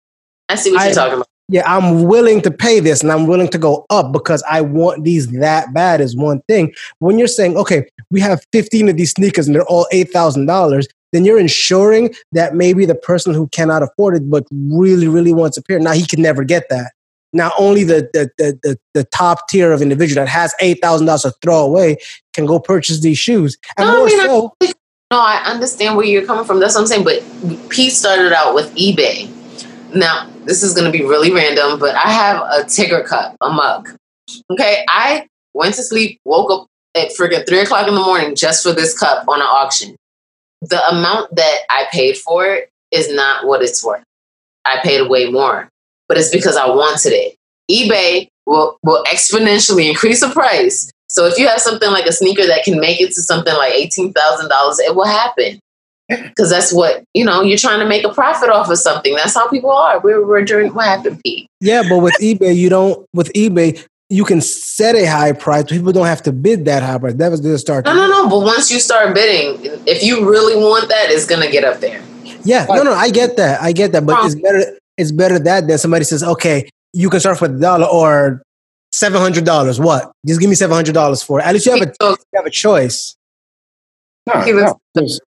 I 0.48 0.56
see 0.56 0.72
what 0.72 0.80
I, 0.80 0.86
you're 0.86 0.94
talking 0.94 1.14
about. 1.14 1.28
Yeah, 1.50 1.62
I'm 1.66 2.04
willing 2.04 2.40
to 2.42 2.50
pay 2.50 2.78
this 2.78 3.02
and 3.02 3.10
I'm 3.10 3.26
willing 3.26 3.48
to 3.48 3.58
go 3.58 3.84
up 3.90 4.12
because 4.12 4.40
I 4.48 4.60
want 4.60 5.02
these 5.02 5.26
that 5.32 5.74
bad 5.74 6.00
is 6.00 6.16
one 6.16 6.42
thing. 6.42 6.72
When 7.00 7.18
you're 7.18 7.26
saying, 7.26 7.56
okay, 7.56 7.88
we 8.12 8.20
have 8.20 8.44
15 8.52 8.88
of 8.88 8.96
these 8.96 9.10
sneakers 9.10 9.48
and 9.48 9.56
they're 9.56 9.64
all 9.64 9.86
$8,000, 9.92 10.86
then 11.12 11.24
you're 11.24 11.40
ensuring 11.40 12.14
that 12.30 12.54
maybe 12.54 12.86
the 12.86 12.94
person 12.94 13.34
who 13.34 13.48
cannot 13.48 13.82
afford 13.82 14.14
it 14.14 14.30
but 14.30 14.46
really, 14.52 15.08
really 15.08 15.32
wants 15.32 15.56
a 15.56 15.62
pair, 15.62 15.80
now 15.80 15.90
he 15.92 16.06
can 16.06 16.22
never 16.22 16.44
get 16.44 16.68
that 16.70 16.92
Now 17.32 17.50
only 17.58 17.82
the 17.82 18.08
the 18.12 18.30
the, 18.38 18.58
the, 18.62 18.78
the 18.94 19.04
top 19.04 19.48
tier 19.48 19.72
of 19.72 19.82
individual 19.82 20.24
that 20.24 20.30
has 20.30 20.54
eight 20.60 20.80
thousand 20.80 21.06
dollars 21.06 21.22
to 21.22 21.32
throw 21.42 21.64
away 21.64 21.96
can 22.32 22.46
go 22.46 22.60
purchase 22.60 23.00
these 23.00 23.18
shoes, 23.18 23.58
and 23.76 23.88
no, 23.88 23.98
more 23.98 24.06
I 24.06 24.10
mean, 24.10 24.20
so. 24.20 24.54
I, 24.60 24.72
no, 25.10 25.18
I 25.18 25.42
understand 25.44 25.96
where 25.96 26.06
you're 26.06 26.24
coming 26.24 26.44
from. 26.44 26.60
That's 26.60 26.74
what 26.74 26.82
I'm 26.82 26.86
saying. 26.86 27.02
But 27.02 27.24
Pete 27.68 27.92
started 27.92 28.32
out 28.32 28.54
with 28.54 28.72
eBay. 28.76 29.28
Now, 29.92 30.30
this 30.44 30.62
is 30.62 30.74
going 30.74 30.90
to 30.90 30.96
be 30.96 31.04
really 31.04 31.32
random, 31.32 31.78
but 31.78 31.94
I 31.94 32.10
have 32.10 32.36
a 32.36 32.64
Tigger 32.64 33.04
cup, 33.04 33.36
a 33.40 33.50
mug. 33.50 33.90
Okay, 34.50 34.84
I 34.88 35.26
went 35.54 35.74
to 35.74 35.82
sleep, 35.82 36.20
woke 36.24 36.50
up 36.50 36.66
at 36.96 37.10
friggin' 37.10 37.46
three 37.46 37.60
o'clock 37.60 37.88
in 37.88 37.94
the 37.94 38.00
morning 38.00 38.34
just 38.34 38.62
for 38.62 38.72
this 38.72 38.98
cup 38.98 39.26
on 39.28 39.40
an 39.40 39.46
auction. 39.46 39.96
The 40.62 40.84
amount 40.88 41.34
that 41.36 41.60
I 41.70 41.86
paid 41.90 42.16
for 42.16 42.46
it 42.46 42.68
is 42.90 43.12
not 43.12 43.46
what 43.46 43.62
it's 43.62 43.84
worth. 43.84 44.02
I 44.64 44.80
paid 44.82 45.08
way 45.08 45.30
more 45.30 45.70
but 46.10 46.18
it's 46.18 46.28
because 46.28 46.56
I 46.56 46.66
wanted 46.66 47.12
it. 47.12 47.36
eBay 47.70 48.26
will, 48.44 48.76
will 48.82 49.04
exponentially 49.04 49.88
increase 49.88 50.20
the 50.20 50.28
price. 50.30 50.90
So 51.08 51.24
if 51.26 51.38
you 51.38 51.46
have 51.46 51.60
something 51.60 51.88
like 51.92 52.06
a 52.06 52.12
sneaker 52.12 52.44
that 52.48 52.64
can 52.64 52.80
make 52.80 53.00
it 53.00 53.12
to 53.14 53.22
something 53.22 53.54
like 53.54 53.72
$18,000, 53.74 54.12
it 54.80 54.96
will 54.96 55.06
happen. 55.06 55.60
Because 56.10 56.50
that's 56.50 56.72
what, 56.72 57.04
you 57.14 57.24
know, 57.24 57.42
you're 57.42 57.56
trying 57.56 57.80
to 57.80 57.86
make 57.86 58.04
a 58.04 58.12
profit 58.12 58.50
off 58.50 58.68
of 58.68 58.78
something. 58.78 59.14
That's 59.14 59.34
how 59.34 59.48
people 59.48 59.70
are. 59.70 60.00
We're, 60.00 60.26
we're 60.26 60.44
doing 60.44 60.74
what 60.74 60.86
happened, 60.86 61.20
Pete. 61.24 61.46
Yeah, 61.60 61.82
but 61.88 62.00
with 62.00 62.14
eBay, 62.20 62.54
you 62.54 62.68
don't, 62.68 63.06
with 63.14 63.32
eBay, 63.32 63.86
you 64.08 64.24
can 64.24 64.40
set 64.40 64.96
a 64.96 65.06
high 65.06 65.32
price. 65.32 65.64
People 65.64 65.92
don't 65.92 66.06
have 66.06 66.22
to 66.22 66.32
bid 66.32 66.64
that 66.64 66.82
high 66.82 66.98
price. 66.98 67.14
That 67.14 67.30
was 67.30 67.42
the 67.42 67.56
start. 67.58 67.84
No, 67.84 67.94
no, 67.94 68.08
no. 68.08 68.28
But 68.28 68.40
once 68.40 68.70
you 68.70 68.80
start 68.80 69.14
bidding, 69.14 69.60
if 69.86 70.02
you 70.02 70.28
really 70.28 70.56
want 70.56 70.88
that, 70.88 71.10
it's 71.10 71.26
going 71.26 71.42
to 71.42 71.50
get 71.50 71.64
up 71.64 71.80
there. 71.80 72.02
Yeah, 72.42 72.66
no, 72.68 72.82
no, 72.82 72.92
I 72.92 73.10
get 73.10 73.36
that. 73.36 73.60
I 73.60 73.72
get 73.72 73.92
that. 73.92 74.06
But 74.06 74.24
it's 74.24 74.34
better 74.34 74.78
it's 74.96 75.12
better 75.12 75.38
that 75.38 75.66
than 75.66 75.78
somebody 75.78 76.04
says, 76.04 76.22
okay, 76.22 76.68
you 76.92 77.08
can 77.10 77.20
start 77.20 77.40
with 77.40 77.56
a 77.56 77.58
dollar 77.58 77.86
or 77.86 78.42
seven 78.92 79.20
hundred 79.20 79.44
dollars. 79.44 79.78
What? 79.78 80.10
Just 80.26 80.40
give 80.40 80.48
me 80.48 80.56
seven 80.56 80.74
hundred 80.74 80.94
dollars 80.94 81.22
for 81.22 81.40
it. 81.40 81.46
At 81.46 81.52
least 81.52 81.66
you 81.66 81.72
have 81.72 81.82
a 81.82 81.92
you 82.00 82.16
have 82.34 82.46
a 82.46 82.50
choice. 82.50 83.14
No, 84.26 84.78
no, 84.96 85.18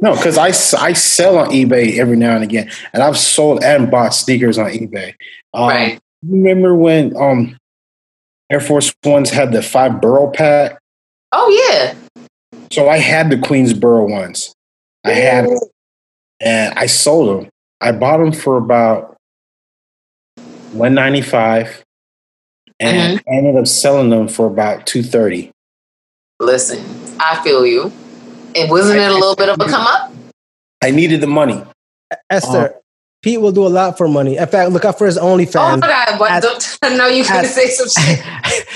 because 0.00 0.38
I, 0.38 0.48
I 0.80 0.92
sell 0.92 1.38
on 1.38 1.50
eBay 1.50 1.98
every 1.98 2.16
now 2.16 2.34
and 2.34 2.44
again, 2.44 2.70
and 2.92 3.02
I've 3.02 3.18
sold 3.18 3.62
and 3.62 3.90
bought 3.90 4.14
sneakers 4.14 4.58
on 4.58 4.70
eBay. 4.70 5.14
Um, 5.54 5.68
right. 5.68 6.00
Remember 6.26 6.74
when 6.74 7.16
um 7.16 7.56
Air 8.50 8.60
Force 8.60 8.94
Ones 9.04 9.30
had 9.30 9.52
the 9.52 9.62
five 9.62 10.00
borough 10.00 10.30
pack? 10.30 10.78
Oh 11.32 11.48
yeah. 11.50 11.94
So 12.70 12.88
I 12.88 12.98
had 12.98 13.30
the 13.30 13.36
Queensboro 13.36 14.08
ones. 14.08 14.52
I 15.04 15.12
had, 15.12 15.46
them, 15.46 15.58
and 16.40 16.78
I 16.78 16.86
sold 16.86 17.44
them. 17.44 17.50
I 17.80 17.92
bought 17.92 18.18
them 18.18 18.32
for 18.32 18.56
about 18.56 19.16
195 20.72 21.84
and 22.80 23.18
mm-hmm. 23.18 23.30
I 23.30 23.36
ended 23.36 23.56
up 23.56 23.66
selling 23.66 24.10
them 24.10 24.28
for 24.28 24.46
about 24.46 24.86
230. 24.86 25.50
Listen, 26.40 26.84
I 27.18 27.42
feel 27.42 27.66
you. 27.66 27.92
And 28.60 28.70
wasn't 28.70 28.98
it 28.98 29.10
a 29.10 29.14
little 29.14 29.36
bit 29.36 29.48
of 29.48 29.60
a 29.60 29.64
come 29.66 29.86
up? 29.86 30.12
I 30.82 30.90
needed 30.90 31.20
the 31.20 31.26
money. 31.26 31.62
Esther, 32.30 32.74
uh, 32.74 32.78
Pete 33.22 33.40
will 33.40 33.52
do 33.52 33.66
a 33.66 33.68
lot 33.68 33.98
for 33.98 34.06
money. 34.08 34.36
In 34.36 34.46
fact, 34.46 34.70
look 34.70 34.84
out 34.84 34.96
for 34.96 35.06
his 35.06 35.18
OnlyFans. 35.18 35.74
Oh 35.74 35.76
my 35.76 35.86
God, 35.86 36.20
what, 36.20 36.30
at, 36.30 36.42
don't 36.42 36.78
I 36.82 36.96
know 36.96 37.06
you 37.08 37.24
can 37.24 37.44
say 37.44 37.68
some 37.68 37.88
shit. 37.88 38.24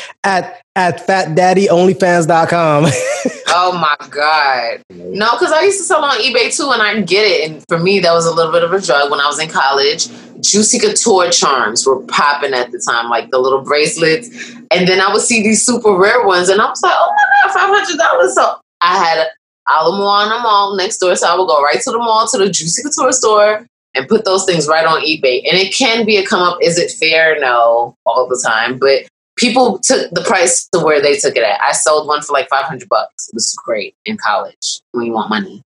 At 0.25 0.63
at 0.75 1.07
fatdaddyonlyfans.com. 1.07 2.85
oh 3.49 3.73
my 3.79 3.97
God. 4.09 4.83
No, 4.91 5.33
because 5.33 5.53
I 5.53 5.63
used 5.63 5.79
to 5.79 5.85
sell 5.85 6.03
on 6.03 6.17
eBay 6.19 6.55
too, 6.57 6.71
and 6.71 6.81
I 6.81 7.01
get 7.03 7.25
it. 7.25 7.51
And 7.51 7.65
for 7.69 7.79
me, 7.79 8.01
that 8.01 8.13
was 8.13 8.25
a 8.25 8.35
little 8.35 8.53
bit 8.53 8.65
of 8.65 8.73
a 8.73 8.81
drug 8.81 9.11
when 9.11 9.21
I 9.21 9.27
was 9.27 9.39
in 9.39 9.51
college. 9.51 10.09
Juicy 10.41 10.79
Couture 10.79 11.31
charms 11.31 11.87
were 11.87 12.01
popping 12.07 12.55
at 12.55 12.73
the 12.73 12.83
time, 12.89 13.11
like 13.11 13.31
the 13.31 13.39
little 13.39 13.61
bracelets. 13.61 14.29
And 14.71 14.89
then 14.89 15.01
I 15.01 15.13
would 15.13 15.21
see 15.21 15.43
these 15.43 15.65
super 15.65 15.95
rare 15.95 16.27
ones, 16.27 16.49
and 16.49 16.61
I 16.61 16.69
was 16.69 16.83
like, 16.83 16.95
oh 16.95 17.15
my 17.15 17.53
God, 17.53 17.87
$500. 17.87 18.31
So 18.31 18.57
I 18.81 18.97
had 18.97 19.29
Alamo 19.69 20.05
on 20.05 20.29
the 20.29 20.39
mall 20.43 20.77
next 20.77 20.99
door. 20.99 21.15
So 21.17 21.29
I 21.29 21.39
would 21.39 21.47
go 21.47 21.63
right 21.63 21.81
to 21.81 21.91
the 21.91 21.99
mall 21.99 22.27
to 22.29 22.39
the 22.39 22.51
Juicy 22.51 22.83
Couture 22.83 23.13
store 23.13 23.67
and 23.95 24.09
put 24.09 24.25
those 24.25 24.45
things 24.45 24.69
right 24.69 24.87
on 24.87 25.03
eBay. 25.03 25.43
And 25.49 25.59
it 25.59 25.75
can 25.75 26.05
be 26.05 26.17
a 26.17 26.27
come 26.27 26.43
up. 26.43 26.59
Is 26.63 26.79
it 26.79 26.91
fair? 26.91 27.39
No, 27.39 27.95
all 28.07 28.29
the 28.29 28.43
time. 28.45 28.79
But 28.79 29.07
people 29.37 29.79
took 29.79 30.11
the 30.11 30.23
price 30.23 30.69
to 30.73 30.81
where 30.81 31.01
they 31.01 31.17
took 31.17 31.37
it 31.37 31.43
at. 31.43 31.61
I 31.61 31.73
sold 31.73 32.07
one 32.07 32.23
for 32.23 32.33
like 32.33 32.49
500 32.49 32.89
bucks. 32.89 33.29
It 33.29 33.35
was 33.35 33.55
great 33.65 33.95
in 34.05 34.17
college 34.17 34.81
when 34.93 35.07
you 35.07 35.13
want 35.13 35.31
money. 35.31 35.63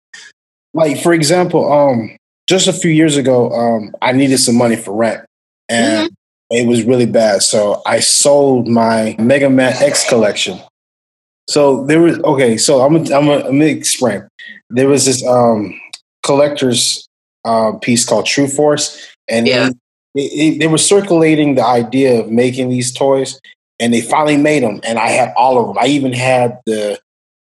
Like, 0.74 1.00
for 1.02 1.12
example, 1.12 1.70
um, 1.70 2.16
just 2.48 2.66
a 2.66 2.72
few 2.72 2.90
years 2.90 3.16
ago, 3.16 3.50
um, 3.52 3.94
I 4.00 4.12
needed 4.12 4.38
some 4.38 4.56
money 4.56 4.76
for 4.76 4.94
rent. 4.94 5.24
And 5.68 6.08
mm-hmm. 6.08 6.56
it 6.56 6.66
was 6.66 6.84
really 6.84 7.06
bad. 7.06 7.42
So 7.42 7.82
I 7.86 8.00
sold 8.00 8.68
my 8.68 9.16
Mega 9.18 9.50
Man 9.50 9.74
X 9.74 10.08
collection. 10.08 10.60
So 11.48 11.84
there 11.84 12.00
was 12.00 12.18
okay. 12.20 12.56
So 12.56 12.82
I'm 12.82 12.92
gonna, 12.92 13.16
I'm 13.16 13.26
gonna, 13.26 13.48
I'm 13.48 13.62
explain. 13.62 14.26
There 14.70 14.88
was 14.88 15.04
this 15.06 15.26
um, 15.26 15.78
collector's 16.24 17.06
uh, 17.44 17.72
piece 17.72 18.04
called 18.04 18.26
TruForce, 18.26 19.12
and 19.28 19.46
yeah. 19.46 19.70
they, 20.14 20.28
they, 20.28 20.58
they 20.58 20.66
were 20.66 20.78
circulating 20.78 21.56
the 21.56 21.64
idea 21.64 22.20
of 22.20 22.30
making 22.30 22.68
these 22.68 22.92
toys, 22.92 23.40
and 23.80 23.92
they 23.92 24.00
finally 24.00 24.36
made 24.36 24.62
them. 24.62 24.80
And 24.84 24.98
I 24.98 25.08
had 25.08 25.32
all 25.36 25.58
of 25.58 25.66
them. 25.66 25.78
I 25.82 25.88
even 25.88 26.12
had 26.12 26.60
the 26.64 27.00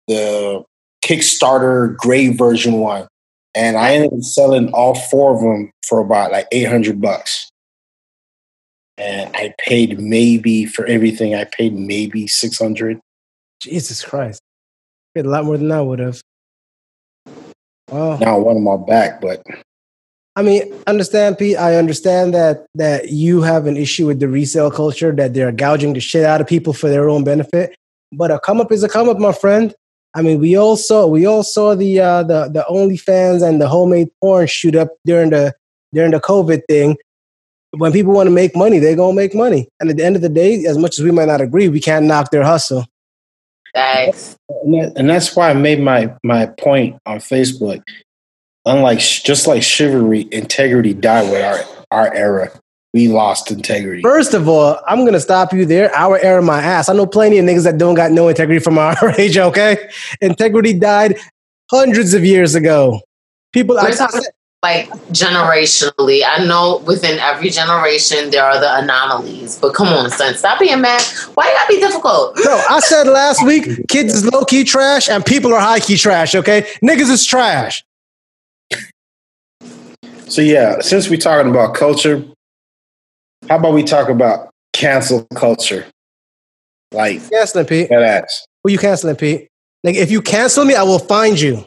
the 0.07 0.65
Kickstarter 1.03 1.97
gray 1.97 2.29
version 2.29 2.75
one, 2.75 3.09
and 3.55 3.77
I 3.77 3.95
ended 3.95 4.13
up 4.13 4.23
selling 4.23 4.71
all 4.73 4.95
four 4.95 5.35
of 5.35 5.41
them 5.41 5.73
for 5.87 5.99
about 6.01 6.31
like 6.31 6.47
eight 6.53 6.69
hundred 6.69 7.01
bucks. 7.01 7.51
And 8.99 9.35
I 9.35 9.55
paid 9.59 9.99
maybe 10.01 10.67
for 10.67 10.85
everything. 10.87 11.35
I 11.35 11.45
paid 11.45 11.75
maybe 11.75 12.27
six 12.27 12.59
hundred. 12.59 13.01
Jesus 13.61 14.05
Christ! 14.05 14.41
paid 15.15 15.27
a 15.27 15.31
lot 15.31 15.45
more 15.45 15.57
than 15.57 15.73
I 15.73 15.81
would 15.81 15.99
have. 15.99 16.21
Well, 17.91 18.19
now 18.19 18.37
I 18.37 18.39
want 18.39 18.57
them 18.57 18.69
all 18.69 18.79
back, 18.79 19.21
but 19.21 19.43
I 20.37 20.43
mean, 20.43 20.73
understand, 20.87 21.39
Pete. 21.39 21.57
I 21.57 21.77
understand 21.77 22.35
that 22.35 22.67
that 22.75 23.11
you 23.11 23.43
have 23.43 23.67
an 23.67 23.77
issue 23.77 24.07
with 24.07 24.21
the 24.21 24.29
resale 24.29 24.71
culture, 24.71 25.11
that 25.13 25.35
they're 25.35 25.53
gouging 25.53 25.95
the 25.95 26.01
shit 26.01 26.25
out 26.25 26.41
of 26.41 26.47
people 26.47 26.73
for 26.73 26.89
their 26.89 27.09
own 27.09 27.25
benefit. 27.25 27.75
But 28.13 28.31
a 28.31 28.39
come 28.39 28.61
up 28.61 28.71
is 28.71 28.85
a 28.85 28.89
come 28.89 29.09
up, 29.09 29.19
my 29.19 29.33
friend. 29.33 29.75
I 30.15 30.23
mean, 30.23 30.39
we 30.39 30.57
all 30.57 30.77
saw 30.77 31.07
we 31.07 31.27
all 31.27 31.43
saw 31.43 31.75
the 31.75 32.01
uh, 32.01 32.23
the 32.23 32.49
the 32.49 32.65
OnlyFans 32.71 33.43
and 33.43 33.61
the 33.61 33.69
homemade 33.69 34.09
porn 34.21 34.47
shoot 34.47 34.77
up 34.77 34.91
during 35.05 35.31
the 35.31 35.55
during 35.93 36.13
the 36.13 36.21
COVID 36.21 36.63
thing. 36.69 36.97
When 37.73 37.93
people 37.93 38.15
want 38.15 38.29
to 38.29 38.35
make 38.35 38.55
money, 38.55 38.79
they're 38.79 38.97
gonna 38.97 39.15
make 39.15 39.35
money. 39.35 39.69
And 39.81 39.91
at 39.91 39.97
the 39.97 40.05
end 40.05 40.17
of 40.17 40.23
the 40.23 40.29
day, 40.29 40.65
as 40.67 40.79
much 40.79 40.99
as 40.99 41.05
we 41.05 41.11
might 41.11 41.29
not 41.29 41.41
agree, 41.41 41.69
we 41.69 41.81
can't 41.81 42.07
knock 42.07 42.31
their 42.31 42.45
hustle. 42.45 42.87
Thanks. 43.75 44.37
And 44.65 45.09
that's 45.09 45.37
why 45.37 45.51
I 45.51 45.55
made 45.55 45.81
my 45.81 46.15
my 46.23 46.47
point 46.47 47.01
on 47.07 47.19
Facebook. 47.19 47.83
Unlike 48.65 49.01
just 49.01 49.47
like 49.47 49.63
chivalry, 49.63 50.29
integrity 50.33 50.95
died 50.95 51.31
with 51.31 51.43
our 51.43 51.65
our 51.91 52.15
era 52.15 52.51
we 52.95 53.09
lost 53.09 53.51
integrity. 53.51 54.03
First 54.03 54.35
of 54.35 54.49
all, 54.49 54.81
I'm 54.87 55.05
gonna 55.05 55.21
stop 55.21 55.53
you 55.53 55.67
there. 55.67 55.95
Our 55.95 56.19
era, 56.19 56.43
my 56.43 56.61
ass. 56.61 56.89
I 56.89 56.95
know 56.95 57.07
plenty 57.07 57.39
of 57.39 57.45
niggas 57.45 57.65
that 57.65 57.79
don't 57.79 57.95
got 57.95 58.13
no 58.13 58.29
integrity 58.29 58.61
from 58.61 58.79
our 58.79 58.97
age. 59.19 59.37
Okay, 59.37 59.89
integrity 60.21 60.73
died 60.73 61.19
hundreds 61.71 62.15
of 62.15 62.25
years 62.25 62.55
ago. 62.55 63.01
People, 63.53 63.77
We're 63.77 63.89
I, 63.89 63.93
talking 63.93 64.23
like 64.63 64.89
generationally. 65.13 66.23
I 66.27 66.45
know 66.45 66.79
within 66.87 67.19
every 67.19 67.51
generation 67.51 68.31
there 68.31 68.45
are 68.45 68.59
the 68.59 68.79
anomalies, 68.79 69.59
but 69.59 69.75
come 69.75 69.89
on, 69.89 70.11
son, 70.11 70.35
stop 70.35 70.59
being 70.59 70.81
mad. 70.81 71.03
Why 71.35 71.49
you 71.49 71.55
gotta 71.55 71.75
be 71.75 71.81
difficult? 71.81 72.39
No, 72.49 72.65
I 72.71 72.81
said 72.81 73.07
last 73.07 73.45
week, 73.45 73.87
kids 73.89 74.15
is 74.15 74.25
low 74.25 74.45
key 74.45 74.65
trash 74.65 75.09
and 75.09 75.25
people 75.25 75.53
are 75.53 75.61
high 75.61 75.81
key 75.81 75.97
trash. 75.97 76.35
Okay, 76.35 76.63
niggas 76.83 77.11
is 77.11 77.25
trash. 77.27 77.85
So 80.29 80.43
yeah, 80.43 80.81
since 80.81 81.09
we're 81.09 81.19
talking 81.19 81.51
about 81.51 81.75
culture, 81.75 82.25
how 83.49 83.57
about 83.57 83.75
we 83.75 83.83
talk 83.83 84.09
about 84.09 84.51
cancel 84.73 85.27
culture? 85.35 85.87
Like 86.93 87.29
canceling 87.31 87.67
Pete. 87.67 87.89
That 87.91 88.03
ass. 88.03 88.47
Who 88.65 88.73
you 88.73 88.79
canceling, 88.79 89.17
Pete? 89.17 89.49
Like 89.85 89.97
if 89.97 90.11
you 90.11 90.23
cancel 90.23 90.65
me, 90.65 90.75
I 90.75 90.83
will 90.83 90.99
find 90.99 91.39
you. 91.39 91.65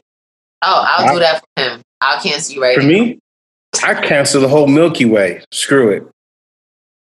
Oh, 0.63 0.85
I'll 0.87 1.09
I, 1.09 1.13
do 1.13 1.19
that 1.19 1.43
for 1.55 1.63
him. 1.63 1.81
I'll 2.01 2.21
cancel 2.21 2.55
you 2.55 2.61
right 2.61 2.75
For 2.75 2.81
now. 2.81 2.87
me, 2.87 3.19
I 3.83 3.93
cancel 3.93 4.41
the 4.41 4.47
whole 4.47 4.67
Milky 4.67 5.05
Way. 5.05 5.43
Screw 5.51 5.89
it. 5.91 6.03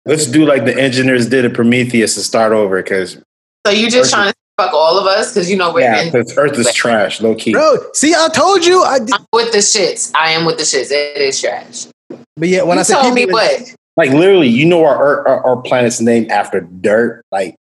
Let's 0.06 0.26
do 0.26 0.46
like 0.46 0.66
the 0.66 0.80
engineers 0.80 1.28
did 1.28 1.46
at 1.46 1.54
Prometheus 1.54 2.16
and 2.18 2.26
start 2.26 2.52
over 2.52 2.82
because. 2.82 3.22
So 3.66 3.74
you 3.74 3.90
just 3.90 4.12
Earth 4.12 4.12
trying 4.12 4.32
to 4.32 4.36
fuck 4.58 4.74
all 4.74 4.98
of 4.98 5.06
us 5.06 5.34
because 5.34 5.50
you 5.50 5.58
know 5.58 5.74
we're 5.74 5.82
yeah, 5.82 6.06
because 6.06 6.38
Earth 6.38 6.58
is 6.58 6.74
trash, 6.74 7.22
low 7.22 7.36
key. 7.36 7.54
Bro, 7.54 7.78
see, 7.94 8.14
I 8.14 8.30
told 8.34 8.66
you. 8.66 8.84
I 8.84 8.96
am 8.96 9.26
with 9.34 9.52
the 9.52 9.60
shits. 9.60 10.12
I 10.16 10.32
am 10.32 10.46
with 10.46 10.58
the 10.58 10.64
shits. 10.64 10.92
It 10.92 11.22
is 11.22 11.40
trash. 11.40 11.88
But 12.10 12.48
yeah, 12.48 12.64
when 12.64 12.78
you 12.78 12.82
I 12.82 12.84
said 12.84 13.02
told 13.02 13.14
me 13.14 13.26
what 13.26 13.76
like 13.98 14.12
literally, 14.12 14.48
you 14.48 14.66
know 14.66 14.86
our, 14.86 15.28
our 15.28 15.46
our 15.46 15.62
planet's 15.62 16.00
named 16.00 16.32
after 16.32 16.62
dirt. 16.62 17.24
Like, 17.32 17.56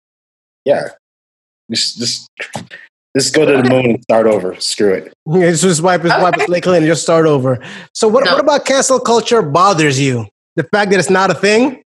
yeah, 0.65 0.89
just 1.71 1.99
just 1.99 2.29
just 3.17 3.35
go 3.35 3.45
to 3.45 3.63
the 3.63 3.69
moon 3.69 3.87
and 3.87 4.03
start 4.03 4.27
over. 4.27 4.59
Screw 4.61 4.93
it. 4.93 5.13
Yeah, 5.27 5.51
just 5.53 5.83
wipe 5.83 6.03
his 6.03 6.11
wipe 6.11 6.35
his 6.35 6.45
slate 6.45 6.63
clean 6.65 6.79
and 6.79 6.87
just 6.87 7.03
start 7.03 7.27
over. 7.27 7.65
So 7.93 8.09
what 8.09 8.25
no. 8.25 8.33
what 8.33 8.41
about 8.41 8.65
cancel 8.65 8.99
culture 8.99 9.43
bothers 9.43 10.01
you? 10.01 10.27
The 10.57 10.65
fact 10.65 10.91
that 10.91 10.99
it's 10.99 11.11
not 11.11 11.31
a 11.31 11.35
thing? 11.35 11.83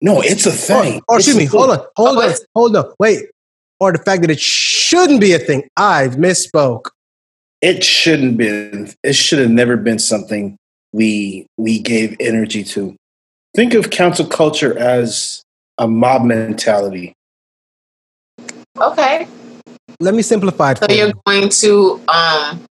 No, 0.00 0.20
it's 0.20 0.46
a 0.46 0.50
thing. 0.50 1.00
Or, 1.08 1.14
or 1.14 1.18
excuse 1.18 1.36
me, 1.36 1.44
hold 1.44 1.70
on, 1.70 1.78
hold 1.96 2.18
oh, 2.18 2.28
on, 2.28 2.34
hold 2.54 2.76
on, 2.76 2.92
wait. 2.98 3.26
Or 3.80 3.92
the 3.92 3.98
fact 3.98 4.22
that 4.22 4.30
it 4.30 4.40
shouldn't 4.40 5.20
be 5.20 5.32
a 5.32 5.38
thing. 5.38 5.68
I've 5.76 6.16
misspoke. 6.16 6.90
It 7.60 7.82
shouldn't 7.82 8.36
be. 8.36 8.92
It 9.02 9.14
should 9.14 9.38
have 9.38 9.50
never 9.50 9.76
been 9.76 9.98
something 9.98 10.56
we 10.92 11.46
we 11.56 11.78
gave 11.78 12.16
energy 12.20 12.64
to. 12.64 12.94
Think 13.54 13.74
of 13.74 13.90
cancel 13.90 14.26
culture 14.26 14.78
as 14.78 15.42
a 15.78 15.86
mob 15.86 16.24
mentality. 16.24 17.14
Okay. 18.78 19.26
Let 20.00 20.14
me 20.14 20.22
simplify 20.22 20.72
it. 20.72 20.78
So 20.78 20.86
you're 20.90 21.12
going 21.26 21.48
to 21.48 22.00
um, 22.08 22.66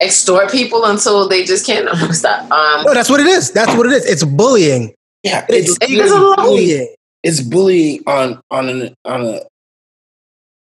extort 0.00 0.50
people 0.50 0.84
until 0.84 1.28
they 1.28 1.44
just 1.44 1.66
can't 1.66 1.88
stop. 2.14 2.50
Um, 2.50 2.84
no, 2.84 2.94
that's 2.94 3.10
what 3.10 3.20
it 3.20 3.26
is. 3.26 3.50
That's 3.52 3.74
what 3.76 3.86
it 3.86 3.92
is. 3.92 4.04
It's 4.06 4.24
bullying. 4.24 4.94
Yeah, 5.22 5.46
it's, 5.48 5.76
it's 5.80 6.12
bullying. 6.36 6.94
It's 7.22 7.40
bullying 7.40 8.02
on 8.06 8.40
on 8.50 8.68
an 8.68 8.94
on 9.04 9.24
a 9.24 9.40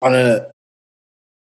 on 0.01 0.15
a 0.15 0.51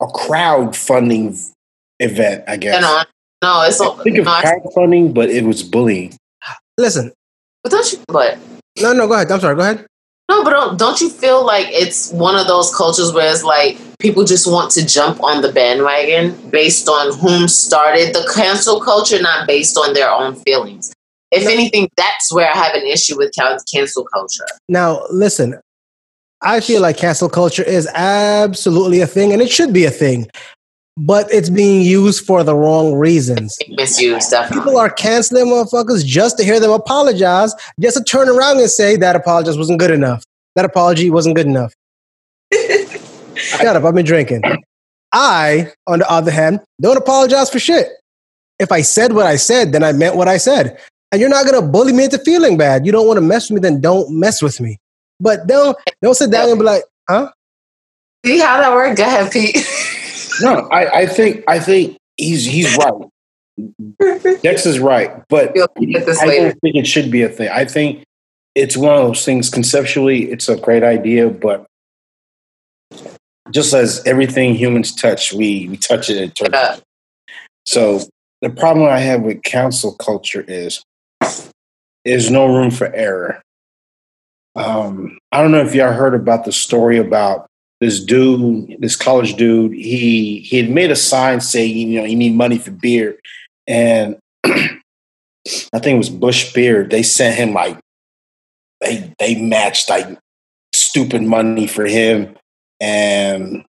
a 0.02 0.08
crowdfunding 0.08 1.52
event. 2.00 2.44
I 2.48 2.58
guess. 2.58 2.82
No, 2.82 3.04
no, 3.44 3.62
it's 3.64 3.80
not. 3.80 4.04
think 4.04 4.18
of 4.18 4.26
crowdfunding, 4.26 5.14
but 5.14 5.30
it 5.30 5.44
was 5.44 5.62
bullying. 5.62 6.18
Listen, 6.78 7.12
but 7.64 7.72
don't 7.72 7.92
you? 7.92 8.00
But 8.08 8.40
no, 8.82 8.94
no. 8.94 9.08
Go 9.08 9.14
ahead. 9.14 9.32
I'm 9.32 9.40
sorry. 9.40 9.56
Go 9.56 9.62
ahead. 9.62 9.86
No, 10.30 10.44
but 10.44 10.50
don't, 10.50 10.80
don't 10.80 11.02
you 11.02 11.10
feel 11.10 11.46
like 11.46 11.68
it's 11.70 12.12
one 12.12 12.36
of 12.36 12.48
those 12.48 12.74
cultures 12.74 13.14
where 13.14 13.32
it's 13.32 13.44
like 13.44 13.78
people 14.00 14.24
just 14.24 14.52
want 14.52 14.72
to 14.72 14.86
jump 14.86 15.24
on 15.24 15.42
the 15.42 15.52
bandwagon 15.52 16.36
based 16.50 16.90
on 16.90 17.16
whom 17.18 17.48
started 17.48 18.16
the 18.16 18.30
cancel 18.34 18.82
culture, 18.82 19.22
not 19.22 19.48
based 19.48 19.78
on 19.78 19.94
their 19.94 20.10
own 20.10 20.36
feelings. 20.36 20.92
If 21.32 21.48
anything, 21.48 21.90
that's 21.96 22.34
where 22.34 22.50
I 22.50 22.56
have 22.56 22.76
an 22.76 22.86
issue 22.86 23.18
with 23.18 23.34
cancel 23.36 24.06
culture. 24.06 24.46
Now, 24.68 25.04
listen, 25.12 25.60
I 26.42 26.60
feel 26.60 26.82
like 26.82 26.98
cancel 26.98 27.30
culture 27.30 27.64
is 27.64 27.88
absolutely 27.94 29.02
a 29.02 29.08
thing, 29.08 29.32
and 29.32 29.42
it 29.42 29.52
should 29.52 29.74
be 29.74 29.86
a 29.86 29.92
thing 29.92 30.28
but 30.98 31.32
it's 31.32 31.50
being 31.50 31.82
used 31.82 32.26
for 32.26 32.44
the 32.44 32.56
wrong 32.56 32.94
reasons. 32.94 33.58
Misused, 33.70 34.32
definitely. 34.32 34.64
People 34.64 34.80
are 34.80 34.90
canceling 34.90 35.48
motherfuckers 35.48 36.06
just 36.06 36.38
to 36.38 36.44
hear 36.44 36.60
them 36.60 36.72
apologize, 36.72 37.54
just 37.80 37.98
to 37.98 38.04
turn 38.04 38.30
around 38.30 38.60
and 38.60 38.70
say 38.70 38.96
that 38.96 39.16
apology 39.16 39.58
wasn't 39.58 39.80
good 39.80 39.92
enough. 39.92 40.24
That 40.56 40.66
apology 40.66 41.10
wasn't 41.10 41.36
good 41.36 41.48
enough. 41.48 41.74
Shut 43.36 43.76
up, 43.76 43.84
I've 43.84 43.94
been 43.94 44.06
drinking. 44.06 44.42
I, 45.12 45.72
on 45.88 46.00
the 46.00 46.10
other 46.10 46.32
hand, 46.32 46.62
don't 46.82 46.98
apologize 46.98 47.50
for 47.50 47.60
shit. 47.60 47.88
If 48.60 48.72
I 48.72 48.82
said 48.82 49.14
what 49.14 49.26
I 49.26 49.36
said, 49.36 49.74
then 49.74 49.84
I 49.84 49.92
meant 49.92 50.16
what 50.16 50.30
I 50.30 50.38
said. 50.38 50.80
And 51.12 51.20
you're 51.20 51.30
not 51.30 51.46
gonna 51.46 51.62
bully 51.62 51.94
me 51.94 52.06
into 52.06 52.18
feeling 52.20 52.58
bad. 52.58 52.86
You 52.86 52.92
don't 52.92 53.08
want 53.08 53.18
to 53.18 53.22
mess 53.22 53.50
with 53.50 53.62
me, 53.62 53.70
then 53.70 53.82
don't 53.82 54.10
mess 54.18 54.42
with 54.42 54.62
me. 54.62 54.80
But 55.20 55.48
don't 55.48 55.78
don't 56.02 56.16
sit 56.16 56.32
down 56.32 56.50
and 56.50 56.60
be 56.60 56.66
like, 56.66 56.84
huh? 57.10 57.32
See 58.26 58.40
how 58.40 58.60
that 58.60 58.72
worked? 58.72 58.98
Go 58.98 59.04
ahead, 59.04 59.32
Pete. 59.32 59.56
no, 60.42 60.68
I, 60.72 61.02
I 61.02 61.06
think 61.06 61.44
I 61.48 61.60
think 61.60 61.98
he's 62.18 62.46
he's 62.46 62.76
right. 62.78 62.94
Dex 64.42 64.66
is 64.66 64.80
right, 64.80 65.24
but 65.30 65.50
I 65.50 65.54
don't 65.54 66.60
think 66.60 66.76
it 66.76 66.88
should 66.88 67.10
be 67.10 67.22
a 67.22 67.30
thing. 67.30 67.50
I 67.50 67.66
think 67.66 68.04
it's 68.54 68.76
one 68.76 68.94
of 68.96 69.08
those 69.08 69.24
things. 69.24 69.50
Conceptually, 69.50 70.32
it's 70.32 70.50
a 70.50 70.58
great 70.58 70.84
idea, 70.84 71.30
but 71.30 71.66
just 73.52 73.74
as 73.74 74.06
everything 74.06 74.56
humans 74.56 74.94
touch, 74.94 75.34
we 75.34 75.68
we 75.70 75.78
touch 75.78 76.10
it 76.10 76.22
and 76.22 76.36
turn. 76.36 76.50
Yeah. 76.52 76.78
So 77.66 78.02
the 78.42 78.50
problem 78.50 78.88
I 78.88 79.00
have 79.00 79.22
with 79.22 79.44
cancel 79.44 79.94
culture 79.94 80.44
is 80.48 80.84
there's 82.04 82.30
no 82.30 82.46
room 82.48 82.72
for 82.72 82.94
error. 82.94 83.42
Um, 84.56 85.18
I 85.32 85.42
don't 85.42 85.52
know 85.52 85.62
if 85.62 85.76
y'all 85.76 85.92
heard 85.92 86.14
about 86.14 86.46
the 86.46 86.52
story 86.52 86.98
about 86.98 87.48
this 87.82 88.04
dude, 88.04 88.78
this 88.80 88.96
college 88.96 89.36
dude, 89.36 89.74
he 89.74 90.40
he 90.40 90.58
had 90.58 90.70
made 90.70 90.92
a 90.92 90.96
sign 90.96 91.42
saying, 91.42 91.76
you 91.76 92.00
know, 92.00 92.06
you 92.06 92.16
need 92.16 92.36
money 92.36 92.58
for 92.58 92.72
beer. 92.72 93.18
And 93.68 94.18
I 94.46 95.80
think 95.80 95.96
it 95.96 95.98
was 95.98 96.10
Busch 96.10 96.54
Beer. 96.54 96.84
They 96.84 97.04
sent 97.04 97.36
him 97.36 97.54
like 97.54 97.80
they 98.82 99.14
they 99.20 99.42
matched 99.42 99.90
like 99.90 100.08
stupid 100.74 101.22
money 101.22 101.68
for 101.68 101.86
him. 101.86 102.36
And 102.80 103.66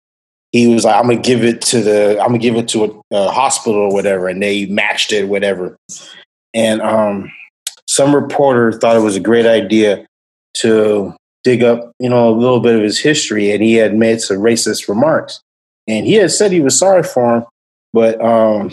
he 0.51 0.67
was 0.67 0.85
like, 0.85 0.95
I'm 0.95 1.07
gonna 1.07 1.21
give 1.21 1.43
it 1.43 1.61
to 1.63 1.81
the 1.81 2.19
I'm 2.19 2.27
gonna 2.27 2.37
give 2.39 2.55
it 2.55 2.67
to 2.69 2.85
a, 3.11 3.15
a 3.15 3.31
hospital 3.31 3.81
or 3.81 3.93
whatever. 3.93 4.27
And 4.27 4.41
they 4.41 4.65
matched 4.65 5.13
it, 5.13 5.27
whatever. 5.27 5.77
And 6.53 6.81
um 6.81 7.31
some 7.87 8.15
reporter 8.15 8.71
thought 8.73 8.97
it 8.97 9.01
was 9.01 9.15
a 9.15 9.21
great 9.21 9.45
idea 9.45 10.05
to 10.55 11.15
dig 11.43 11.63
up, 11.63 11.91
you 11.99 12.09
know, 12.09 12.29
a 12.29 12.35
little 12.35 12.59
bit 12.59 12.75
of 12.75 12.81
his 12.81 12.99
history, 12.99 13.51
and 13.51 13.61
he 13.61 13.75
had 13.75 13.95
made 13.95 14.21
some 14.21 14.37
racist 14.37 14.87
remarks. 14.87 15.41
And 15.87 16.05
he 16.05 16.13
had 16.13 16.31
said 16.31 16.51
he 16.51 16.61
was 16.61 16.77
sorry 16.77 17.03
for 17.03 17.37
him, 17.37 17.45
but 17.91 18.23
um, 18.23 18.71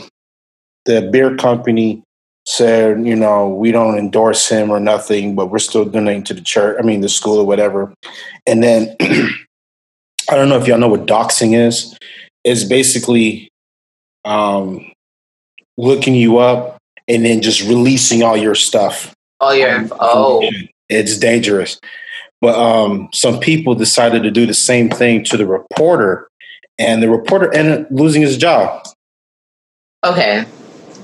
the 0.85 1.09
beer 1.11 1.37
company 1.37 2.03
said, 2.47 3.05
you 3.07 3.17
know, 3.17 3.49
we 3.49 3.73
don't 3.73 3.99
endorse 3.99 4.49
him 4.49 4.71
or 4.71 4.81
nothing, 4.81 5.35
but 5.35 5.47
we're 5.47 5.59
still 5.59 5.85
donating 5.85 6.25
to 6.25 6.35
the 6.35 6.41
church. 6.41 6.77
I 6.79 6.83
mean, 6.83 7.01
the 7.01 7.09
school 7.09 7.39
or 7.39 7.47
whatever. 7.47 7.93
And 8.47 8.63
then 8.63 8.97
I 9.01 10.37
don't 10.37 10.49
know 10.49 10.59
if 10.59 10.67
y'all 10.67 10.79
know 10.79 10.89
what 10.89 11.07
doxing 11.07 11.55
is. 11.55 11.97
It's 12.45 12.65
basically 12.65 13.49
um, 14.25 14.91
looking 15.77 16.15
you 16.15 16.39
up 16.39 16.79
and 17.09 17.25
then 17.25 17.43
just 17.43 17.63
releasing 17.63 18.23
all 18.23 18.37
your 18.37 18.55
stuff. 18.55 19.15
All 19.41 19.55
your 19.55 19.87
oh, 19.93 20.49
it's 20.89 21.19
dangerous. 21.19 21.79
But 22.41 22.59
um, 22.59 23.09
some 23.13 23.39
people 23.39 23.75
decided 23.75 24.23
to 24.23 24.31
do 24.31 24.47
the 24.47 24.55
same 24.55 24.89
thing 24.89 25.25
to 25.25 25.37
the 25.37 25.47
reporter, 25.47 26.29
and 26.79 27.03
the 27.03 27.11
reporter 27.11 27.53
ended 27.55 27.83
up 27.83 27.87
losing 27.91 28.23
his 28.23 28.39
job. 28.39 28.87
Okay, 30.05 30.45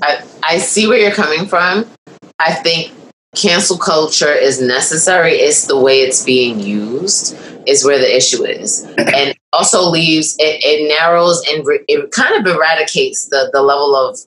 I 0.01 0.23
I 0.43 0.57
see 0.57 0.87
where 0.87 0.97
you're 0.97 1.11
coming 1.11 1.45
from. 1.45 1.85
I 2.39 2.53
think 2.53 2.91
cancel 3.35 3.77
culture 3.77 4.31
is 4.31 4.59
necessary. 4.59 5.33
It's 5.33 5.67
the 5.67 5.79
way 5.79 5.99
it's 5.99 6.23
being 6.23 6.59
used 6.59 7.37
is 7.67 7.85
where 7.85 7.99
the 7.99 8.15
issue 8.15 8.43
is, 8.43 8.83
and 8.97 9.35
also 9.53 9.87
leaves 9.87 10.35
it, 10.39 10.63
it 10.63 10.89
narrows 10.89 11.43
and 11.47 11.65
re, 11.67 11.81
it 11.87 12.11
kind 12.11 12.35
of 12.35 12.51
eradicates 12.51 13.29
the 13.29 13.51
the 13.53 13.61
level 13.61 13.95
of 13.95 14.17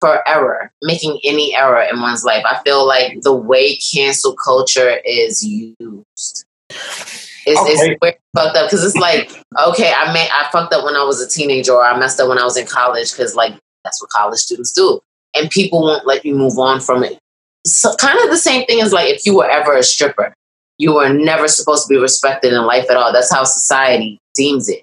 for 0.00 0.26
error, 0.26 0.72
making 0.82 1.20
any 1.24 1.54
error 1.54 1.82
in 1.82 2.00
one's 2.00 2.24
life. 2.24 2.44
I 2.46 2.62
feel 2.62 2.86
like 2.86 3.20
the 3.20 3.34
way 3.34 3.76
cancel 3.76 4.34
culture 4.34 5.00
is 5.04 5.42
used 5.44 6.46
is, 6.70 7.58
okay. 7.58 7.72
is 7.72 7.96
fucked 8.34 8.56
up 8.56 8.66
because 8.66 8.84
it's 8.84 8.96
like, 8.96 9.30
okay, 9.66 9.92
I 9.96 10.12
may 10.12 10.28
I 10.32 10.48
fucked 10.50 10.72
up 10.72 10.84
when 10.84 10.96
I 10.96 11.04
was 11.04 11.20
a 11.20 11.28
teenager 11.28 11.72
or 11.72 11.84
I 11.84 11.98
messed 11.98 12.20
up 12.20 12.28
when 12.28 12.38
I 12.38 12.44
was 12.44 12.56
in 12.56 12.66
college 12.66 13.12
because 13.12 13.34
like 13.34 13.54
that's 13.84 14.00
what 14.00 14.10
college 14.10 14.38
students 14.38 14.72
do. 14.72 15.00
And 15.36 15.50
people 15.50 15.82
won't 15.82 16.06
let 16.06 16.24
you 16.24 16.34
move 16.34 16.58
on 16.58 16.80
from 16.80 17.02
it. 17.02 17.18
So 17.66 17.94
kind 17.96 18.18
of 18.22 18.30
the 18.30 18.36
same 18.36 18.66
thing 18.66 18.80
as 18.80 18.92
like 18.92 19.08
if 19.08 19.26
you 19.26 19.36
were 19.36 19.48
ever 19.48 19.76
a 19.76 19.82
stripper, 19.82 20.34
you 20.78 20.94
were 20.94 21.12
never 21.12 21.48
supposed 21.48 21.86
to 21.86 21.94
be 21.94 22.00
respected 22.00 22.52
in 22.52 22.66
life 22.66 22.90
at 22.90 22.96
all. 22.96 23.12
That's 23.12 23.32
how 23.32 23.44
society 23.44 24.18
deems 24.34 24.68
it. 24.68 24.82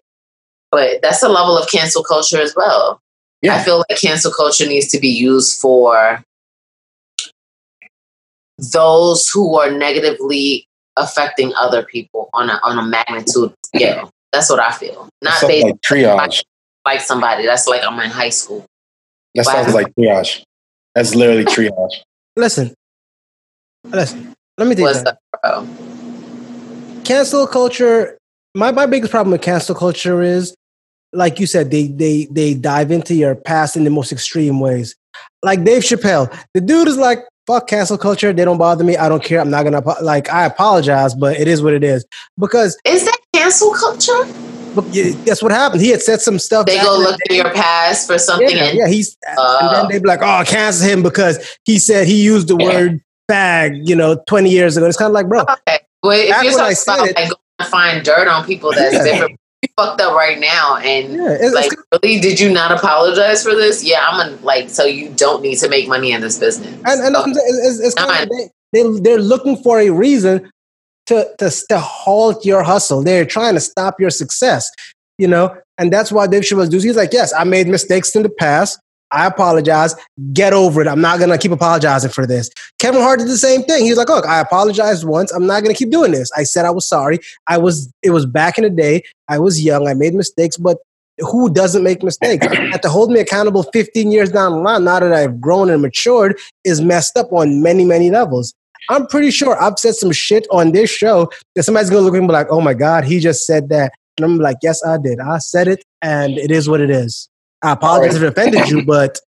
But 0.72 1.02
that's 1.02 1.24
a 1.24 1.30
level 1.30 1.58
of 1.58 1.70
cancel 1.70 2.04
culture 2.04 2.42
as 2.42 2.54
well. 2.56 3.00
Yeah. 3.42 3.56
I 3.56 3.64
feel 3.64 3.84
like 3.90 4.00
cancel 4.00 4.32
culture 4.32 4.68
needs 4.68 4.88
to 4.90 5.00
be 5.00 5.10
used 5.10 5.60
for 5.60 6.24
those 8.72 9.28
who 9.28 9.58
are 9.58 9.72
negatively 9.72 10.68
affecting 10.98 11.54
other 11.56 11.84
people 11.84 12.30
on 12.34 12.50
a 12.50 12.60
on 12.64 12.78
a 12.78 12.84
magnitude 12.84 13.54
scale. 13.66 14.10
That's 14.32 14.50
what 14.50 14.60
I 14.60 14.72
feel. 14.72 15.10
Not 15.22 15.42
based 15.42 15.66
like 15.66 15.82
triage. 15.82 16.18
Like, 16.18 16.34
like 16.86 17.02
somebody. 17.02 17.46
That's 17.46 17.68
like 17.68 17.82
I'm 17.84 18.00
in 18.00 18.10
high 18.10 18.30
school. 18.30 18.66
That 19.36 19.46
sounds 19.46 19.74
like 19.74 19.94
triage. 19.96 20.44
That's 20.96 21.16
literally 21.16 21.46
triage. 21.46 22.02
Listen, 22.36 22.74
listen. 23.86 24.34
Let 24.58 24.68
me 24.68 24.76
tell 24.76 24.94
you. 24.94 25.04
That, 25.04 25.20
bro? 25.42 25.68
Cancel 27.04 27.48
culture. 27.48 28.18
My 28.56 28.72
my 28.72 28.86
biggest 28.86 29.12
problem 29.12 29.32
with 29.32 29.42
cancel 29.42 29.76
culture 29.76 30.22
is, 30.22 30.54
like 31.14 31.40
you 31.40 31.48
said, 31.48 31.72
they 31.72 31.88
they 31.88 32.26
they 32.32 32.54
dive 32.54 32.92
into 32.92 33.16
your 33.16 33.36
past 33.36 33.76
in 33.76 33.84
the 33.86 33.90
most 33.90 34.12
extreme 34.12 34.60
ways. 34.60 34.96
Like 35.44 35.64
Dave 35.64 35.84
Chappelle, 35.84 36.32
the 36.54 36.62
dude 36.62 36.88
is 36.88 36.98
like, 36.98 37.20
fuck 37.48 37.68
cancel 37.68 37.98
culture. 37.98 38.34
They 38.34 38.46
don't 38.46 38.58
bother 38.58 38.84
me. 38.84 38.98
I 38.98 39.10
don't 39.10 39.24
care. 39.24 39.40
I'm 39.40 39.50
not 39.50 39.64
gonna 39.64 39.82
like. 40.02 40.30
I 40.30 40.46
apologize, 40.46 41.16
but 41.16 41.40
it 41.40 41.48
is 41.48 41.62
what 41.62 41.74
it 41.74 41.84
is. 41.84 42.06
Because 42.40 42.78
is 42.86 43.06
that 43.06 43.18
cancel 43.34 43.74
culture? 43.74 44.26
But 44.74 44.86
yeah, 44.94 45.12
that's 45.26 45.44
what 45.44 45.52
happened. 45.52 45.82
He 45.82 45.90
had 45.90 46.02
said 46.02 46.22
some 46.22 46.40
stuff. 46.40 46.66
They 46.66 46.80
go 46.82 46.98
look 46.98 47.20
at 47.30 47.36
your 47.36 47.52
past 47.54 48.08
for 48.08 48.18
something. 48.18 48.56
Yeah, 48.56 48.66
and, 48.66 48.78
yeah 48.78 48.88
he's 48.88 49.18
uh, 49.38 49.60
and 49.62 49.76
then 49.76 49.88
they 49.90 50.00
be 50.00 50.08
like, 50.08 50.22
"Oh, 50.22 50.44
cancel 50.46 50.88
him 50.88 51.04
because 51.04 51.58
he 51.66 51.78
said 51.78 52.08
he 52.08 52.24
used 52.24 52.48
the 52.48 52.58
yeah. 52.58 52.66
word 52.66 53.02
fag," 53.30 53.88
you 53.88 53.96
know, 53.96 54.22
twenty 54.28 54.50
years 54.50 54.78
ago. 54.78 54.88
It's 54.88 54.98
kind 54.98 55.10
of 55.10 55.14
like, 55.14 55.28
bro. 55.28 55.42
Okay, 55.42 55.80
well, 56.04 56.18
if 56.18 56.44
you're 56.44 56.54
talking 56.54 56.78
about 56.86 57.08
it, 57.10 57.16
like 57.16 57.28
going 57.28 57.36
to 57.60 57.66
find 57.66 58.06
dirt 58.06 58.28
on 58.28 58.46
people, 58.46 58.72
that's 58.72 58.96
yeah. 58.96 59.04
different 59.04 59.41
fucked 59.76 60.02
up 60.02 60.14
right 60.14 60.40
now. 60.40 60.78
And 60.78 61.14
yeah, 61.14 61.38
it's, 61.40 61.54
like 61.54 61.72
it's, 61.72 61.84
really 62.04 62.20
did 62.20 62.40
you 62.40 62.52
not 62.52 62.72
apologize 62.72 63.44
for 63.44 63.56
this? 63.56 63.84
Yeah 63.84 64.06
i'm 64.08 64.30
gonna 64.30 64.46
like 64.46 64.70
so 64.70 64.86
you 64.86 65.10
don't 65.10 65.42
need 65.42 65.58
to 65.58 65.70
make 65.70 65.88
money 65.88 66.12
in 66.12 66.22
this 66.22 66.40
business. 66.40 66.74
And, 66.86 67.02
and 67.02 67.16
it's, 67.18 67.80
it's 67.80 67.96
kind 67.96 68.24
of, 68.24 68.30
they, 68.30 68.50
they, 68.74 69.00
they're 69.00 69.22
looking 69.22 69.58
for 69.58 69.80
a 69.80 69.90
reason 69.90 70.50
to, 71.08 71.30
to 71.40 71.50
to 71.70 71.80
halt 71.80 72.46
your 72.46 72.64
hustle. 72.64 73.04
They're 73.04 73.26
trying 73.26 73.56
to 73.56 73.60
stop 73.60 74.00
your 74.00 74.12
success 74.12 74.70
you 75.22 75.28
know? 75.28 75.56
And 75.78 75.94
that's 75.94 76.12
why 76.12 76.28
dave 76.28 76.52
was 76.52 76.70
doing 76.70 76.84
he's 76.84 76.96
like 76.96 77.14
yes 77.14 77.34
i 77.34 77.44
made 77.44 77.68
mistakes 77.68 78.16
in 78.16 78.24
the 78.24 78.30
past 78.30 78.80
I 79.12 79.26
apologize. 79.26 79.96
Get 80.34 80.54
over 80.54 80.82
it. 80.82 80.88
I'm 80.88 81.02
not 81.02 81.20
gonna 81.20 81.38
keep 81.38 81.52
apologizing 81.52 82.12
for 82.12 82.26
this. 82.26 82.50
Kevin 82.80 83.02
Hart 83.02 83.20
did 83.20 83.28
the 83.28 83.38
same 83.38 83.64
thing. 83.64 83.84
He 83.84 83.92
was 83.92 83.98
like, 83.98 84.10
"Look, 84.10 84.26
I 84.26 84.40
apologized 84.40 85.06
once. 85.06 85.32
I'm 85.32 85.46
not 85.46 85.64
gonna 85.64 85.76
keep 85.76 85.92
doing 85.92 86.12
this. 86.12 86.32
I 86.36 86.44
said 86.44 86.66
I 86.66 86.72
was 86.72 86.88
sorry. 86.88 87.20
I 87.48 87.58
was. 87.58 87.92
It 88.02 88.12
was 88.12 88.26
back 88.26 88.58
in 88.58 88.64
the 88.64 88.70
day. 88.70 89.04
I 89.28 89.40
was 89.40 89.64
young. 89.64 89.88
I 89.88 89.94
made 89.94 90.14
mistakes, 90.14 90.58
but 90.58 90.78
who 91.20 91.50
doesn't 91.54 91.84
make 91.84 92.04
mistakes? 92.04 92.48
to 92.82 92.90
hold 92.90 93.12
me 93.12 93.20
accountable 93.20 93.64
15 93.64 94.12
years 94.12 94.32
down 94.32 94.54
the 94.54 94.58
line, 94.60 94.84
now 94.84 95.00
that 95.00 95.14
I've 95.14 95.40
grown 95.40 95.70
and 95.70 95.82
matured, 95.82 96.40
is 96.64 96.82
messed 96.82 97.18
up 97.18 97.32
on 97.32 97.62
many, 97.62 97.86
many 97.86 98.10
levels. 98.10 98.54
I'm 98.90 99.06
pretty 99.08 99.32
sure 99.32 99.62
I've 99.62 99.78
said 99.78 99.96
some 99.96 100.12
shit 100.12 100.48
on 100.52 100.72
this 100.72 100.90
show 100.90 101.30
that 101.56 101.64
somebody's 101.64 101.90
gonna 101.90 102.02
look 102.02 102.14
at 102.14 102.18
me 102.18 102.20
and 102.20 102.28
be 102.28 102.34
like, 102.34 102.48
"Oh 102.50 102.62
my 102.62 102.74
god, 102.74 103.04
he 103.04 103.20
just 103.20 103.46
said 103.46 103.70
that," 103.70 103.94
and 104.18 104.26
I'm 104.26 104.38
like, 104.38 104.58
"Yes, 104.64 104.84
I 104.84 104.98
did. 104.98 105.20
I 105.20 105.38
said 105.38 105.68
it, 105.68 105.84
and 106.02 106.38
it 106.38 106.50
is 106.50 106.68
what 106.68 106.82
it 106.82 106.90
is." 106.90 107.30
I 107.62 107.74
apologize 107.74 108.20
right. 108.20 108.24
if 108.28 108.38
it 108.38 108.40
offended 108.40 108.70
you, 108.70 108.86
but 108.86 109.20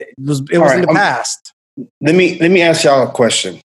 it 0.00 0.08
was 0.18 0.40
it 0.50 0.58
was 0.58 0.70
right. 0.70 0.80
in 0.80 0.82
the 0.82 0.88
past. 0.88 1.52
Let 2.00 2.14
me 2.14 2.38
let 2.38 2.50
me 2.50 2.62
ask 2.62 2.84
y'all 2.84 3.06
a 3.06 3.10
question. 3.10 3.60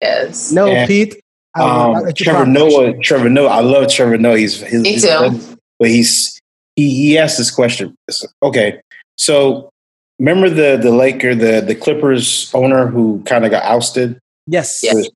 Yes. 0.00 0.50
No, 0.52 0.66
and, 0.66 0.88
Pete. 0.88 1.20
Um, 1.58 2.12
Trevor 2.14 2.46
Noah. 2.46 2.98
Trevor 2.98 3.28
Noah. 3.28 3.48
I 3.48 3.60
love 3.60 3.88
Trevor 3.88 4.18
Noah. 4.18 4.38
He's 4.38 4.60
his, 4.60 4.82
me 4.82 4.98
too. 4.98 5.56
but 5.78 5.88
he's 5.88 6.40
he 6.76 6.90
he 6.90 7.18
asked 7.18 7.38
this 7.38 7.50
question. 7.50 7.94
Okay, 8.42 8.80
so 9.16 9.70
remember 10.18 10.48
the 10.48 10.78
the 10.82 10.90
Laker 10.90 11.34
the 11.34 11.60
the 11.60 11.74
Clippers 11.74 12.50
owner 12.54 12.86
who 12.86 13.22
kind 13.26 13.44
of 13.44 13.50
got 13.50 13.62
ousted. 13.64 14.18
Yes. 14.46 14.80
yes. 14.82 15.08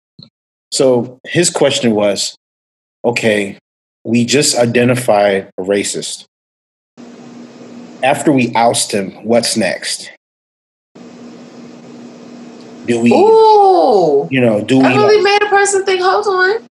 So 0.73 1.19
his 1.25 1.51
question 1.51 1.93
was, 1.93 2.37
okay, 3.05 3.59
we 4.05 4.25
just 4.25 4.57
identified 4.57 5.51
a 5.59 5.63
racist 5.63 6.27
after 8.03 8.33
we 8.33 8.53
oust 8.55 8.93
him, 8.93 9.13
what's 9.25 9.57
next? 9.57 10.11
Do 12.87 13.01
we? 13.01 13.13
Ooh, 13.13 14.29
you 14.31 14.41
know, 14.41 14.63
do 14.63 14.79
we? 14.79 14.87
really 14.87 15.17
like, 15.17 15.41
made 15.41 15.47
a 15.47 15.51
person 15.51 15.85
think. 15.85 16.01
Hold 16.01 16.27
on. 16.27 16.67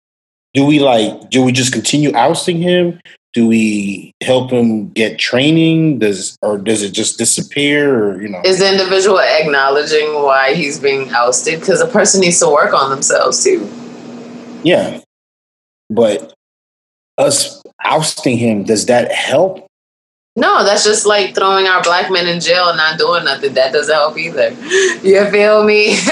Do 0.53 0.65
we 0.65 0.79
like? 0.79 1.29
Do 1.29 1.43
we 1.43 1.51
just 1.51 1.71
continue 1.71 2.13
ousting 2.13 2.61
him? 2.61 2.99
Do 3.33 3.47
we 3.47 4.11
help 4.21 4.51
him 4.51 4.89
get 4.89 5.17
training? 5.17 5.99
Does 5.99 6.35
or 6.41 6.57
does 6.57 6.83
it 6.83 6.91
just 6.91 7.17
disappear? 7.17 8.03
Or 8.03 8.21
you 8.21 8.27
know, 8.27 8.41
is 8.43 8.59
the 8.59 8.69
individual 8.69 9.19
acknowledging 9.19 10.21
why 10.21 10.53
he's 10.53 10.79
being 10.79 11.09
ousted? 11.11 11.61
Because 11.61 11.79
a 11.79 11.87
person 11.87 12.19
needs 12.19 12.39
to 12.39 12.49
work 12.49 12.73
on 12.73 12.89
themselves 12.89 13.41
too. 13.41 13.69
Yeah, 14.63 14.99
but 15.89 16.33
us 17.17 17.61
ousting 17.85 18.37
him 18.37 18.63
does 18.63 18.87
that 18.87 19.11
help 19.13 19.70
no, 20.35 20.63
that's 20.63 20.83
just 20.83 21.05
like 21.05 21.35
throwing 21.35 21.67
our 21.67 21.83
black 21.83 22.09
men 22.09 22.27
in 22.27 22.39
jail 22.39 22.69
and 22.69 22.77
not 22.77 22.97
doing 22.97 23.25
nothing. 23.25 23.53
That 23.53 23.73
doesn't 23.73 23.93
help 23.93 24.17
either. 24.17 24.51
You 25.03 25.29
feel 25.29 25.63
me? 25.63 25.95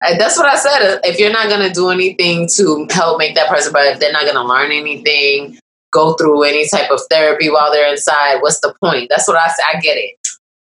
that's 0.00 0.36
what 0.36 0.46
I 0.46 0.56
said. 0.56 1.00
If 1.04 1.18
you're 1.18 1.32
not 1.32 1.48
gonna 1.48 1.72
do 1.72 1.90
anything 1.90 2.48
to 2.56 2.86
help 2.90 3.18
make 3.18 3.34
that 3.34 3.48
person 3.48 3.72
better, 3.72 3.90
if 3.90 4.00
they're 4.00 4.12
not 4.12 4.26
gonna 4.26 4.46
learn 4.46 4.72
anything, 4.72 5.58
go 5.92 6.14
through 6.14 6.44
any 6.44 6.66
type 6.68 6.90
of 6.90 7.00
therapy 7.10 7.50
while 7.50 7.70
they're 7.70 7.90
inside, 7.90 8.40
what's 8.40 8.60
the 8.60 8.74
point? 8.82 9.08
That's 9.10 9.28
what 9.28 9.36
I 9.36 9.48
say. 9.48 9.62
I 9.74 9.80
get 9.80 9.98
it. 9.98 10.14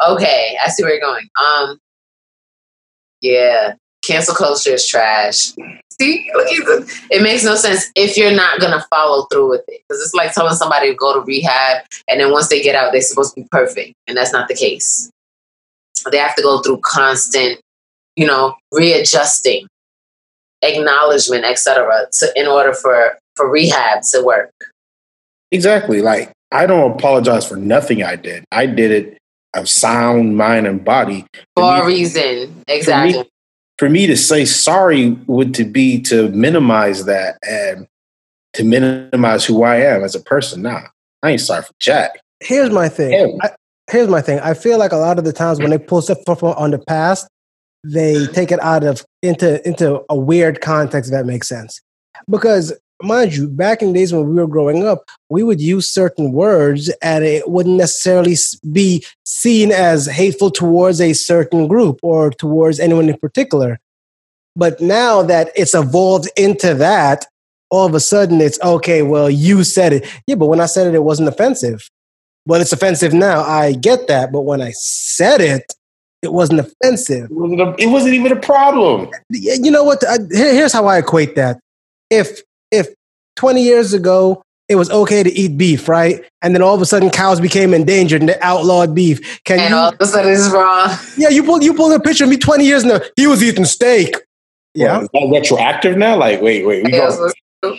Okay, 0.05 0.57
I 0.63 0.69
see 0.69 0.83
where 0.83 0.93
you're 0.93 1.01
going. 1.01 1.27
Um, 1.41 1.79
yeah, 3.21 3.75
cancel 4.01 4.35
culture 4.35 4.73
is 4.73 4.87
trash. 4.87 5.51
See, 5.99 6.25
it 6.33 7.21
makes 7.21 7.43
no 7.43 7.55
sense 7.55 7.91
if 7.95 8.17
you're 8.17 8.33
not 8.33 8.59
gonna 8.59 8.83
follow 8.89 9.25
through 9.31 9.49
with 9.49 9.63
it. 9.67 9.83
Because 9.87 10.01
it's 10.01 10.13
like 10.13 10.33
telling 10.33 10.55
somebody 10.55 10.89
to 10.89 10.95
go 10.95 11.13
to 11.13 11.21
rehab, 11.21 11.85
and 12.09 12.19
then 12.19 12.31
once 12.31 12.47
they 12.47 12.61
get 12.61 12.75
out, 12.75 12.91
they're 12.91 13.01
supposed 13.01 13.35
to 13.35 13.41
be 13.41 13.47
perfect, 13.51 13.93
and 14.07 14.17
that's 14.17 14.33
not 14.33 14.47
the 14.47 14.55
case. 14.55 15.11
They 16.11 16.17
have 16.17 16.35
to 16.35 16.41
go 16.41 16.61
through 16.61 16.79
constant, 16.83 17.59
you 18.15 18.25
know, 18.25 18.55
readjusting, 18.71 19.67
acknowledgement, 20.63 21.45
etc., 21.45 22.07
to 22.13 22.31
in 22.35 22.47
order 22.47 22.73
for 22.73 23.19
for 23.35 23.49
rehab 23.49 24.01
to 24.13 24.23
work. 24.23 24.51
Exactly. 25.51 26.01
Like 26.01 26.31
I 26.51 26.65
don't 26.65 26.91
apologize 26.91 27.47
for 27.47 27.57
nothing 27.57 28.01
I 28.01 28.15
did. 28.15 28.43
I 28.51 28.65
did 28.65 28.91
it 28.91 29.17
of 29.53 29.69
sound 29.69 30.37
mind 30.37 30.65
and 30.65 30.83
body 30.83 31.27
for 31.55 31.83
a 31.83 31.85
reason. 31.85 32.63
Exactly 32.67 33.30
for 33.81 33.89
me 33.89 34.05
to 34.05 34.15
say 34.15 34.45
sorry 34.45 35.09
would 35.25 35.55
to 35.55 35.65
be 35.65 35.99
to 35.99 36.29
minimize 36.29 37.05
that 37.05 37.39
and 37.41 37.87
to 38.53 38.63
minimize 38.63 39.43
who 39.43 39.63
I 39.63 39.77
am 39.77 40.03
as 40.03 40.13
a 40.13 40.19
person. 40.19 40.61
Nah, 40.61 40.83
I 41.23 41.31
ain't 41.31 41.41
sorry 41.41 41.63
for 41.63 41.73
Jack. 41.79 42.19
Here's 42.41 42.69
my 42.69 42.89
thing. 42.89 43.39
I, 43.41 43.49
here's 43.89 44.07
my 44.07 44.21
thing. 44.21 44.39
I 44.41 44.53
feel 44.53 44.77
like 44.77 44.91
a 44.91 44.97
lot 44.97 45.17
of 45.17 45.25
the 45.25 45.33
times 45.33 45.57
when 45.57 45.71
they 45.71 45.79
pull 45.79 46.03
stuff 46.03 46.19
on 46.43 46.69
the 46.69 46.77
past, 46.77 47.27
they 47.83 48.27
take 48.27 48.51
it 48.51 48.59
out 48.59 48.83
of 48.83 49.03
into 49.23 49.67
into 49.67 50.03
a 50.09 50.15
weird 50.15 50.61
context 50.61 51.09
that 51.09 51.25
makes 51.25 51.49
sense. 51.49 51.81
Because 52.29 52.71
mind 53.03 53.35
you, 53.35 53.47
back 53.47 53.81
in 53.81 53.93
days 53.93 54.13
when 54.13 54.27
we 54.27 54.35
were 54.35 54.47
growing 54.47 54.85
up, 54.85 55.09
we 55.29 55.43
would 55.43 55.61
use 55.61 55.87
certain 55.87 56.31
words 56.31 56.89
and 57.01 57.23
it 57.23 57.49
wouldn't 57.49 57.77
necessarily 57.77 58.35
be 58.71 59.05
seen 59.25 59.71
as 59.71 60.07
hateful 60.07 60.51
towards 60.51 60.99
a 61.01 61.13
certain 61.13 61.67
group 61.67 61.99
or 62.03 62.31
towards 62.31 62.79
anyone 62.79 63.09
in 63.09 63.17
particular. 63.17 63.79
But 64.55 64.81
now 64.81 65.21
that 65.23 65.51
it's 65.55 65.73
evolved 65.73 66.29
into 66.35 66.73
that, 66.75 67.25
all 67.69 67.85
of 67.85 67.95
a 67.95 67.99
sudden 67.99 68.41
it's 68.41 68.59
okay, 68.61 69.01
well, 69.01 69.29
you 69.29 69.63
said 69.63 69.93
it. 69.93 70.21
Yeah, 70.27 70.35
but 70.35 70.47
when 70.47 70.59
I 70.59 70.65
said 70.65 70.87
it, 70.87 70.95
it 70.95 71.03
wasn't 71.03 71.29
offensive. 71.29 71.89
Well, 72.45 72.59
it's 72.59 72.73
offensive 72.73 73.13
now. 73.13 73.41
I 73.41 73.73
get 73.73 74.07
that. 74.07 74.31
But 74.31 74.41
when 74.41 74.61
I 74.61 74.71
said 74.71 75.41
it, 75.41 75.73
it 76.21 76.33
wasn't 76.33 76.59
offensive. 76.59 77.31
It 77.31 77.33
wasn't, 77.33 77.61
a, 77.61 77.75
it 77.79 77.87
wasn't 77.87 78.13
even 78.13 78.31
a 78.31 78.39
problem. 78.39 79.09
You 79.29 79.71
know 79.71 79.83
what? 79.83 80.07
I, 80.07 80.17
here's 80.29 80.73
how 80.73 80.85
I 80.85 80.97
equate 80.97 81.35
that. 81.35 81.59
If 82.09 82.41
if 82.71 82.87
20 83.35 83.61
years 83.61 83.93
ago 83.93 84.43
it 84.69 84.75
was 84.75 84.89
okay 84.89 85.21
to 85.21 85.29
eat 85.29 85.57
beef, 85.57 85.89
right? 85.89 86.23
And 86.41 86.55
then 86.55 86.61
all 86.61 86.73
of 86.73 86.81
a 86.81 86.85
sudden 86.85 87.09
cows 87.09 87.41
became 87.41 87.73
endangered 87.73 88.21
and 88.21 88.29
they 88.29 88.39
outlawed 88.39 88.95
beef. 88.95 89.43
Can 89.43 89.59
and 89.59 89.69
you, 89.69 89.75
all 89.75 89.89
of 89.89 89.97
a 89.99 90.05
sudden 90.05 90.31
it's 90.31 90.49
wrong. 90.49 90.89
Yeah, 91.17 91.27
you 91.27 91.43
pull 91.43 91.61
you 91.61 91.73
pull 91.73 91.91
a 91.91 91.99
picture 91.99 92.23
of 92.23 92.29
me 92.29 92.37
20 92.37 92.63
years 92.65 92.85
now. 92.85 93.01
He 93.17 93.27
was 93.27 93.43
eating 93.43 93.65
steak. 93.65 94.15
Yeah. 94.73 95.05
Well, 95.13 95.25
is 95.25 95.31
that 95.31 95.39
retroactive 95.39 95.97
now? 95.97 96.15
Like, 96.15 96.41
wait, 96.41 96.65
wait, 96.65 96.85
we 96.85 96.91
go. 96.91 97.31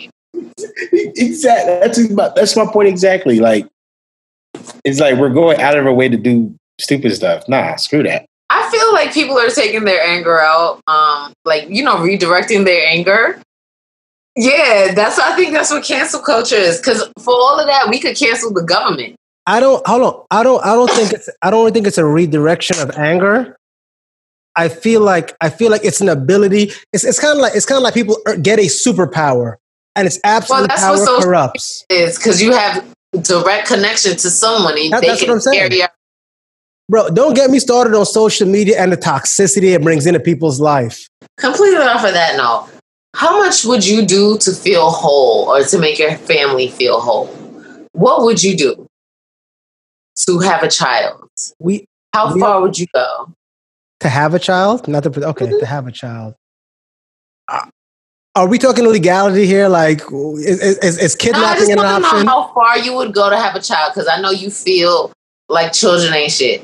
exactly. 0.91 1.79
That's 1.79 2.09
my, 2.11 2.29
that's 2.35 2.55
my 2.55 2.65
point 2.71 2.87
exactly. 2.87 3.39
Like, 3.39 3.67
it's 4.85 4.99
like 4.99 5.17
we're 5.17 5.29
going 5.29 5.59
out 5.59 5.77
of 5.77 5.85
our 5.87 5.93
way 5.93 6.09
to 6.09 6.17
do 6.17 6.55
stupid 6.79 7.13
stuff. 7.15 7.47
Nah, 7.47 7.75
screw 7.77 8.03
that. 8.03 8.25
I 8.49 8.69
feel 8.69 8.93
like 8.93 9.13
people 9.13 9.37
are 9.39 9.49
taking 9.49 9.85
their 9.85 10.01
anger 10.01 10.39
out, 10.39 10.79
um, 10.87 11.33
like 11.43 11.67
you 11.69 11.83
know, 11.83 11.97
redirecting 11.97 12.65
their 12.65 12.85
anger. 12.87 13.41
Yeah, 14.35 14.93
that's 14.93 15.19
I 15.19 15.35
think 15.35 15.53
that's 15.53 15.71
what 15.71 15.83
cancel 15.83 16.19
culture 16.19 16.55
is. 16.55 16.79
Because 16.79 17.07
for 17.19 17.33
all 17.33 17.59
of 17.59 17.67
that, 17.67 17.89
we 17.89 17.99
could 17.99 18.15
cancel 18.15 18.51
the 18.51 18.63
government. 18.63 19.15
I 19.45 19.59
don't 19.59 19.85
hold 19.85 20.01
on. 20.01 20.25
I 20.31 20.43
don't. 20.43 20.63
I 20.65 20.73
don't 20.73 20.89
think 20.89 21.13
it's. 21.13 21.29
I 21.41 21.51
don't 21.51 21.71
think 21.73 21.85
it's 21.85 21.97
a 21.97 22.05
redirection 22.05 22.79
of 22.79 22.97
anger. 22.97 23.57
I 24.55 24.69
feel 24.69 25.01
like 25.01 25.35
I 25.41 25.49
feel 25.49 25.69
like 25.69 25.83
it's 25.83 26.01
an 26.01 26.09
ability. 26.09 26.71
It's 26.93 27.03
it's 27.03 27.19
kind 27.19 27.37
of 27.37 27.41
like 27.41 27.55
it's 27.55 27.65
kind 27.65 27.77
of 27.77 27.83
like 27.83 27.93
people 27.93 28.17
uh, 28.25 28.35
get 28.35 28.59
a 28.59 28.63
superpower, 28.63 29.55
and 29.95 30.07
it's 30.07 30.19
absolute 30.23 30.69
well, 30.69 30.77
power 30.77 31.21
corrupts. 31.21 31.85
Is 31.89 32.17
because 32.17 32.41
you 32.41 32.53
have 32.53 32.85
direct 33.21 33.67
connection 33.67 34.13
to 34.13 34.29
someone, 34.29 34.77
and 34.77 34.93
that, 34.93 35.01
they 35.01 35.17
can 35.17 35.39
carry 35.39 35.83
out 35.83 35.91
Bro, 36.89 37.09
don't 37.11 37.33
get 37.33 37.49
me 37.49 37.59
started 37.59 37.97
on 37.97 38.05
social 38.05 38.47
media 38.47 38.79
and 38.79 38.91
the 38.91 38.97
toxicity 38.97 39.73
it 39.73 39.81
brings 39.81 40.05
into 40.05 40.19
people's 40.19 40.59
life. 40.59 41.07
Completely 41.37 41.77
off 41.77 42.03
of 42.03 42.13
that 42.13 42.35
note, 42.35 42.69
how 43.15 43.39
much 43.39 43.63
would 43.65 43.85
you 43.85 44.05
do 44.05 44.37
to 44.39 44.51
feel 44.51 44.89
whole 44.89 45.49
or 45.49 45.63
to 45.63 45.77
make 45.79 45.99
your 45.99 46.15
family 46.17 46.67
feel 46.67 46.99
whole? 46.99 47.27
What 47.93 48.23
would 48.23 48.43
you 48.43 48.57
do 48.57 48.87
to 50.27 50.39
have 50.39 50.63
a 50.63 50.67
child? 50.67 51.29
We 51.59 51.85
how 52.13 52.33
we 52.33 52.39
far 52.39 52.61
would 52.61 52.77
you 52.77 52.87
go? 52.93 53.31
To 53.99 54.09
have 54.09 54.33
a 54.33 54.39
child? 54.39 54.87
Not 54.87 55.03
to 55.03 55.09
okay, 55.09 55.45
mm-hmm. 55.45 55.59
to 55.59 55.65
have 55.65 55.87
a 55.87 55.91
child. 55.91 56.35
Uh, 57.47 57.65
are 58.35 58.47
we 58.47 58.57
talking 58.57 58.85
legality 58.85 59.45
here? 59.45 59.67
Like, 59.69 60.01
is, 60.11 60.59
is, 60.59 60.97
is 60.97 61.15
kidnapping 61.15 61.75
no, 61.75 61.83
an 61.83 62.03
option? 62.03 62.27
how 62.27 62.51
far 62.53 62.79
you 62.79 62.95
would 62.95 63.13
go 63.13 63.29
to 63.29 63.37
have 63.37 63.55
a 63.55 63.59
child? 63.59 63.93
Because 63.93 64.09
I 64.09 64.19
know 64.19 64.31
you 64.31 64.49
feel 64.49 65.11
like 65.49 65.71
children 65.71 66.13
ain't 66.13 66.31
shit. 66.31 66.63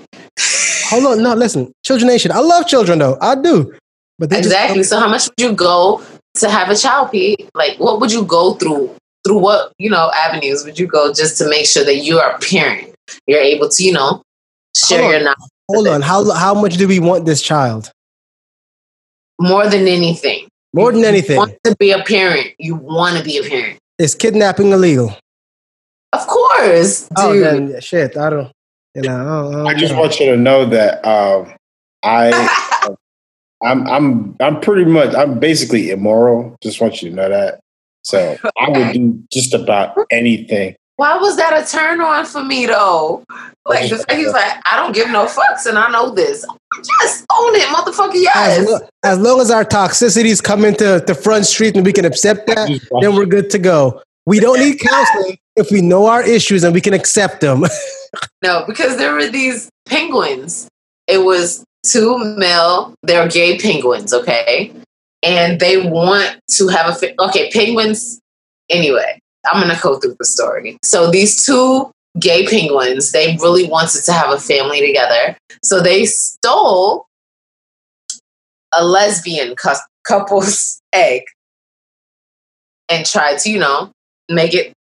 Hold 0.89 1.05
on, 1.05 1.23
no, 1.23 1.35
listen, 1.35 1.71
children 1.85 2.09
ain't 2.09 2.21
shit. 2.21 2.31
I 2.31 2.39
love 2.39 2.65
children 2.65 2.97
though, 2.99 3.17
I 3.21 3.35
do. 3.35 3.75
But 4.17 4.33
exactly. 4.33 4.83
so, 4.83 4.99
how 4.99 5.07
much 5.07 5.27
would 5.27 5.39
you 5.39 5.53
go 5.53 6.01
to 6.39 6.49
have 6.49 6.69
a 6.69 6.75
child, 6.75 7.11
Pete? 7.11 7.49
Like, 7.53 7.77
what 7.79 7.99
would 7.99 8.11
you 8.11 8.23
go 8.23 8.53
through? 8.53 8.95
Through 9.25 9.39
what 9.39 9.73
you 9.77 9.89
know 9.89 10.11
avenues 10.15 10.63
would 10.63 10.79
you 10.79 10.87
go 10.87 11.13
just 11.13 11.37
to 11.39 11.49
make 11.49 11.65
sure 11.65 11.83
that 11.83 11.97
you 11.97 12.19
are 12.19 12.31
a 12.31 12.39
parent? 12.39 12.95
You're 13.27 13.41
able 13.41 13.67
to, 13.67 13.83
you 13.83 13.91
know, 13.91 14.23
share 14.75 15.11
your 15.11 15.19
knowledge. 15.19 15.49
Hold 15.69 15.87
on, 15.87 16.01
how 16.01 16.31
how 16.33 16.53
much 16.53 16.77
do 16.77 16.87
we 16.87 16.99
want 16.99 17.25
this 17.25 17.41
child? 17.41 17.91
More 19.39 19.67
than 19.67 19.87
anything. 19.87 20.47
More 20.73 20.91
than 20.91 21.03
anything. 21.03 21.35
You 21.35 21.39
want 21.39 21.57
to 21.65 21.75
be 21.77 21.91
a 21.91 22.03
parent. 22.03 22.53
You 22.59 22.75
want 22.75 23.17
to 23.17 23.23
be 23.23 23.37
a 23.37 23.43
parent. 23.43 23.79
Is 23.97 24.15
kidnapping 24.15 24.71
illegal? 24.71 25.13
Of 26.13 26.25
course. 26.27 27.01
Dude. 27.01 27.17
Oh, 27.17 27.39
then 27.39 27.81
shit. 27.81 28.17
I 28.17 28.29
don't. 28.29 28.51
You 28.95 29.03
know, 29.03 29.15
I, 29.15 29.51
don't, 29.51 29.67
I, 29.67 29.69
I 29.69 29.73
just 29.75 29.93
know. 29.93 29.99
want 29.99 30.19
you 30.19 30.25
to 30.31 30.37
know 30.37 30.65
that 30.65 31.05
um, 31.05 31.53
I, 32.03 32.87
I'm, 33.64 33.86
I'm, 33.88 34.36
I'm 34.39 34.60
pretty 34.62 34.89
much, 34.89 35.14
I'm 35.16 35.39
basically 35.39 35.89
immoral. 35.91 36.55
Just 36.62 36.80
want 36.80 37.01
you 37.01 37.10
to 37.10 37.16
know 37.16 37.30
that. 37.30 37.60
So 38.03 38.38
I 38.57 38.70
would 38.70 38.93
do 38.93 39.24
just 39.32 39.53
about 39.53 39.95
anything. 40.12 40.76
Why 40.95 41.16
was 41.18 41.38
that 41.38 41.53
a 41.53 41.70
turn 41.70 42.01
on 42.01 42.26
for 42.26 42.43
me 42.43 42.66
though? 42.66 43.24
Like 43.66 43.84
he's 43.84 44.34
like, 44.34 44.62
I 44.66 44.76
don't 44.76 44.93
give 44.93 45.10
no 45.12 45.28
fucks, 45.28 45.66
and 45.66 45.78
I 45.78 45.89
know 45.91 46.10
this. 46.10 46.45
Just 47.01 47.26
own 47.32 47.55
it, 47.55 47.68
motherfucker. 47.68 48.16
Yes. 48.16 48.60
As, 48.60 48.68
lo- 48.68 48.88
as 49.03 49.20
long 49.20 49.39
as 49.39 49.51
our 49.51 49.64
toxicities 49.64 50.43
come 50.43 50.66
into 50.66 51.01
the 51.05 51.16
front 51.16 51.45
street 51.45 51.78
and 51.78 51.86
we 51.86 51.93
can 51.93 52.03
accept 52.03 52.47
that, 52.47 52.68
then 52.99 53.16
we're 53.16 53.28
good 53.28 53.49
to 53.51 53.60
go. 53.60 54.01
We 54.26 54.39
don't 54.39 54.60
need 54.60 54.80
counseling 54.80 55.38
if 55.55 55.72
we 55.72 55.82
know 55.82 56.07
our 56.07 56.22
issues 56.22 56.64
and 56.64 56.74
we 56.74 56.82
can 56.82 56.93
accept 56.93 57.41
them. 57.41 57.64
no, 58.43 58.66
because 58.68 58.97
there 58.97 59.14
were 59.14 59.28
these 59.28 59.70
penguins. 59.86 60.68
It 61.07 61.20
was 61.20 61.64
two 61.84 62.17
male, 62.38 62.93
they're 63.03 63.27
gay 63.27 63.57
penguins, 63.57 64.13
okay? 64.13 64.71
And 65.23 65.59
they 65.59 65.89
want 65.89 66.39
to 66.57 66.67
have 66.67 67.01
a, 67.01 67.23
okay, 67.23 67.49
penguins, 67.51 68.19
anyway, 68.69 69.19
I'm 69.45 69.61
gonna 69.61 69.80
go 69.82 69.99
through 69.99 70.15
the 70.19 70.25
story. 70.25 70.77
So 70.84 71.09
these 71.09 71.45
two 71.45 71.91
gay 72.19 72.45
penguins, 72.45 73.11
they 73.11 73.38
really 73.41 73.67
wanted 73.67 74.03
to 74.03 74.13
have 74.13 74.32
a 74.32 74.39
family 74.39 74.86
together. 74.86 75.38
So 75.63 75.82
they 75.82 76.05
stole 76.05 77.05
a 78.73 78.84
lesbian 78.84 79.55
couple's 80.07 80.82
egg 80.93 81.23
and 82.89 83.05
tried 83.05 83.39
to, 83.39 83.51
you 83.51 83.59
know, 83.59 83.91
make 84.30 84.53
it 84.53 84.73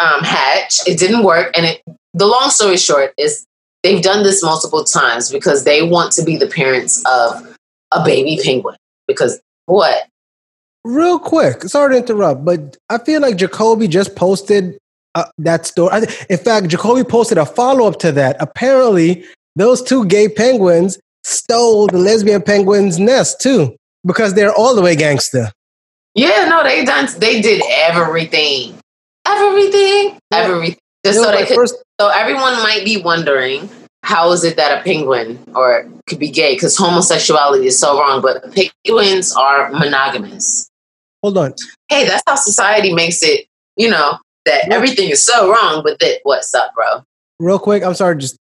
um, 0.00 0.22
hatch. 0.22 0.80
It 0.86 0.98
didn't 0.98 1.24
work, 1.24 1.56
and 1.56 1.66
it. 1.66 1.82
The 2.14 2.26
long 2.26 2.50
story 2.50 2.76
short 2.76 3.12
is 3.18 3.44
they've 3.82 4.02
done 4.02 4.22
this 4.22 4.42
multiple 4.42 4.84
times 4.84 5.30
because 5.30 5.64
they 5.64 5.82
want 5.82 6.12
to 6.12 6.24
be 6.24 6.36
the 6.36 6.46
parents 6.46 7.02
of 7.06 7.56
a 7.92 8.04
baby 8.04 8.38
penguin. 8.42 8.76
Because 9.06 9.40
what? 9.66 10.06
Real 10.84 11.18
quick, 11.18 11.62
sorry 11.64 11.94
to 11.94 11.98
interrupt, 11.98 12.44
but 12.44 12.76
I 12.88 12.98
feel 12.98 13.20
like 13.20 13.36
Jacoby 13.36 13.88
just 13.88 14.16
posted 14.16 14.78
uh, 15.14 15.24
that 15.38 15.66
story. 15.66 16.06
In 16.30 16.38
fact, 16.38 16.68
Jacoby 16.68 17.04
posted 17.04 17.38
a 17.38 17.44
follow 17.44 17.86
up 17.86 17.98
to 18.00 18.12
that. 18.12 18.36
Apparently, 18.40 19.24
those 19.56 19.82
two 19.82 20.06
gay 20.06 20.28
penguins 20.28 20.98
stole 21.24 21.88
the 21.88 21.98
lesbian 21.98 22.42
penguin's 22.42 22.98
nest 22.98 23.40
too, 23.40 23.76
because 24.06 24.34
they're 24.34 24.52
all 24.52 24.74
the 24.74 24.82
way 24.82 24.96
gangster. 24.96 25.50
Yeah, 26.14 26.46
no, 26.48 26.62
they 26.62 26.84
done. 26.84 27.08
They 27.18 27.40
did 27.40 27.62
everything 27.68 28.78
everything, 29.28 30.18
everything. 30.32 30.78
Just 31.04 31.22
so 31.22 31.30
they 31.30 31.46
could, 31.46 31.54
first- 31.56 31.76
so 32.00 32.08
everyone 32.08 32.54
might 32.62 32.84
be 32.84 33.00
wondering 33.00 33.68
how 34.02 34.30
is 34.32 34.44
it 34.44 34.56
that 34.56 34.78
a 34.78 34.82
penguin 34.82 35.38
or 35.54 35.86
could 36.06 36.18
be 36.18 36.30
gay 36.30 36.54
because 36.54 36.76
homosexuality 36.76 37.66
is 37.66 37.78
so 37.78 37.98
wrong, 37.98 38.22
but 38.22 38.42
penguins 38.54 39.34
are 39.34 39.70
monogamous. 39.72 40.68
Hold 41.22 41.38
on. 41.38 41.54
Hey, 41.88 42.06
that's 42.06 42.22
how 42.26 42.36
society 42.36 42.92
makes 42.92 43.22
it. 43.22 43.46
You 43.76 43.90
know 43.90 44.18
that 44.44 44.70
everything 44.70 45.10
is 45.10 45.24
so 45.24 45.50
wrong, 45.50 45.82
but 45.84 45.98
that 46.00 46.20
what's 46.22 46.54
up, 46.54 46.74
bro? 46.74 47.02
Real 47.38 47.58
quick, 47.58 47.82
I'm 47.84 47.94
sorry. 47.94 48.16
Just 48.16 48.36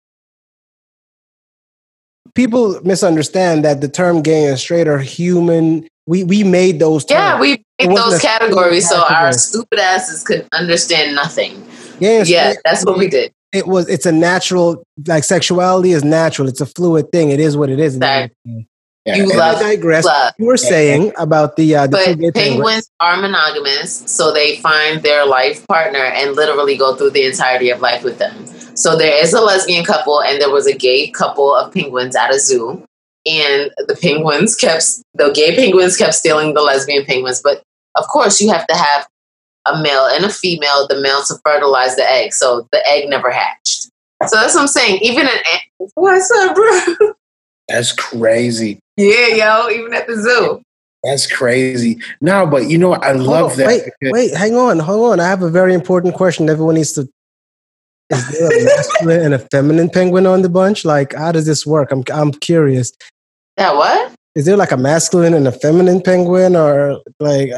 people 2.34 2.80
misunderstand 2.82 3.64
that 3.64 3.80
the 3.80 3.88
term 3.88 4.22
gay 4.22 4.46
and 4.46 4.58
straight 4.58 4.88
are 4.88 4.98
human. 4.98 5.88
We 6.06 6.22
we 6.24 6.44
made 6.44 6.78
those. 6.78 7.04
Terms. 7.04 7.18
Yeah, 7.18 7.40
we 7.40 7.62
made 7.80 7.96
those 7.96 8.20
categories 8.20 8.88
so 8.88 9.02
our 9.02 9.32
stupid 9.32 9.78
asses 9.78 10.22
could 10.22 10.46
understand 10.52 11.14
nothing. 11.14 11.66
Yeah, 11.98 12.24
yeah, 12.26 12.54
that's 12.64 12.84
what 12.84 12.98
we 12.98 13.08
did. 13.08 13.32
It 13.52 13.66
was. 13.66 13.88
It's 13.88 14.06
a 14.06 14.12
natural. 14.12 14.84
Like 15.06 15.24
sexuality 15.24 15.92
is 15.92 16.04
natural. 16.04 16.48
It's 16.48 16.60
a 16.60 16.66
fluid 16.66 17.10
thing. 17.12 17.30
It 17.30 17.40
is 17.40 17.56
what 17.56 17.70
it 17.70 17.80
is. 17.80 17.98
Yeah. 17.98 18.28
You 19.04 19.26
love, 19.26 19.60
digress. 19.60 20.04
Love. 20.04 20.34
You 20.36 20.46
were 20.46 20.56
saying 20.56 21.12
about 21.16 21.54
the, 21.54 21.76
uh, 21.76 21.86
the 21.86 21.90
but 21.92 22.04
penguins, 22.06 22.32
penguins 22.34 22.90
are 22.98 23.16
monogamous, 23.16 23.98
so 24.06 24.32
they 24.32 24.56
find 24.56 25.00
their 25.02 25.24
life 25.24 25.64
partner 25.68 26.04
and 26.04 26.34
literally 26.34 26.76
go 26.76 26.96
through 26.96 27.10
the 27.10 27.24
entirety 27.24 27.70
of 27.70 27.80
life 27.80 28.02
with 28.02 28.18
them. 28.18 28.46
So 28.76 28.96
there 28.96 29.22
is 29.22 29.32
a 29.32 29.40
lesbian 29.40 29.84
couple, 29.84 30.20
and 30.20 30.40
there 30.40 30.50
was 30.50 30.66
a 30.66 30.76
gay 30.76 31.08
couple 31.08 31.54
of 31.54 31.72
penguins 31.72 32.16
at 32.16 32.34
a 32.34 32.40
zoo 32.40 32.84
and 33.26 33.72
the 33.88 33.96
penguins 34.00 34.54
kept 34.54 35.02
the 35.14 35.30
gay 35.32 35.54
penguins 35.54 35.96
kept 35.96 36.14
stealing 36.14 36.54
the 36.54 36.62
lesbian 36.62 37.04
penguins 37.04 37.40
but 37.42 37.62
of 37.96 38.06
course 38.06 38.40
you 38.40 38.50
have 38.50 38.66
to 38.66 38.74
have 38.74 39.06
a 39.72 39.82
male 39.82 40.06
and 40.06 40.24
a 40.24 40.30
female 40.30 40.86
the 40.88 41.00
male 41.00 41.22
to 41.22 41.34
fertilize 41.44 41.96
the 41.96 42.10
egg 42.10 42.32
so 42.32 42.66
the 42.72 42.86
egg 42.88 43.08
never 43.08 43.30
hatched 43.30 43.90
so 44.26 44.36
that's 44.36 44.54
what 44.54 44.62
i'm 44.62 44.68
saying 44.68 44.98
even 45.02 45.26
an 45.26 45.88
what's 45.94 46.30
up 46.30 46.54
bro 46.54 47.12
that's 47.68 47.92
crazy 47.92 48.78
yeah 48.96 49.28
yo 49.28 49.68
even 49.70 49.92
at 49.94 50.06
the 50.06 50.16
zoo 50.16 50.60
that's 51.02 51.26
crazy 51.30 51.98
no 52.20 52.46
but 52.46 52.68
you 52.68 52.78
know 52.78 52.94
i 52.94 53.12
love 53.12 53.52
on, 53.52 53.58
that 53.58 53.66
wait 53.66 54.12
wait 54.12 54.34
hang 54.34 54.54
on 54.54 54.78
hold 54.78 55.12
on 55.12 55.20
i 55.20 55.28
have 55.28 55.42
a 55.42 55.50
very 55.50 55.74
important 55.74 56.14
question 56.14 56.48
everyone 56.48 56.74
needs 56.74 56.92
to 56.92 57.08
is 58.10 58.28
there 58.28 58.46
a 58.46 58.64
masculine 58.76 59.20
and 59.20 59.34
a 59.34 59.38
feminine 59.38 59.90
penguin 59.90 60.26
on 60.26 60.42
the 60.42 60.48
bunch? 60.48 60.84
Like, 60.84 61.14
how 61.14 61.32
does 61.32 61.46
this 61.46 61.66
work? 61.66 61.90
I'm 61.90 62.04
I'm 62.12 62.32
curious. 62.32 62.92
That 63.56 63.74
what? 63.74 64.12
Is 64.34 64.44
there 64.44 64.56
like 64.56 64.72
a 64.72 64.76
masculine 64.76 65.34
and 65.34 65.48
a 65.48 65.52
feminine 65.52 66.02
penguin, 66.02 66.56
or 66.56 67.00
like? 67.20 67.50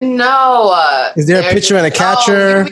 No. 0.00 0.72
Uh, 0.74 1.12
is 1.16 1.26
there 1.26 1.40
a 1.40 1.52
pitcher 1.52 1.76
and 1.76 1.86
a 1.86 1.90
catcher? 1.90 2.66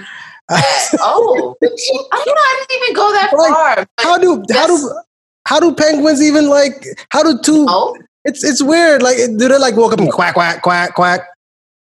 Oh, 0.51 0.57
oh. 1.01 1.57
I 1.63 1.67
don't 1.67 2.27
know. 2.27 2.33
I 2.37 2.65
didn't 2.69 2.83
even 2.83 2.95
go 2.95 3.13
that 3.13 3.33
like, 3.33 3.53
far. 3.53 3.87
How 4.01 4.19
do 4.19 4.43
how 4.53 4.67
do 4.67 5.01
how 5.47 5.61
do 5.61 5.75
penguins 5.75 6.23
even 6.23 6.49
like? 6.49 6.85
How 7.11 7.23
do 7.23 7.39
two? 7.43 7.67
Oh. 7.69 7.97
It's 8.25 8.45
it's 8.45 8.63
weird. 8.63 9.03
Like, 9.03 9.17
do 9.17 9.49
they 9.49 9.59
like 9.59 9.77
woke 9.77 9.93
up 9.93 9.99
and 9.99 10.13
quack 10.13 10.35
quack 10.35 10.63
quack 10.63 10.95
quack 10.95 11.27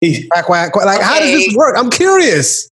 quack 0.01 0.45
quack 0.45 0.71
quack? 0.71 0.85
Like, 0.85 0.97
okay. 0.97 1.05
how 1.05 1.19
does 1.19 1.31
this 1.31 1.55
work? 1.55 1.75
I'm 1.77 1.89
curious. 1.89 2.69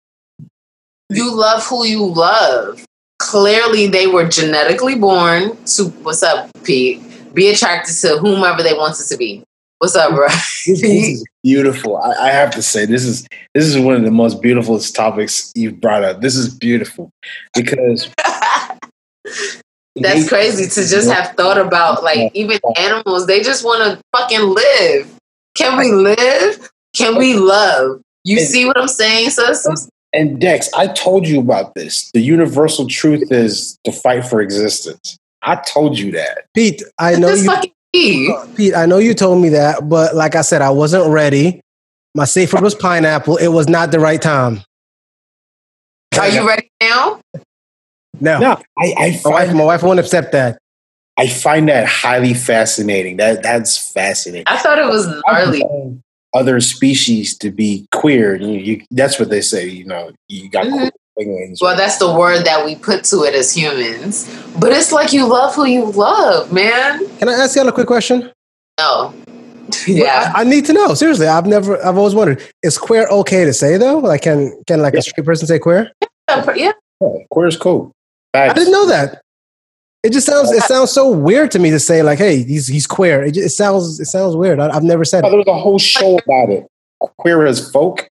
You 1.11 1.35
love 1.35 1.65
who 1.67 1.87
you 1.87 2.05
love. 2.05 2.85
Clearly, 3.21 3.87
they 3.87 4.07
were 4.07 4.29
genetically 4.29 4.97
born 4.97 5.57
to. 5.67 5.85
What's 6.03 6.23
up, 6.23 6.51
Pete? 6.65 7.01
Be 7.33 7.49
attracted 7.49 7.95
to 8.01 8.19
whomever 8.19 8.63
they 8.63 8.75
wanted 8.75 9.07
to 9.07 9.17
be. 9.17 9.45
What's 9.85 9.97
up, 9.97 10.15
bro? 10.15 10.27
this, 10.29 10.83
is 10.83 11.25
beautiful. 11.43 11.99
I, 11.99 12.13
I, 12.13 12.31
have 12.31 12.51
to 12.53 12.63
say, 12.63 12.87
this 12.87 13.05
is 13.05 13.29
this 13.53 13.67
is 13.67 13.77
one 13.79 13.95
of 13.95 14.03
the 14.03 14.11
most 14.11 14.41
beautiful 14.41 14.81
topics 14.81 15.53
you've 15.55 15.79
brought 15.79 16.03
up. 16.03 16.23
This 16.23 16.37
is 16.37 16.49
beautiful 16.49 17.11
because 17.53 18.09
that's 19.97 20.27
crazy 20.27 20.71
to 20.71 20.89
just 20.89 21.11
have 21.11 21.37
thought 21.37 21.59
about. 21.59 22.03
Like 22.03 22.35
even 22.35 22.59
animals, 22.79 23.27
they 23.27 23.43
just 23.43 23.63
want 23.63 23.83
to 23.83 24.01
fucking 24.19 24.55
live. 24.55 25.15
Can 25.55 25.77
we 25.77 25.93
live? 25.93 26.71
Can 26.97 27.19
we 27.19 27.35
love? 27.35 28.01
You 28.25 28.39
and, 28.39 28.49
see 28.49 28.65
what 28.65 28.79
I'm 28.79 28.89
saying, 28.89 29.29
sis? 29.29 29.91
And 30.15 30.41
Dex, 30.41 30.71
I 30.73 30.87
told 30.87 31.29
you 31.29 31.41
about 31.41 31.75
this. 31.75 32.11
The 32.13 32.23
universal 32.23 32.89
truth 32.89 33.31
is 33.31 33.77
to 33.85 33.93
fight 33.93 34.25
for 34.25 34.41
existence. 34.41 35.19
I 35.43 35.57
told 35.57 35.99
you 35.99 36.11
that. 36.13 36.47
Pete, 36.55 36.83
I 36.99 37.17
know 37.17 37.35
you 37.35 37.74
Pete, 37.95 38.75
I 38.75 38.87
know 38.87 38.99
you 38.99 39.15
told 39.15 39.41
me 39.41 39.51
that, 39.51 39.89
but 39.89 40.17
like 40.17 40.35
I 40.35 40.41
said, 40.41 40.63
I 40.63 40.71
wasn't 40.71 41.07
ready. 41.13 41.61
My 42.15 42.25
safe 42.25 42.53
word 42.53 42.63
was 42.63 42.75
pineapple. 42.75 43.37
It 43.37 43.49
was 43.49 43.69
not 43.69 43.93
the 43.93 44.01
right 44.01 44.21
time. 44.21 44.63
Are 46.19 46.29
you 46.29 46.47
ready 46.47 46.71
now? 46.81 47.21
No. 48.21 48.39
No. 48.39 48.61
I, 48.79 48.95
I 48.97 49.21
my, 49.25 49.31
wife, 49.31 49.55
my 49.55 49.65
wife 49.65 49.83
won't 49.83 50.01
accept 50.01 50.33
that. 50.33 50.59
I 51.17 51.29
find 51.29 51.69
that 51.69 51.87
highly 51.87 52.35
fascinating. 52.35 53.17
That 53.19 53.43
that's 53.43 53.93
fascinating. 53.93 54.45
I 54.49 54.59
thought 54.59 54.79
it 54.79 54.87
was 54.87 55.07
gnarly. 55.27 55.63
Other 56.35 56.61
species 56.61 57.39
to 57.39 57.53
be 57.53 57.87
queer. 57.93 58.35
You, 58.35 58.59
you, 58.59 58.83
that's 58.91 59.21
what 59.21 59.31
they 59.31 59.41
say. 59.41 59.69
You 59.69 59.85
know, 59.85 60.11
you 60.29 60.49
got 60.51 60.67
mm-hmm. 60.67 60.89
Penguins. 61.19 61.61
Well, 61.61 61.77
that's 61.77 61.99
the 61.99 62.13
word 62.13 62.45
that 62.45 62.65
we 62.65 62.77
put 62.77 63.05
to 63.05 63.25
it 63.25 63.35
as 63.35 63.55
humans. 63.55 64.29
But 64.59 64.73
it's 64.73 64.93
like 64.93 65.13
you 65.13 65.27
love 65.27 65.55
who 65.55 65.67
you 65.67 65.87
love, 65.93 66.53
man. 66.53 67.07
Can 67.19 67.29
I 67.29 67.33
ask 67.33 67.57
y'all 67.57 67.69
a 67.69 67.73
quick 67.73 67.87
question? 67.87 68.31
No. 68.79 69.15
yeah, 69.87 70.33
I, 70.35 70.43
I, 70.43 70.45
need 70.45 70.67
to 70.67 70.73
know. 70.73 70.95
Seriously, 70.95 71.27
I've 71.27 71.47
never, 71.47 71.83
I've 71.85 71.97
always 71.97 72.15
wondered: 72.15 72.43
is 72.63 72.77
queer 72.77 73.07
okay 73.09 73.45
to 73.45 73.53
say 73.53 73.79
though? 73.79 73.99
Like, 73.99 74.23
can 74.23 74.63
can 74.67 74.83
like 74.83 74.93
yeah. 74.93 75.01
a 75.01 75.03
straight 75.03 75.25
person 75.25 75.47
say 75.47 75.59
queer? 75.59 75.91
Yeah, 76.29 76.53
yeah. 76.55 76.73
yeah 77.01 77.09
queer 77.31 77.47
is 77.47 77.57
cool. 77.57 77.93
I 78.35 78.53
didn't 78.53 78.73
know 78.73 78.87
that. 78.89 79.23
It 80.03 80.13
just 80.13 80.27
sounds 80.27 80.51
it 80.51 80.63
sounds 80.65 80.93
so 80.93 81.11
weird 81.11 81.51
to 81.53 81.59
me 81.59 81.71
to 81.71 81.81
say 81.81 82.03
like, 82.03 82.19
hey, 82.19 82.43
he's 82.43 82.67
he's 82.67 82.87
queer. 82.87 83.23
It, 83.23 83.33
just, 83.33 83.47
it 83.47 83.51
sounds 83.51 84.01
it 84.01 84.05
sounds 84.05 84.37
weird. 84.37 84.61
I, 84.61 84.75
have 84.75 84.83
never 84.83 85.05
said. 85.05 85.25
Oh, 85.25 85.31
there 85.31 85.39
was 85.39 85.47
a 85.47 85.55
whole 85.55 85.79
show 85.79 86.19
about 86.19 86.51
it. 86.51 86.67
Queer 87.19 87.47
as 87.47 87.71
folk. 87.71 88.07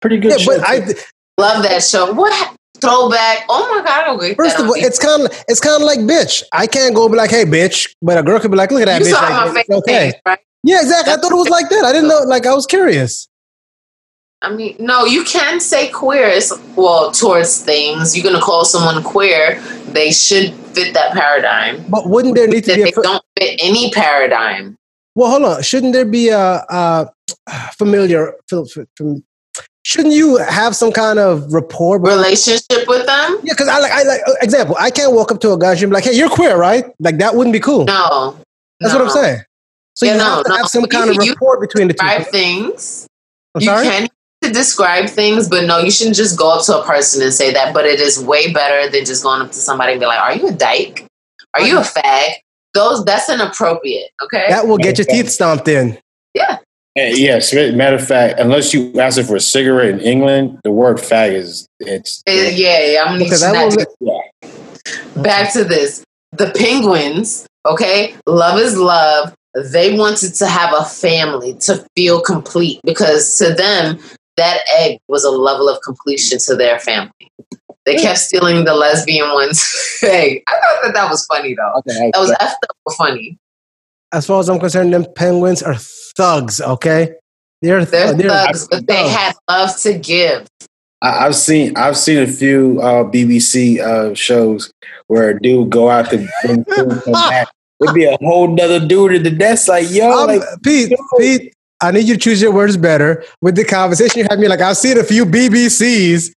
Pretty 0.00 0.18
good. 0.18 0.40
Yeah, 0.40 0.46
but 0.46 0.60
I 0.68 0.94
love 1.40 1.62
that 1.62 1.82
show. 1.82 2.12
What 2.12 2.56
throwback? 2.80 3.44
Oh 3.48 3.74
my 3.74 3.84
god! 3.84 4.16
Okay, 4.16 4.34
First 4.34 4.58
of 4.58 4.66
all, 4.66 4.74
it's 4.76 4.98
kind 4.98 5.24
of 5.24 5.44
it's 5.48 5.60
kind 5.60 5.82
of 5.82 5.86
like 5.86 6.00
bitch. 6.00 6.42
I 6.52 6.66
can't 6.66 6.94
go 6.94 7.08
be 7.08 7.16
like, 7.16 7.30
hey, 7.30 7.44
bitch, 7.44 7.94
but 8.02 8.18
a 8.18 8.22
girl 8.22 8.38
could 8.38 8.50
be 8.50 8.56
like, 8.56 8.70
look 8.70 8.82
at 8.82 8.86
that 8.86 9.00
you 9.00 9.08
bitch. 9.08 9.12
Like, 9.12 9.54
face, 9.54 9.70
okay. 9.70 10.10
Face, 10.10 10.20
right? 10.26 10.38
Yeah, 10.62 10.80
exactly. 10.80 11.12
I 11.12 11.16
thought 11.16 11.32
it 11.32 11.36
was 11.36 11.48
like 11.48 11.68
that. 11.70 11.84
I 11.84 11.92
didn't 11.92 12.08
know. 12.08 12.20
Like 12.20 12.46
I 12.46 12.54
was 12.54 12.66
curious. 12.66 13.28
I 14.42 14.54
mean, 14.54 14.76
no, 14.78 15.04
you 15.04 15.24
can 15.24 15.60
say 15.60 15.90
queer. 15.90 16.26
It's, 16.26 16.50
well, 16.74 17.12
towards 17.12 17.62
things. 17.62 18.16
You're 18.16 18.24
gonna 18.24 18.42
call 18.42 18.64
someone 18.64 19.02
queer. 19.02 19.60
They 19.88 20.12
should 20.12 20.54
fit 20.74 20.94
that 20.94 21.12
paradigm. 21.12 21.84
But 21.88 22.08
wouldn't 22.08 22.36
there 22.36 22.46
need 22.48 22.64
to 22.64 22.74
be? 22.74 22.84
They 22.84 22.90
a, 22.90 23.02
don't 23.02 23.24
fit 23.38 23.60
any 23.62 23.90
paradigm. 23.90 24.76
Well, 25.14 25.30
hold 25.30 25.44
on. 25.44 25.62
Shouldn't 25.62 25.92
there 25.92 26.06
be 26.06 26.28
a, 26.28 26.64
a 26.68 27.08
familiar? 27.76 28.34
Shouldn't 29.82 30.14
you 30.14 30.36
have 30.36 30.76
some 30.76 30.92
kind 30.92 31.18
of 31.18 31.52
rapport 31.52 31.98
relationship 31.98 32.86
with 32.86 33.06
them? 33.06 33.38
Yeah, 33.42 33.54
because 33.54 33.68
I 33.68 33.78
like 33.78 33.92
I 33.92 34.02
like 34.02 34.20
uh, 34.26 34.32
example. 34.42 34.76
I 34.78 34.90
can't 34.90 35.12
walk 35.12 35.32
up 35.32 35.40
to 35.40 35.52
a 35.52 35.58
guy 35.58 35.72
and 35.72 35.80
be 35.80 35.86
like, 35.86 36.04
"Hey, 36.04 36.14
you're 36.14 36.28
queer, 36.28 36.56
right?" 36.56 36.84
Like 36.98 37.18
that 37.18 37.34
wouldn't 37.34 37.54
be 37.54 37.60
cool. 37.60 37.86
No, 37.86 38.36
that's 38.78 38.92
no. 38.92 38.98
what 38.98 39.08
I'm 39.08 39.10
saying. 39.10 39.40
So 39.94 40.06
yeah, 40.06 40.12
you 40.12 40.18
no, 40.18 40.24
have 40.24 40.44
to 40.44 40.48
no. 40.50 40.56
have 40.56 40.66
some 40.66 40.84
kind 40.84 41.06
you, 41.06 41.20
of 41.20 41.28
rapport 41.28 41.60
between 41.60 41.88
the 41.88 41.94
two. 41.94 42.24
Things. 42.24 43.06
I'm 43.54 43.62
you 43.62 43.66
sorry? 43.66 43.86
can 43.86 44.08
to 44.42 44.50
describe 44.50 45.08
things, 45.08 45.48
but 45.48 45.64
no, 45.64 45.78
you 45.78 45.90
shouldn't 45.90 46.16
just 46.16 46.38
go 46.38 46.52
up 46.52 46.64
to 46.66 46.78
a 46.78 46.84
person 46.84 47.22
and 47.22 47.32
say 47.32 47.52
that. 47.52 47.72
But 47.72 47.86
it 47.86 48.00
is 48.00 48.22
way 48.22 48.52
better 48.52 48.90
than 48.90 49.04
just 49.06 49.22
going 49.22 49.40
up 49.40 49.48
to 49.48 49.58
somebody 49.58 49.92
and 49.92 50.00
be 50.00 50.06
like, 50.06 50.20
"Are 50.20 50.34
you 50.34 50.48
a 50.48 50.52
dyke? 50.52 51.06
Are 51.54 51.62
you 51.62 51.78
a 51.78 51.82
fag?" 51.82 52.32
Those 52.74 53.02
that's 53.04 53.30
inappropriate. 53.30 54.10
Okay, 54.22 54.44
that 54.48 54.66
will 54.66 54.78
get 54.78 54.98
your 54.98 55.06
teeth 55.06 55.30
stomped 55.30 55.68
in. 55.68 55.98
Yeah. 56.34 56.58
Eh, 57.00 57.14
yes, 57.16 57.54
matter 57.54 57.96
of 57.96 58.06
fact, 58.06 58.38
unless 58.38 58.74
you 58.74 59.00
ask 59.00 59.22
for 59.22 59.36
a 59.36 59.40
cigarette 59.40 59.88
in 59.88 60.00
England, 60.00 60.58
the 60.64 60.70
word 60.70 60.98
"fag" 60.98 61.32
is 61.32 61.66
it's. 61.78 62.22
Eh, 62.26 62.48
it, 62.48 62.58
yeah, 62.58 62.92
yeah, 62.92 63.02
I'm 63.02 63.18
gonna 63.18 63.68
need 63.68 63.86
yeah. 64.00 65.22
Back 65.22 65.52
to 65.54 65.64
this: 65.64 66.04
the 66.32 66.52
penguins. 66.54 67.46
Okay, 67.64 68.14
love 68.26 68.58
is 68.58 68.76
love. 68.76 69.34
They 69.54 69.96
wanted 69.96 70.34
to 70.34 70.46
have 70.46 70.74
a 70.74 70.84
family 70.84 71.54
to 71.60 71.84
feel 71.96 72.20
complete 72.20 72.80
because 72.84 73.38
to 73.38 73.54
them 73.54 73.98
that 74.36 74.60
egg 74.78 74.98
was 75.08 75.24
a 75.24 75.30
level 75.30 75.70
of 75.70 75.80
completion 75.82 76.38
to 76.46 76.54
their 76.54 76.78
family. 76.78 77.30
They 77.86 77.96
kept 77.96 78.18
stealing 78.18 78.64
the 78.64 78.74
lesbian 78.74 79.30
one's 79.32 79.64
egg. 80.02 80.42
I 80.48 80.52
thought 80.52 80.82
that 80.84 80.94
that 80.94 81.10
was 81.10 81.24
funny 81.24 81.54
though. 81.54 81.78
Okay, 81.78 82.10
that 82.12 82.20
was 82.20 82.30
effed 82.32 82.56
up 82.68 82.94
funny. 82.98 83.38
As 84.12 84.26
far 84.26 84.40
as 84.40 84.48
I'm 84.48 84.58
concerned, 84.58 84.92
them 84.92 85.06
penguins 85.14 85.62
are 85.62 85.76
thugs. 85.76 86.60
Okay, 86.60 87.14
they're, 87.62 87.84
they're, 87.84 88.14
they're 88.14 88.28
thugs, 88.28 88.68
but 88.68 88.86
they 88.86 89.08
had 89.08 89.34
love 89.48 89.76
to 89.78 89.98
give. 89.98 90.46
I, 91.02 91.24
have 91.24 91.36
seen 91.36 91.76
I've 91.76 91.96
seen 91.96 92.18
a 92.18 92.26
few 92.26 92.78
uh, 92.82 93.04
BBC 93.04 93.80
uh, 93.80 94.14
shows 94.14 94.72
where 95.06 95.30
a 95.30 95.40
dude 95.40 95.70
go 95.70 95.88
out 95.88 96.10
to 96.10 96.28
bring 96.44 96.64
food 96.64 97.02
come 97.04 97.12
back. 97.30 97.48
It'd 97.80 97.94
be 97.94 98.04
a 98.04 98.16
whole 98.20 98.48
nother 98.48 98.84
dude 98.86 99.14
in 99.14 99.22
the 99.22 99.30
desk, 99.30 99.68
like 99.68 99.90
yo, 99.90 100.10
um, 100.10 100.26
like, 100.26 100.42
Pete, 100.62 100.90
yo. 100.90 100.96
Pete, 101.18 101.54
I 101.80 101.90
need 101.92 102.06
you 102.06 102.14
to 102.14 102.20
choose 102.20 102.42
your 102.42 102.52
words 102.52 102.76
better. 102.76 103.24
With 103.40 103.56
the 103.56 103.64
conversation 103.64 104.18
you 104.20 104.26
had 104.28 104.38
me, 104.38 104.48
like 104.48 104.60
I've 104.60 104.76
seen 104.76 104.98
a 104.98 105.04
few 105.04 105.24
BBCs. 105.24 106.32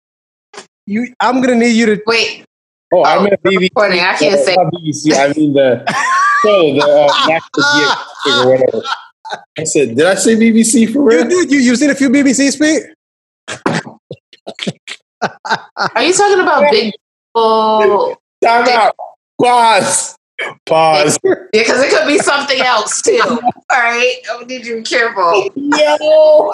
You, 0.87 1.15
I'm 1.21 1.41
gonna 1.41 1.55
need 1.55 1.77
you 1.77 1.87
to 1.87 2.03
wait. 2.07 2.45
Oh, 2.93 3.05
I'm 3.05 3.23
meant 3.23 3.43
BBC. 3.43 3.61
Recording. 3.61 4.01
I 4.01 4.17
can't 4.17 4.35
uh, 4.35 4.45
say 4.45 4.57
BBC. 4.57 5.15
I 5.15 5.33
mean 5.33 5.53
the 5.55 5.85
show, 6.45 6.75
the 6.75 6.83
uh, 6.83 7.27
National 7.29 8.43
or 8.43 8.51
whatever. 8.51 8.83
I 9.59 9.65
said, 9.65 9.97
did 9.97 10.07
I 10.07 10.15
say 10.17 10.35
BBC 10.35 10.93
for 10.93 11.03
real? 11.03 11.25
You 11.25 11.29
did. 11.29 11.53
You 11.53 11.59
you 11.61 11.77
seen 11.77 11.91
a 11.91 11.95
few 11.95 12.11
BBCs, 12.11 12.59
Pete? 12.59 12.83
Are 15.95 16.03
you 16.03 16.13
talking 16.13 16.41
about 16.41 16.71
big 16.71 16.93
people? 17.35 18.17
Time 18.43 18.69
out. 18.69 18.95
Pause. 19.41 20.17
Pause. 20.67 21.19
Yeah, 21.53 21.63
because 21.63 21.81
it 21.81 21.91
could 21.91 22.07
be 22.07 22.19
something 22.19 22.61
else 22.61 23.03
too. 23.03 23.21
All 23.25 23.41
right. 23.71 24.17
I 24.31 24.45
need 24.45 24.65
you 24.65 24.77
to 24.77 24.79
be 24.79 24.83
careful. 24.83 25.51
Yo. 25.57 26.53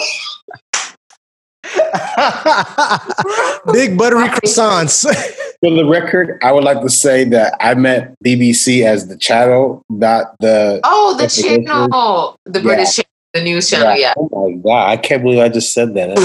Big 3.73 3.99
buttery 3.99 4.29
croissants. 4.29 5.05
For 5.61 5.71
the 5.71 5.87
record, 5.87 6.39
I 6.43 6.53
would 6.53 6.65
like 6.65 6.83
to 6.83 6.91
say 6.91 7.25
that 7.25 7.55
I 7.61 7.75
met 7.75 8.15
BBC 8.25 8.85
as 8.85 9.09
the 9.09 9.17
channel, 9.17 9.83
not 9.89 10.37
the. 10.41 10.81
Oh, 10.85 11.17
the 11.19 11.29
channel, 11.29 12.39
the 12.45 12.61
British 12.61 12.97
channel, 12.97 13.09
the 13.33 13.43
news 13.43 13.71
channel. 13.71 13.97
Yeah. 13.97 13.97
yeah. 13.97 14.15
Oh 14.17 14.51
my 14.51 14.57
god! 14.63 14.91
I 14.91 14.97
can't 14.99 15.23
believe 15.23 15.39
I 15.39 15.49
just 15.49 15.73
said 15.73 15.95
that. 15.95 16.17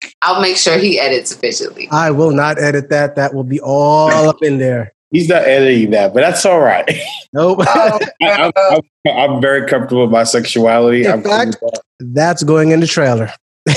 I'll 0.22 0.40
make 0.40 0.56
sure 0.56 0.78
he 0.78 0.98
edits 0.98 1.30
efficiently. 1.32 1.88
I 1.90 2.10
will 2.10 2.32
not 2.32 2.58
edit 2.58 2.88
that. 2.90 3.16
That 3.16 3.34
will 3.34 3.44
be 3.44 3.60
all 3.60 4.10
up 4.10 4.42
in 4.42 4.58
there. 4.58 4.94
He's 5.10 5.28
not 5.28 5.42
editing 5.42 5.90
that, 5.92 6.12
but 6.12 6.20
that's 6.20 6.44
all 6.44 6.60
right. 6.60 6.86
Nope. 7.32 7.60
I, 7.66 7.98
am 8.20 8.52
I'm, 8.56 8.80
I'm 9.06 9.40
very 9.40 9.66
comfortable 9.66 10.02
with 10.02 10.10
my 10.10 10.24
sexuality. 10.24 11.04
In 11.04 11.12
I'm 11.12 11.22
fact, 11.22 11.58
that. 11.60 11.80
that's 12.00 12.42
going 12.42 12.72
in 12.72 12.80
the 12.80 12.86
trailer. 12.86 13.32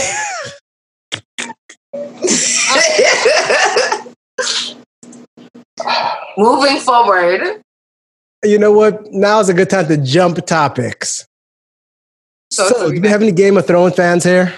Moving 6.37 6.79
forward. 6.79 7.61
You 8.43 8.57
know 8.57 8.71
what? 8.71 9.11
Now 9.11 9.39
is 9.39 9.49
a 9.49 9.53
good 9.53 9.69
time 9.69 9.87
to 9.87 9.97
jump 9.97 10.43
topics. 10.45 11.25
So, 12.51 12.67
so 12.69 12.91
do 12.91 13.01
we 13.01 13.07
have 13.07 13.21
any 13.21 13.31
Game 13.31 13.55
of 13.55 13.65
Thrones 13.65 13.95
fans 13.95 14.25
here? 14.25 14.53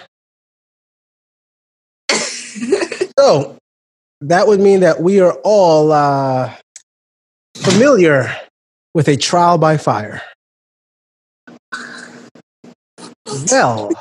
so 3.20 3.58
that 4.22 4.48
would 4.48 4.60
mean 4.60 4.80
that 4.80 5.02
we 5.02 5.20
are 5.20 5.34
all 5.44 5.92
uh, 5.92 6.56
familiar 7.56 8.36
with 8.94 9.08
a 9.08 9.18
trial 9.18 9.58
by 9.58 9.78
fire. 9.78 10.22
Well, 13.52 13.92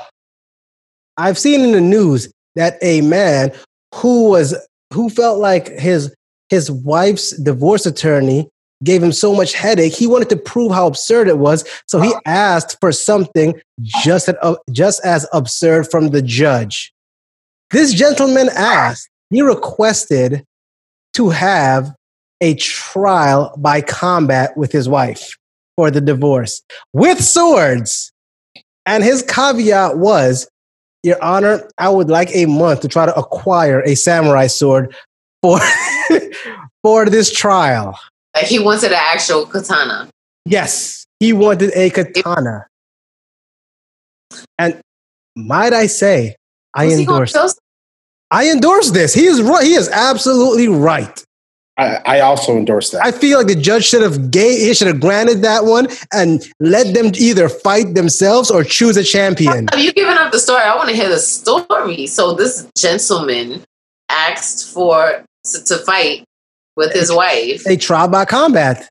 I've 1.17 1.39
seen 1.39 1.61
in 1.61 1.73
the 1.73 1.81
news 1.81 2.33
that 2.55 2.79
a 2.83 3.01
man 3.01 3.53
who 3.95 4.31
was 4.31 4.55
who 4.93 5.09
felt 5.09 5.39
like 5.39 5.69
his 5.69 6.15
his 6.49 6.71
wife's 6.71 7.37
divorce 7.39 7.87
attorney 7.87 8.49
gave 8.85 9.03
him 9.03 9.13
so 9.13 9.35
much 9.35 9.55
headache. 9.55 9.95
He 9.95 10.07
wanted 10.07 10.29
to 10.31 10.37
prove 10.37 10.73
how 10.73 10.87
absurd 10.87 11.29
it 11.29 11.39
was, 11.39 11.65
so 11.87 12.01
he 12.01 12.13
asked 12.27 12.79
for 12.81 12.93
something 12.93 13.61
just 13.81 14.29
as, 14.29 14.35
uh, 14.43 14.57
just 14.71 15.05
as 15.05 15.27
absurd 15.33 15.91
from 15.91 16.11
the 16.11 16.21
judge. 16.21 16.93
This 17.71 17.95
gentleman 17.95 18.51
asked, 18.55 19.09
he 19.31 19.41
requested 19.41 20.45
to 21.15 21.31
have 21.31 21.95
a 22.43 22.55
trial 22.57 23.55
by 23.57 23.81
combat 23.81 24.55
with 24.57 24.73
his 24.73 24.89
wife 24.89 25.39
for 25.77 25.91
the 25.91 26.01
divorce 26.01 26.61
with 26.93 27.23
swords. 27.23 28.13
And 28.85 29.05
his 29.05 29.23
caveat 29.23 29.97
was, 29.97 30.49
Your 31.05 31.23
Honor, 31.23 31.71
I 31.79 31.89
would 31.89 32.11
like 32.11 32.35
a 32.35 32.47
month 32.47 32.81
to 32.81 32.89
try 32.89 33.07
to 33.07 33.15
acquire 33.15 33.81
a 33.83 33.95
samurai 33.95 34.49
sword 34.49 34.95
for, 35.41 35.61
for 36.83 37.07
this 37.07 37.33
trial. 37.33 37.97
Like 38.35 38.47
he 38.47 38.59
wanted 38.59 38.91
an 38.91 38.99
actual 39.01 39.47
katana. 39.47 40.11
Yes, 40.45 41.07
he 41.21 41.33
wanted 41.33 41.71
a 41.75 41.91
katana. 41.91 42.67
And 44.59 44.81
might 45.37 45.73
I 45.73 45.87
say, 45.87 46.35
I 46.75 46.89
endorse. 46.89 47.35
I 48.33 48.51
endorse 48.51 48.91
this. 48.91 49.15
He 49.15 49.27
is 49.27 49.43
right. 49.43 49.65
He 49.65 49.75
is 49.75 49.89
absolutely 49.91 50.67
right. 50.67 51.23
I, 51.83 52.19
I, 52.19 52.21
also 52.21 52.57
endorse 52.57 52.91
that. 52.91 53.05
I 53.05 53.13
feel 53.13 53.39
like 53.39 53.47
the 53.47 53.55
judge 53.55 53.85
should 53.85 54.03
have 54.03 54.31
gave, 54.31 54.59
he 54.59 54.75
should 54.75 54.87
have 54.87 55.01
granted 55.01 55.43
that 55.43 55.65
one 55.65 55.89
and 56.13 56.43
let 56.61 56.95
them 56.95 57.13
either 57.17 57.49
fight 57.49 57.95
themselves 57.95 58.51
or 58.51 58.65
choose 58.65 58.97
a 58.97 59.05
champion. 59.05 59.69
Have 59.69 59.81
you 59.81 59.93
given 59.93 60.17
up 60.19 60.33
the 60.33 60.39
story? 60.39 60.63
I 60.63 60.77
want 60.77 60.89
to 60.91 60.95
hear 60.95 61.09
the 61.09 61.19
story. 61.19 62.07
So 62.07 62.35
this 62.35 62.69
gentleman 62.77 63.63
asked 64.09 64.73
for 64.73 65.25
to, 65.53 65.65
to 65.65 65.79
fight 65.79 66.25
with 66.77 66.93
his 66.93 67.13
wife. 67.13 67.67
A 67.67 67.77
trial 67.77 68.09
by 68.09 68.25
combat. 68.25 68.89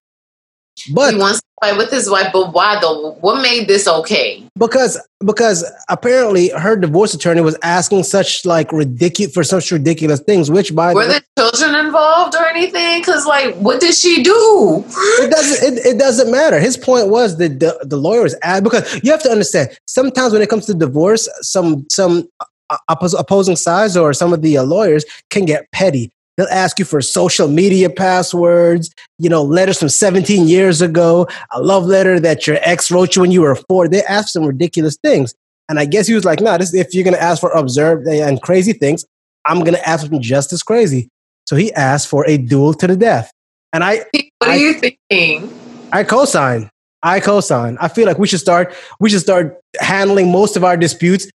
But 0.93 1.13
he 1.13 1.19
wants 1.19 1.39
to 1.39 1.47
fight 1.61 1.77
with 1.77 1.91
his 1.91 2.09
wife, 2.09 2.27
but 2.33 2.53
why 2.53 2.79
though? 2.79 3.11
What 3.21 3.41
made 3.41 3.67
this 3.67 3.87
okay? 3.87 4.43
Because 4.57 4.99
because 5.25 5.63
apparently 5.89 6.49
her 6.49 6.75
divorce 6.75 7.13
attorney 7.13 7.41
was 7.41 7.57
asking 7.61 8.03
such 8.03 8.45
like 8.45 8.71
ridiculous 8.71 9.33
for 9.33 9.43
such 9.43 9.71
ridiculous 9.71 10.21
things. 10.21 10.49
Which 10.49 10.73
by 10.75 10.89
the 10.89 10.95
were 10.95 11.07
the 11.07 11.23
children 11.37 11.85
involved 11.85 12.35
or 12.35 12.45
anything? 12.47 13.01
Because 13.01 13.25
like, 13.25 13.55
what 13.55 13.79
did 13.79 13.93
she 13.93 14.23
do? 14.23 14.83
it 15.19 15.31
doesn't. 15.31 15.73
It, 15.77 15.85
it, 15.85 15.99
doesn't 15.99 16.31
matter. 16.31 16.59
His 16.59 16.77
point 16.77 17.09
was 17.09 17.37
that 17.37 17.59
the 17.59 17.77
the 17.83 17.97
lawyers 17.97 18.35
add 18.41 18.63
because 18.63 19.01
you 19.03 19.11
have 19.11 19.23
to 19.23 19.29
understand. 19.29 19.77
Sometimes 19.87 20.33
when 20.33 20.41
it 20.41 20.49
comes 20.49 20.65
to 20.65 20.73
divorce, 20.73 21.29
some 21.41 21.85
some 21.89 22.27
uh, 22.69 22.77
opposing 23.19 23.55
sides 23.55 23.97
or 23.97 24.13
some 24.13 24.33
of 24.33 24.41
the 24.41 24.57
uh, 24.57 24.63
lawyers 24.63 25.05
can 25.29 25.45
get 25.45 25.71
petty. 25.71 26.11
They'll 26.37 26.47
ask 26.47 26.79
you 26.79 26.85
for 26.85 27.01
social 27.01 27.47
media 27.47 27.89
passwords, 27.89 28.93
you 29.17 29.29
know, 29.29 29.43
letters 29.43 29.79
from 29.79 29.89
17 29.89 30.47
years 30.47 30.81
ago, 30.81 31.27
a 31.51 31.61
love 31.61 31.85
letter 31.85 32.19
that 32.19 32.47
your 32.47 32.57
ex 32.61 32.89
wrote 32.89 33.15
you 33.15 33.21
when 33.21 33.31
you 33.31 33.41
were 33.41 33.55
four. 33.55 33.87
They 33.87 34.03
ask 34.03 34.29
some 34.29 34.45
ridiculous 34.45 34.97
things. 35.03 35.33
And 35.69 35.79
I 35.79 35.85
guess 35.85 36.07
he 36.07 36.13
was 36.13 36.25
like, 36.25 36.41
nah, 36.41 36.57
this, 36.57 36.73
if 36.73 36.93
you're 36.93 37.03
going 37.03 37.15
to 37.15 37.21
ask 37.21 37.39
for 37.39 37.51
absurd 37.51 38.05
and 38.07 38.41
crazy 38.41 38.73
things, 38.73 39.05
I'm 39.45 39.59
going 39.59 39.73
to 39.73 39.89
ask 39.89 40.09
them 40.09 40.21
just 40.21 40.51
as 40.53 40.63
crazy. 40.63 41.09
So 41.45 41.55
he 41.55 41.71
asked 41.73 42.07
for 42.07 42.27
a 42.27 42.37
duel 42.37 42.73
to 42.75 42.87
the 42.87 42.95
death. 42.95 43.31
And 43.73 43.83
I. 43.83 44.05
What 44.39 44.49
are 44.49 44.49
I, 44.49 44.55
you 44.55 44.73
thinking? 44.73 45.53
I 45.91 46.03
co-sign. 46.03 46.69
I 47.03 47.19
co-sign. 47.19 47.77
I 47.79 47.87
feel 47.87 48.05
like 48.05 48.19
we 48.19 48.27
should 48.27 48.39
start. 48.39 48.73
We 48.99 49.09
should 49.09 49.21
start 49.21 49.59
handling 49.79 50.31
most 50.31 50.55
of 50.55 50.63
our 50.63 50.77
disputes 50.77 51.29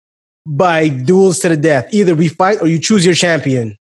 by 0.46 0.88
duels 0.88 1.40
to 1.40 1.48
the 1.48 1.56
death. 1.56 1.88
Either 1.92 2.14
we 2.14 2.28
fight 2.28 2.60
or 2.60 2.68
you 2.68 2.78
choose 2.78 3.04
your 3.04 3.14
champion. 3.14 3.76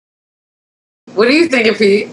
What 1.15 1.27
are 1.27 1.31
you 1.31 1.47
thinking, 1.47 1.75
Pete? 1.75 2.07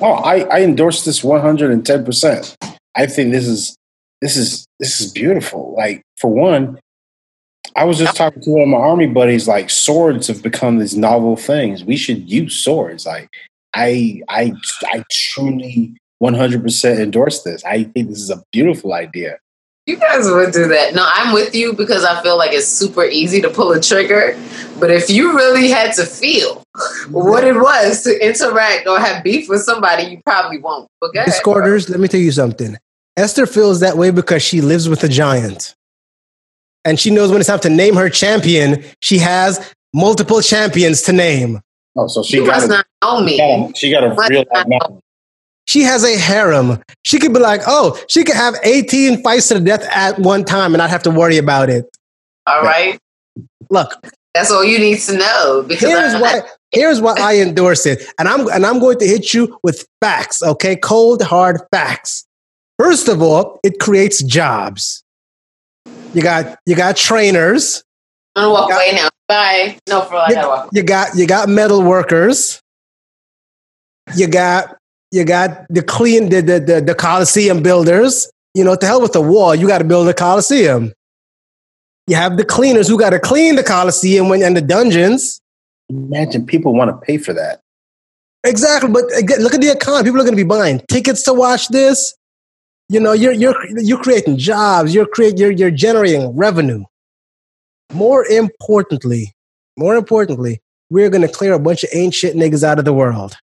Oh, 0.00 0.12
I, 0.12 0.40
I 0.44 0.62
endorse 0.62 1.04
this 1.04 1.20
110%. 1.20 2.56
I 2.94 3.06
think 3.06 3.32
this 3.32 3.46
is 3.46 3.76
this 4.22 4.36
is 4.36 4.66
this 4.80 4.98
is 5.00 5.12
beautiful. 5.12 5.74
Like 5.76 6.02
for 6.18 6.32
one, 6.32 6.78
I 7.76 7.84
was 7.84 7.98
just 7.98 8.16
talking 8.16 8.42
to 8.42 8.50
one 8.50 8.62
of 8.62 8.68
my 8.68 8.78
army 8.78 9.06
buddies. 9.06 9.46
Like 9.46 9.68
swords 9.68 10.28
have 10.28 10.42
become 10.42 10.78
these 10.78 10.96
novel 10.96 11.36
things. 11.36 11.84
We 11.84 11.98
should 11.98 12.30
use 12.30 12.56
swords. 12.56 13.04
Like 13.04 13.28
I 13.74 14.22
I 14.28 14.54
I 14.84 15.04
truly 15.10 15.94
100% 16.22 16.98
endorse 16.98 17.42
this. 17.42 17.62
I 17.64 17.84
think 17.84 18.08
this 18.08 18.20
is 18.20 18.30
a 18.30 18.42
beautiful 18.52 18.94
idea. 18.94 19.38
You 19.86 19.96
guys 19.96 20.24
would 20.28 20.52
do 20.52 20.66
that. 20.66 20.94
No, 20.94 21.08
I'm 21.08 21.32
with 21.32 21.54
you 21.54 21.72
because 21.72 22.04
I 22.04 22.20
feel 22.20 22.36
like 22.36 22.52
it's 22.52 22.66
super 22.66 23.04
easy 23.04 23.40
to 23.40 23.48
pull 23.48 23.70
a 23.70 23.80
trigger. 23.80 24.36
But 24.80 24.90
if 24.90 25.08
you 25.08 25.36
really 25.36 25.68
had 25.68 25.94
to 25.94 26.04
feel 26.04 26.64
what 27.10 27.44
it 27.44 27.54
was 27.54 28.02
to 28.02 28.24
interact 28.24 28.88
or 28.88 28.98
have 28.98 29.22
beef 29.22 29.48
with 29.48 29.62
somebody, 29.62 30.02
you 30.04 30.20
probably 30.26 30.58
won't. 30.58 30.88
But 31.00 31.12
Discorders, 31.12 31.88
let 31.88 32.00
me 32.00 32.08
tell 32.08 32.20
you 32.20 32.32
something. 32.32 32.76
Esther 33.16 33.46
feels 33.46 33.78
that 33.80 33.96
way 33.96 34.10
because 34.10 34.42
she 34.42 34.60
lives 34.60 34.88
with 34.88 35.04
a 35.04 35.08
giant. 35.08 35.76
And 36.84 36.98
she 36.98 37.10
knows 37.10 37.30
when 37.30 37.40
it's 37.40 37.48
time 37.48 37.60
to 37.60 37.70
name 37.70 37.94
her 37.94 38.10
champion, 38.10 38.84
she 39.00 39.18
has 39.18 39.72
multiple 39.94 40.40
champions 40.40 41.02
to 41.02 41.12
name. 41.12 41.60
Oh, 41.96 42.08
so 42.08 42.22
she 42.22 42.38
you 42.38 42.46
got 42.46 42.68
not 42.68 42.86
know 43.02 43.22
me. 43.22 43.72
She 43.74 43.90
got 43.90 44.04
a 44.04 44.14
real 44.28 44.44
she 45.66 45.82
has 45.82 46.04
a 46.04 46.16
harem. 46.16 46.82
She 47.02 47.18
could 47.18 47.32
be 47.32 47.40
like, 47.40 47.62
oh, 47.66 48.00
she 48.08 48.24
could 48.24 48.36
have 48.36 48.54
18 48.62 49.22
fights 49.22 49.48
to 49.48 49.54
the 49.54 49.60
death 49.60 49.86
at 49.90 50.18
one 50.18 50.44
time 50.44 50.72
and 50.72 50.78
not 50.78 50.90
have 50.90 51.02
to 51.04 51.10
worry 51.10 51.38
about 51.38 51.68
it. 51.68 51.84
All 52.46 52.62
right. 52.62 52.98
Look. 53.68 53.92
That's 54.34 54.50
all 54.50 54.64
you 54.64 54.78
need 54.78 54.98
to 55.00 55.16
know. 55.16 55.64
Because 55.66 55.88
here's 55.88 56.14
I, 56.14 56.20
why 56.20 56.40
here's 56.70 57.00
why 57.00 57.14
I 57.18 57.38
endorse 57.38 57.86
it. 57.86 58.02
And 58.18 58.28
I'm 58.28 58.48
and 58.48 58.66
I'm 58.66 58.78
going 58.78 58.98
to 58.98 59.06
hit 59.06 59.32
you 59.32 59.58
with 59.62 59.86
facts, 60.00 60.42
okay? 60.42 60.76
Cold, 60.76 61.22
hard 61.22 61.60
facts. 61.72 62.26
First 62.78 63.08
of 63.08 63.22
all, 63.22 63.58
it 63.64 63.80
creates 63.80 64.22
jobs. 64.22 65.02
You 66.12 66.22
got 66.22 66.58
you 66.66 66.76
got 66.76 66.96
trainers. 66.96 67.82
I'm 68.34 68.44
gonna 68.44 68.52
walk 68.52 68.68
got, 68.68 68.76
away 68.76 68.94
now. 68.94 69.08
Bye. 69.26 69.78
No, 69.88 70.02
for 70.02 70.22
you, 70.28 70.68
you 70.72 70.82
got 70.82 71.16
you 71.16 71.26
got 71.26 71.48
metal 71.48 71.82
workers. 71.82 72.60
You 74.14 74.28
got 74.28 74.75
you 75.12 75.24
got 75.24 75.66
the 75.68 75.82
clean 75.82 76.28
the 76.28 76.40
the 76.40 76.60
the, 76.60 76.80
the 76.80 76.94
Coliseum 76.94 77.62
builders. 77.62 78.30
You 78.54 78.64
know, 78.64 78.74
to 78.74 78.86
hell 78.86 79.02
with 79.02 79.12
the 79.12 79.20
wall, 79.20 79.54
you 79.54 79.68
got 79.68 79.78
to 79.78 79.84
build 79.84 80.08
a 80.08 80.14
Coliseum. 80.14 80.92
You 82.06 82.16
have 82.16 82.36
the 82.36 82.44
cleaners 82.44 82.88
who 82.88 82.98
got 82.98 83.10
to 83.10 83.18
clean 83.18 83.56
the 83.56 83.62
Coliseum 83.62 84.28
when, 84.28 84.42
and 84.42 84.56
the 84.56 84.62
dungeons. 84.62 85.40
Imagine 85.90 86.46
people 86.46 86.74
want 86.74 86.90
to 86.90 86.96
pay 87.06 87.18
for 87.18 87.32
that. 87.34 87.60
Exactly, 88.44 88.90
but 88.90 89.04
look 89.40 89.54
at 89.54 89.60
the 89.60 89.72
economy. 89.72 90.04
People 90.04 90.20
are 90.20 90.24
going 90.24 90.36
to 90.36 90.42
be 90.42 90.48
buying 90.48 90.80
tickets 90.88 91.22
to 91.24 91.34
watch 91.34 91.68
this. 91.68 92.14
You 92.88 93.00
know, 93.00 93.12
you're 93.12 93.32
you're 93.32 93.56
you're 93.78 94.02
creating 94.02 94.38
jobs. 94.38 94.94
You're 94.94 95.06
create 95.06 95.38
you're 95.38 95.50
you're 95.50 95.70
generating 95.70 96.34
revenue. 96.36 96.84
More 97.92 98.24
importantly, 98.26 99.32
more 99.76 99.96
importantly, 99.96 100.60
we're 100.90 101.10
going 101.10 101.22
to 101.22 101.28
clear 101.28 101.52
a 101.52 101.58
bunch 101.58 101.84
of 101.84 101.90
ancient 101.92 102.36
niggas 102.36 102.62
out 102.62 102.78
of 102.78 102.84
the 102.84 102.94
world. 102.94 103.36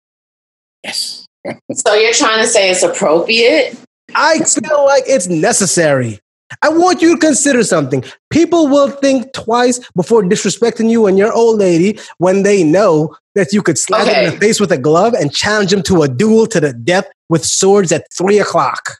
Yes 0.85 1.20
so 1.73 1.95
you're 1.95 2.13
trying 2.13 2.43
to 2.43 2.49
say 2.49 2.71
it's 2.71 2.83
appropriate? 2.83 3.79
I 4.15 4.39
feel 4.39 4.85
like 4.87 5.05
it's 5.07 5.29
necessary. 5.29 6.21
I 6.63 6.69
want 6.69 7.01
you 7.01 7.15
to 7.15 7.21
consider 7.21 7.63
something. 7.63 8.03
People 8.31 8.67
will 8.67 8.91
think 8.91 9.33
twice 9.33 9.79
before 9.95 10.23
disrespecting 10.23 10.91
you 10.91 11.07
and 11.07 11.17
your 11.17 11.33
old 11.33 11.59
lady 11.59 11.99
when 12.19 12.43
they 12.43 12.65
know 12.65 13.17
that 13.35 13.53
you 13.53 13.63
could 13.63 13.79
slap 13.79 14.03
okay. 14.03 14.13
them 14.13 14.25
in 14.25 14.35
the 14.35 14.41
face 14.41 14.59
with 14.59 14.73
a 14.73 14.79
glove 14.79 15.15
and 15.15 15.33
challenge 15.33 15.71
them 15.71 15.83
to 15.85 16.03
a 16.03 16.09
duel 16.09 16.47
to 16.49 16.61
the 16.61 16.73
death 16.73 17.09
with 17.29 17.45
swords 17.45 17.93
at 17.93 18.05
three 18.13 18.39
o'clock. 18.39 18.99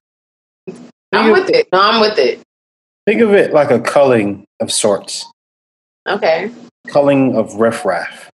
I'm 1.13 1.33
with 1.33 1.51
it. 1.51 1.67
No, 1.73 1.81
I'm 1.81 2.01
with 2.01 2.19
it. 2.19 2.41
Think 3.07 3.21
of 3.21 3.33
it 3.33 3.53
like 3.53 3.71
a 3.71 3.81
culling 3.81 4.45
of 4.61 4.71
sorts. 4.71 5.27
Okay. 6.09 6.51
Culling 6.87 7.37
of 7.37 7.55
riffraff. 7.55 8.31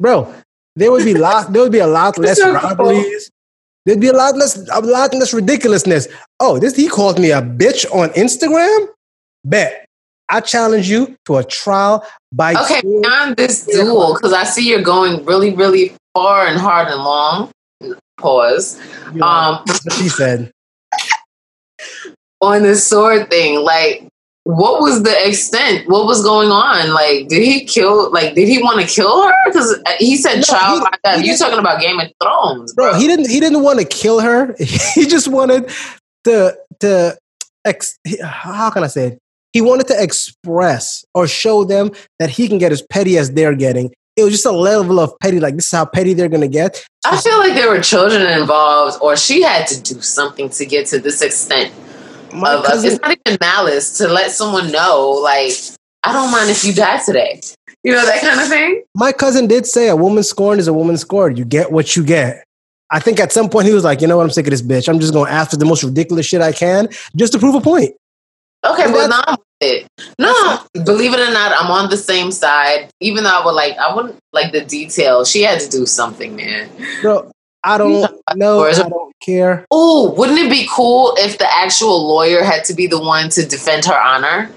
Bro, 0.00 0.34
there 0.74 0.90
would 0.90 1.04
be 1.04 1.14
lot 1.14 1.52
there 1.52 1.62
would 1.62 1.72
be 1.72 1.78
a 1.78 1.86
lot 1.86 2.18
less 2.18 2.42
robberies. 2.42 3.30
There'd 3.88 4.00
be 4.00 4.08
a 4.08 4.12
lot 4.12 4.36
less, 4.36 4.68
a 4.68 4.80
lot 4.82 5.14
less 5.14 5.32
ridiculousness. 5.32 6.08
Oh, 6.40 6.58
this 6.58 6.76
he 6.76 6.88
called 6.88 7.18
me 7.18 7.30
a 7.30 7.40
bitch 7.40 7.90
on 7.90 8.10
Instagram. 8.10 8.88
Bet 9.46 9.86
I 10.28 10.42
challenge 10.42 10.90
you 10.90 11.16
to 11.24 11.38
a 11.38 11.44
trial 11.44 12.04
by. 12.30 12.52
Okay, 12.52 12.80
on 12.80 13.34
this 13.36 13.64
duel 13.64 14.12
because 14.12 14.34
I 14.34 14.44
see 14.44 14.68
you're 14.68 14.82
going 14.82 15.24
really, 15.24 15.54
really 15.54 15.94
far 16.12 16.46
and 16.46 16.60
hard 16.60 16.88
and 16.88 17.02
long. 17.02 17.50
Pause. 18.18 18.78
Know, 19.14 19.26
um, 19.26 19.64
she 19.92 20.10
said 20.10 20.50
on 22.42 22.64
the 22.64 22.74
sword 22.74 23.30
thing, 23.30 23.60
like 23.60 24.06
what 24.48 24.80
was 24.80 25.02
the 25.02 25.28
extent? 25.28 25.86
What 25.90 26.06
was 26.06 26.22
going 26.22 26.48
on? 26.48 26.94
Like, 26.94 27.28
did 27.28 27.42
he 27.42 27.66
kill? 27.66 28.10
Like, 28.10 28.34
did 28.34 28.48
he 28.48 28.62
want 28.62 28.80
to 28.80 28.86
kill 28.86 29.22
her? 29.22 29.32
Because 29.44 29.78
uh, 29.84 29.92
he 29.98 30.16
said 30.16 30.36
no, 30.36 30.42
child 30.42 30.80
like 30.80 30.98
that. 31.04 31.22
You 31.22 31.36
talking 31.36 31.58
about 31.58 31.82
Game 31.82 32.00
of 32.00 32.10
Thrones, 32.22 32.72
bro. 32.72 32.92
bro? 32.92 32.98
He 32.98 33.06
didn't. 33.06 33.28
He 33.28 33.40
didn't 33.40 33.62
want 33.62 33.78
to 33.78 33.84
kill 33.84 34.20
her. 34.20 34.56
He 34.94 35.06
just 35.06 35.28
wanted 35.28 35.70
to 36.24 36.56
to 36.80 37.18
ex. 37.66 37.98
How 38.22 38.70
can 38.70 38.84
I 38.84 38.86
say 38.86 39.08
it? 39.08 39.18
He 39.52 39.60
wanted 39.60 39.86
to 39.88 40.02
express 40.02 41.04
or 41.12 41.28
show 41.28 41.64
them 41.64 41.90
that 42.18 42.30
he 42.30 42.48
can 42.48 42.56
get 42.56 42.72
as 42.72 42.80
petty 42.80 43.18
as 43.18 43.30
they're 43.30 43.54
getting. 43.54 43.92
It 44.16 44.22
was 44.22 44.32
just 44.32 44.46
a 44.46 44.50
level 44.50 44.98
of 44.98 45.12
petty. 45.20 45.40
Like 45.40 45.56
this 45.56 45.66
is 45.66 45.72
how 45.72 45.84
petty 45.84 46.14
they're 46.14 46.30
gonna 46.30 46.48
get. 46.48 46.82
I 47.04 47.20
feel 47.20 47.36
like 47.36 47.52
there 47.52 47.68
were 47.68 47.82
children 47.82 48.22
involved, 48.22 48.98
or 49.02 49.14
she 49.14 49.42
had 49.42 49.66
to 49.66 49.82
do 49.82 50.00
something 50.00 50.48
to 50.48 50.64
get 50.64 50.86
to 50.86 50.98
this 50.98 51.20
extent 51.20 51.70
my 52.32 52.54
of 52.54 52.64
cousin, 52.64 52.92
it's 52.92 53.00
not 53.00 53.18
even 53.26 53.38
malice 53.40 53.98
to 53.98 54.08
let 54.08 54.30
someone 54.30 54.70
know, 54.70 55.10
like, 55.22 55.52
I 56.04 56.12
don't 56.12 56.30
mind 56.30 56.50
if 56.50 56.64
you 56.64 56.72
die 56.72 57.02
today. 57.04 57.40
you 57.82 57.92
know 57.92 58.04
that 58.04 58.20
kind 58.20 58.40
of 58.40 58.48
thing. 58.48 58.82
My 58.94 59.12
cousin 59.12 59.46
did 59.46 59.66
say 59.66 59.88
a 59.88 59.96
woman 59.96 60.22
scorned 60.22 60.60
is 60.60 60.68
a 60.68 60.72
woman 60.72 60.96
scorned. 60.96 61.38
You 61.38 61.44
get 61.44 61.72
what 61.72 61.96
you 61.96 62.04
get. 62.04 62.44
I 62.90 63.00
think 63.00 63.20
at 63.20 63.32
some 63.32 63.50
point 63.50 63.66
he 63.66 63.74
was 63.74 63.84
like, 63.84 64.00
you 64.00 64.06
know 64.06 64.16
what, 64.16 64.24
I'm 64.24 64.30
sick 64.30 64.46
of 64.46 64.50
this 64.50 64.62
bitch. 64.62 64.88
I'm 64.88 64.98
just 64.98 65.12
going 65.12 65.30
after 65.30 65.56
the 65.56 65.66
most 65.66 65.82
ridiculous 65.82 66.26
shit 66.26 66.40
I 66.40 66.52
can 66.52 66.88
just 67.16 67.32
to 67.34 67.38
prove 67.38 67.54
a 67.54 67.60
point. 67.60 67.94
Okay, 68.64 68.84
and 68.84 68.92
well, 68.92 69.08
now 69.08 69.22
I'm 69.26 69.36
with 69.60 69.70
it. 69.72 69.86
No, 70.18 70.60
believe 70.84 71.12
it 71.12 71.20
or 71.20 71.32
not, 71.32 71.52
I'm 71.52 71.70
on 71.70 71.90
the 71.90 71.96
same 71.96 72.32
side. 72.32 72.90
Even 73.00 73.24
though 73.24 73.30
I 73.30 73.44
would 73.44 73.52
like, 73.52 73.76
I 73.78 73.94
wouldn't 73.94 74.16
like 74.32 74.52
the 74.52 74.64
detail. 74.64 75.24
She 75.24 75.42
had 75.42 75.60
to 75.60 75.68
do 75.68 75.86
something, 75.86 76.34
man. 76.34 76.68
Bro, 77.02 77.30
I 77.68 77.76
don't 77.76 78.00
know. 78.34 78.64
I 78.64 78.72
don't 78.72 79.14
care. 79.20 79.66
Oh, 79.70 80.14
wouldn't 80.14 80.38
it 80.38 80.50
be 80.50 80.66
cool 80.72 81.14
if 81.18 81.36
the 81.36 81.46
actual 81.58 82.08
lawyer 82.08 82.42
had 82.42 82.64
to 82.64 82.74
be 82.74 82.86
the 82.86 82.98
one 82.98 83.28
to 83.30 83.46
defend 83.46 83.84
her 83.84 84.00
honor? 84.00 84.50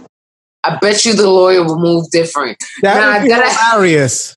I 0.64 0.78
bet 0.78 1.04
you 1.04 1.14
the 1.14 1.30
lawyer 1.30 1.62
will 1.62 1.80
move 1.80 2.10
different. 2.10 2.58
That 2.84 2.96
now, 2.96 3.14
would 3.14 3.24
be 3.24 3.30
gotta, 3.30 3.50
hilarious. 3.50 4.36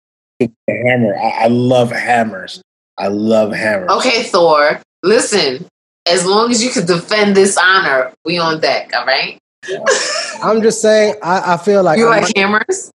Hammer. 0.68 1.16
I, 1.16 1.45
I 1.45 1.47
love 1.47 1.93
hammers. 1.93 2.62
I 2.99 3.09
love 3.09 3.53
hammers. 3.53 3.91
Okay, 3.91 4.25
Thor. 4.25 4.81
Listen, 5.05 5.68
as 6.07 6.27
long 6.27 6.51
as 6.51 6.64
you 6.64 6.70
can 6.70 6.85
defend 6.85 7.37
this 7.37 7.57
honor, 7.57 8.12
we 8.25 8.39
on 8.39 8.61
deck. 8.61 8.91
All 8.97 9.07
right. 9.07 9.39
I'm 10.43 10.62
just 10.62 10.83
saying. 10.83 11.14
I, 11.22 11.55
I 11.55 11.57
feel 11.59 11.85
like 11.85 11.99
you 11.99 12.09
I'm 12.09 12.22
like 12.22 12.37
hammers. 12.37 12.91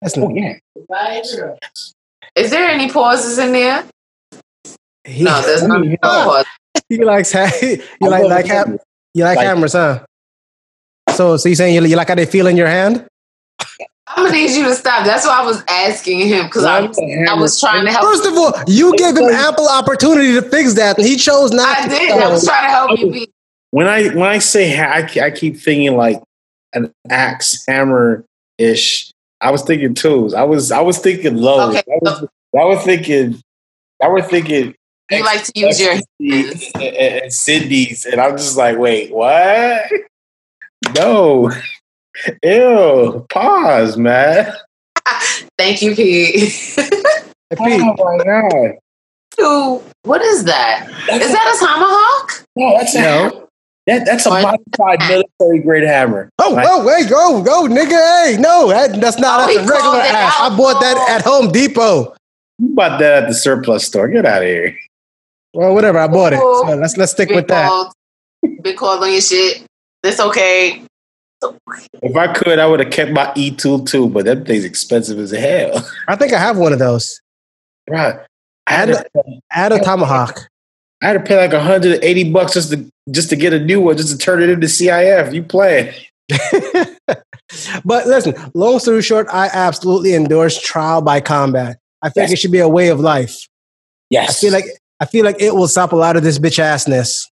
That's 0.00 0.16
not, 0.16 0.30
oh, 0.30 0.34
yeah. 0.34 0.54
Is 2.36 2.50
there 2.50 2.70
any 2.70 2.90
pauses 2.90 3.38
in 3.38 3.52
there? 3.52 3.84
He, 5.04 5.24
no, 5.24 5.42
there's 5.42 5.62
no, 5.62 5.78
no. 5.78 6.44
He 6.88 7.02
likes 7.02 7.34
you 7.34 7.80
like 8.00 8.24
like 8.24 8.46
ha- 8.46 8.64
you 9.14 9.24
like, 9.24 9.36
like 9.36 9.46
hammers, 9.46 9.72
huh? 9.72 10.04
So, 11.14 11.36
so 11.36 11.48
you 11.48 11.54
saying 11.54 11.74
you, 11.74 11.84
you 11.84 11.96
like 11.96 12.08
how 12.08 12.14
they 12.14 12.26
feel 12.26 12.46
in 12.46 12.56
your 12.56 12.68
hand? 12.68 13.06
I'm 14.06 14.26
gonna 14.26 14.32
need 14.32 14.50
you 14.50 14.64
to 14.64 14.74
stop. 14.74 15.06
That's 15.06 15.26
why 15.26 15.40
I 15.40 15.44
was 15.44 15.62
asking 15.68 16.20
him 16.28 16.46
because 16.46 16.64
I, 16.64 16.80
I 17.28 17.34
was 17.34 17.58
trying 17.58 17.84
to 17.84 17.90
help. 17.90 18.04
First 18.04 18.26
of 18.26 18.34
all, 18.34 18.52
you 18.66 18.96
gave 18.96 19.16
him 19.16 19.24
ample 19.24 19.68
opportunity 19.68 20.34
to 20.34 20.42
fix 20.42 20.74
that, 20.74 20.98
and 20.98 21.06
he 21.06 21.16
chose 21.16 21.50
not. 21.50 21.78
I 21.78 21.88
did. 21.88 22.10
I 22.10 22.28
was 22.28 22.44
trying 22.44 22.64
to 22.64 22.70
help 22.70 22.98
you. 22.98 23.26
When 23.70 23.86
I 23.86 24.08
when 24.08 24.28
I 24.28 24.38
say 24.38 24.78
I, 24.78 25.08
I 25.22 25.30
keep 25.30 25.56
thinking 25.56 25.96
like 25.96 26.22
an 26.72 26.92
axe 27.10 27.64
hammer 27.66 28.24
ish. 28.58 29.10
I 29.40 29.50
was 29.50 29.62
thinking 29.62 29.94
tools. 29.94 30.34
I 30.34 30.42
was 30.44 30.70
I 30.70 30.80
was 30.80 30.98
thinking 30.98 31.36
low. 31.36 31.70
Okay. 31.70 31.78
I, 31.78 31.98
was, 32.00 32.28
I 32.54 32.64
was 32.64 32.84
thinking. 32.84 33.40
I 34.02 34.08
was 34.08 34.26
thinking. 34.26 34.74
You 35.10 35.24
like 35.24 35.44
to 35.44 35.52
use 35.54 35.80
your 35.80 35.92
hands. 35.92 36.70
And, 36.74 36.82
and 36.82 37.32
Cindy's, 37.32 38.06
and 38.06 38.20
I'm 38.20 38.36
just 38.36 38.56
like, 38.56 38.78
wait, 38.78 39.12
what? 39.12 39.82
No. 40.94 41.50
Ew. 42.42 43.26
Pause, 43.30 43.96
man. 43.98 44.52
Thank 45.58 45.82
you, 45.82 45.94
Pete. 45.94 46.34
Pete. 46.36 46.88
Oh 47.54 47.94
my 47.98 48.24
god. 48.24 48.78
Dude, 49.36 49.82
what 50.04 50.22
is 50.22 50.44
that? 50.44 50.86
That's 51.06 51.26
is 51.26 51.32
that 51.32 51.54
a 51.54 51.58
tomahawk? 51.58 52.46
No, 52.56 52.78
that's 52.78 52.94
no. 52.94 53.48
That, 53.86 54.06
that's 54.06 54.26
a 54.26 54.30
modified 54.30 55.00
military 55.08 55.58
grade 55.58 55.82
hammer. 55.82 56.30
Oh, 56.38 56.54
right? 56.54 56.66
oh, 56.68 56.86
wait, 56.86 57.10
go, 57.10 57.42
go, 57.42 57.66
nigga. 57.66 58.24
Hey, 58.24 58.36
no, 58.38 58.68
that, 58.68 59.00
that's 59.00 59.18
not 59.18 59.50
oh, 59.50 59.54
that's 59.54 59.68
a 59.68 59.72
regular 59.72 59.98
ass. 59.98 60.34
I 60.38 60.56
bought 60.56 60.80
that 60.80 61.10
at 61.10 61.22
Home 61.22 61.50
Depot. 61.50 62.14
You 62.58 62.68
bought 62.68 63.00
that 63.00 63.24
at 63.24 63.28
the 63.28 63.34
surplus 63.34 63.84
store. 63.84 64.08
Get 64.08 64.24
out 64.24 64.42
of 64.42 64.48
here. 64.48 64.78
Well, 65.54 65.74
whatever. 65.74 65.98
I 65.98 66.08
bought 66.08 66.32
it. 66.32 66.38
So 66.38 66.76
let's 66.76 66.96
let's 66.96 67.12
stick 67.12 67.28
Big 67.28 67.36
with 67.36 67.48
that. 67.48 67.92
Big 68.62 68.76
call 68.76 69.02
on 69.02 69.10
your 69.10 69.20
shit. 69.20 69.64
It's 70.02 70.20
okay. 70.20 70.84
If 72.02 72.16
I 72.16 72.32
could, 72.32 72.58
I 72.58 72.66
would 72.66 72.80
have 72.80 72.90
kept 72.90 73.10
my 73.10 73.32
E 73.34 73.50
tool 73.50 73.84
too, 73.84 74.08
but 74.08 74.24
that 74.24 74.46
thing's 74.46 74.64
expensive 74.64 75.18
as 75.18 75.32
hell. 75.32 75.86
I 76.08 76.16
think 76.16 76.32
I 76.32 76.38
have 76.38 76.56
one 76.56 76.72
of 76.72 76.78
those. 76.78 77.20
Right. 77.90 78.16
I 78.66 78.72
had 78.72 78.90
add, 78.90 79.06
a, 79.14 79.22
add 79.50 79.72
a 79.72 79.80
tomahawk. 79.80 80.38
I 81.02 81.08
had 81.08 81.12
to 81.14 81.20
pay 81.20 81.36
like 81.36 81.52
180 81.52 82.32
bucks 82.32 82.54
just 82.54 82.70
to 82.70 82.88
just 83.10 83.28
to 83.30 83.36
get 83.36 83.52
a 83.52 83.58
new 83.58 83.80
one, 83.80 83.96
just 83.96 84.10
to 84.10 84.18
turn 84.18 84.42
it 84.42 84.48
into 84.48 84.68
CIF. 84.68 85.34
You 85.34 85.42
play. 85.42 85.94
but 87.84 88.06
listen, 88.06 88.34
long 88.54 88.78
story 88.78 89.02
short, 89.02 89.26
I 89.32 89.50
absolutely 89.52 90.14
endorse 90.14 90.60
trial 90.60 91.02
by 91.02 91.20
combat. 91.20 91.78
I 92.02 92.08
think 92.08 92.28
yes. 92.28 92.32
it 92.32 92.38
should 92.38 92.52
be 92.52 92.60
a 92.60 92.68
way 92.68 92.88
of 92.88 93.00
life. 93.00 93.48
Yes. 94.10 94.30
I 94.30 94.32
feel 94.40 94.52
like 94.52 94.66
I 95.02 95.04
feel 95.04 95.24
like 95.24 95.42
it 95.42 95.52
will 95.52 95.66
stop 95.66 95.90
a 95.90 95.96
lot 95.96 96.16
of 96.16 96.22
this 96.22 96.38
bitch 96.38 96.62
assness. 96.62 97.26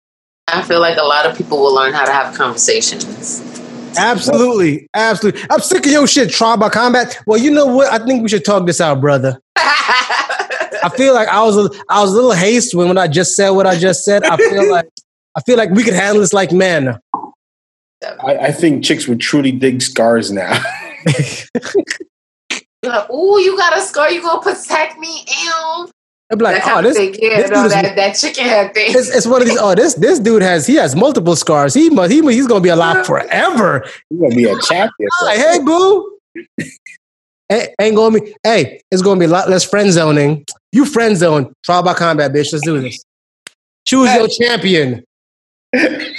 I 0.46 0.62
feel 0.62 0.78
like 0.78 0.98
a 0.98 1.02
lot 1.02 1.26
of 1.26 1.36
people 1.36 1.58
will 1.58 1.74
learn 1.74 1.92
how 1.92 2.04
to 2.04 2.12
have 2.12 2.32
conversations. 2.32 3.42
Absolutely, 3.98 4.86
absolutely. 4.94 5.42
I'm 5.50 5.58
sick 5.58 5.84
of 5.84 5.90
your 5.90 6.06
shit, 6.06 6.30
trial 6.30 6.56
by 6.56 6.68
combat. 6.68 7.18
Well, 7.26 7.40
you 7.40 7.50
know 7.50 7.66
what? 7.66 7.92
I 7.92 7.98
think 8.06 8.22
we 8.22 8.28
should 8.28 8.44
talk 8.44 8.66
this 8.68 8.80
out, 8.80 9.00
brother. 9.00 9.40
I 9.56 10.92
feel 10.96 11.12
like 11.12 11.26
I 11.26 11.42
was 11.42 11.56
a, 11.56 11.68
I 11.88 12.00
was 12.02 12.12
a 12.12 12.14
little 12.14 12.34
hasty 12.34 12.76
when, 12.76 12.86
when 12.86 12.98
I 12.98 13.08
just 13.08 13.34
said 13.34 13.50
what 13.50 13.66
I 13.66 13.76
just 13.76 14.04
said. 14.04 14.22
I 14.22 14.36
feel 14.36 14.70
like 14.70 14.86
I 15.36 15.40
feel 15.40 15.56
like 15.56 15.70
we 15.70 15.82
could 15.82 15.94
handle 15.94 16.20
this 16.20 16.32
like 16.32 16.52
men. 16.52 17.00
I, 18.04 18.36
I 18.36 18.52
think 18.52 18.84
chicks 18.84 19.08
would 19.08 19.18
truly 19.18 19.50
dig 19.50 19.82
scars 19.82 20.30
now. 20.30 20.52
like, 22.84 23.06
oh, 23.10 23.38
you 23.38 23.56
got 23.56 23.76
a 23.76 23.80
scar, 23.80 24.12
you 24.12 24.22
gonna 24.22 24.40
protect 24.40 25.00
me? 25.00 25.24
Ew. 25.26 25.90
I'm 26.30 26.40
like, 26.40 26.60
oh, 26.66 26.82
this, 26.82 26.98
yeah, 26.98 27.42
this 27.42 27.50
no, 27.50 27.68
that, 27.68 27.94
that 27.94 28.14
chicken 28.14 28.44
head 28.44 28.74
thing. 28.74 28.86
It's, 28.88 29.08
it's, 29.14 29.26
one 29.26 29.42
of 29.42 29.48
these. 29.48 29.58
Oh, 29.60 29.74
this 29.76 29.94
this 29.94 30.18
dude 30.18 30.42
has 30.42 30.66
he 30.66 30.74
has 30.74 30.96
multiple 30.96 31.36
scars. 31.36 31.72
He 31.72 31.88
must 31.88 32.10
he 32.10 32.20
he's 32.20 32.48
gonna 32.48 32.60
be 32.60 32.68
alive 32.68 33.06
forever. 33.06 33.88
He's 34.10 34.20
gonna 34.20 34.34
be 34.34 34.44
a 34.44 34.58
champion. 34.58 35.08
Like, 35.22 35.38
hey, 35.38 35.58
boo. 35.64 36.18
hey, 37.48 37.74
ain't 37.80 37.94
gonna 37.94 38.20
be. 38.20 38.34
Hey, 38.42 38.80
it's 38.90 39.02
gonna 39.02 39.20
be 39.20 39.26
a 39.26 39.28
lot 39.28 39.48
less 39.48 39.64
friend 39.64 39.92
zoning. 39.92 40.44
You 40.72 40.84
friend 40.84 41.16
zone. 41.16 41.52
Trial 41.64 41.84
by 41.84 41.94
combat, 41.94 42.32
bitch. 42.32 42.52
Let's 42.52 42.64
do 42.64 42.80
this. 42.80 43.04
Choose 43.86 44.08
hey. 44.10 44.18
your 44.18 44.28
champion. 44.28 45.04
it, 45.72 46.16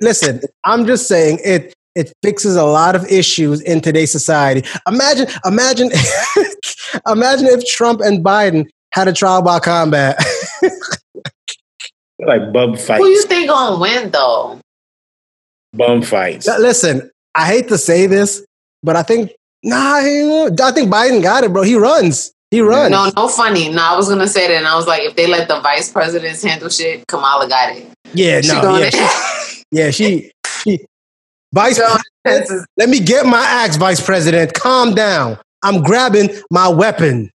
listen, 0.00 0.40
I'm 0.64 0.86
just 0.86 1.06
saying 1.06 1.38
it 1.44 1.74
it 2.00 2.12
fixes 2.22 2.56
a 2.56 2.64
lot 2.64 2.96
of 2.96 3.04
issues 3.06 3.60
in 3.60 3.82
today's 3.82 4.10
society. 4.10 4.66
Imagine, 4.88 5.26
imagine, 5.44 5.90
imagine 7.06 7.46
if 7.46 7.64
Trump 7.66 8.00
and 8.00 8.24
Biden 8.24 8.68
had 8.92 9.06
a 9.06 9.12
trial 9.12 9.42
by 9.42 9.60
combat. 9.60 10.18
like 12.18 12.52
bum 12.52 12.76
fights. 12.76 13.02
Who 13.02 13.08
you 13.08 13.22
think 13.24 13.48
gonna 13.48 13.78
win 13.78 14.10
though? 14.10 14.58
Bum 15.74 16.02
fights. 16.02 16.46
Listen, 16.46 17.10
I 17.34 17.46
hate 17.46 17.68
to 17.68 17.78
say 17.78 18.06
this, 18.06 18.44
but 18.82 18.96
I 18.96 19.02
think 19.02 19.32
nah, 19.62 19.96
I 19.96 20.72
think 20.72 20.90
Biden 20.90 21.22
got 21.22 21.44
it, 21.44 21.52
bro. 21.52 21.62
He 21.62 21.76
runs. 21.76 22.32
He 22.50 22.60
runs. 22.62 22.90
No, 22.90 23.10
no 23.14 23.28
funny. 23.28 23.68
No, 23.68 23.82
I 23.82 23.94
was 23.94 24.08
gonna 24.08 24.26
say 24.26 24.48
that, 24.48 24.56
and 24.56 24.66
I 24.66 24.74
was 24.74 24.86
like, 24.86 25.02
if 25.02 25.16
they 25.16 25.26
let 25.26 25.48
the 25.48 25.60
vice 25.60 25.92
presidents 25.92 26.42
handle 26.42 26.70
shit, 26.70 27.06
Kamala 27.06 27.48
got 27.48 27.76
it. 27.76 27.86
Yeah, 28.12 28.40
no, 28.40 28.78
yeah, 28.78 28.90
she, 28.90 29.62
yeah, 29.70 29.90
she, 29.90 30.32
she, 30.64 30.86
Vice 31.52 31.80
President, 32.24 32.66
let 32.76 32.88
me 32.88 33.00
get 33.00 33.26
my 33.26 33.44
axe, 33.44 33.76
Vice 33.76 34.04
President. 34.04 34.54
Calm 34.54 34.94
down. 34.94 35.38
I'm 35.62 35.82
grabbing 35.82 36.30
my 36.50 36.68
weapon. 36.68 37.30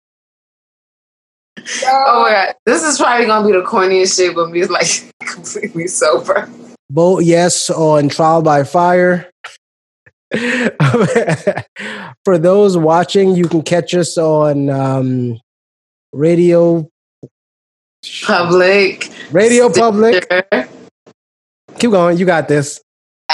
Oh 1.59 2.23
my 2.23 2.31
god, 2.31 2.55
this 2.67 2.83
is 2.83 2.99
probably 2.99 3.27
gonna 3.27 3.47
be 3.47 3.53
the 3.53 3.63
corniest 3.63 4.17
shit 4.17 4.35
when 4.35 4.51
we're 4.51 4.67
like 4.67 5.13
completely 5.27 5.87
sober. 5.87 6.49
Vote 6.91 7.25
yes 7.25 7.71
on 7.71 8.09
trial 8.09 8.43
by 8.43 8.65
fire. 8.65 9.31
For 12.25 12.39
those 12.39 12.77
watching, 12.77 13.35
you 13.35 13.49
can 13.49 13.63
catch 13.63 13.95
us 13.95 14.17
on 14.17 14.71
um, 14.71 15.41
radio 16.13 16.89
public, 18.25 19.11
radio 19.31 19.69
public. 19.69 20.27
Keep 21.79 21.91
going. 21.91 22.19
You 22.19 22.27
got 22.27 22.49
this. 22.49 22.81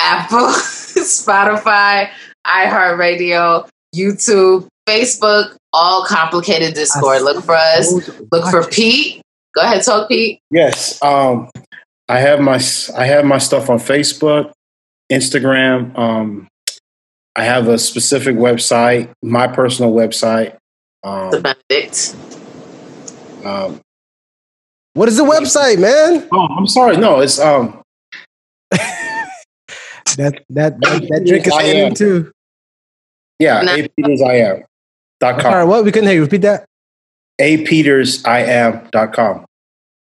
Apple, 0.08 0.38
Spotify, 0.48 2.08
iHeartRadio, 2.46 3.68
YouTube, 3.94 4.66
Facebook, 4.88 5.54
all 5.74 6.04
complicated 6.06 6.74
Discord. 6.74 7.22
Look 7.22 7.44
for 7.44 7.54
us. 7.54 7.92
Look 8.32 8.50
for 8.50 8.66
Pete. 8.66 9.20
Go 9.54 9.62
ahead, 9.62 9.82
talk 9.82 10.08
Pete. 10.08 10.40
Yes. 10.50 11.02
Um, 11.02 11.50
I 12.08 12.20
have 12.20 12.40
my 12.40 12.58
I 12.96 13.04
have 13.04 13.26
my 13.26 13.38
stuff 13.38 13.68
on 13.68 13.78
Facebook, 13.78 14.52
Instagram. 15.12 15.96
Um, 15.98 16.48
I 17.36 17.44
have 17.44 17.68
a 17.68 17.78
specific 17.78 18.36
website, 18.36 19.12
my 19.22 19.46
personal 19.46 19.92
website. 19.92 20.56
Um, 21.04 21.30
the 21.30 21.40
Benedict. 21.40 22.16
Um, 23.44 23.80
what 24.94 25.08
is 25.08 25.18
the 25.18 25.24
website, 25.24 25.78
man? 25.78 26.26
Oh, 26.32 26.48
I'm 26.56 26.66
sorry. 26.66 26.96
No, 26.96 27.20
it's 27.20 27.38
um 27.38 27.77
that 30.18 30.44
that 30.50 30.80
that, 30.80 31.08
that 31.08 31.24
drink 31.26 31.46
is 31.46 31.58
in 31.64 31.94
too. 31.94 32.30
Yeah, 33.38 33.62
no. 33.62 33.74
A 33.74 33.88
Peters 33.88 34.22
I 34.22 34.34
am. 34.34 34.64
Dot 35.20 35.40
com. 35.40 35.52
All 35.52 35.58
right, 35.58 35.64
what 35.64 35.84
we 35.84 35.90
couldn't 35.90 36.08
hear 36.08 36.16
you. 36.16 36.22
Repeat 36.22 36.42
that. 36.42 36.64
A 37.38 37.64
Peters 37.64 38.24
I 38.24 38.40
am 38.40 38.88
dot 38.92 39.12
com. 39.12 39.44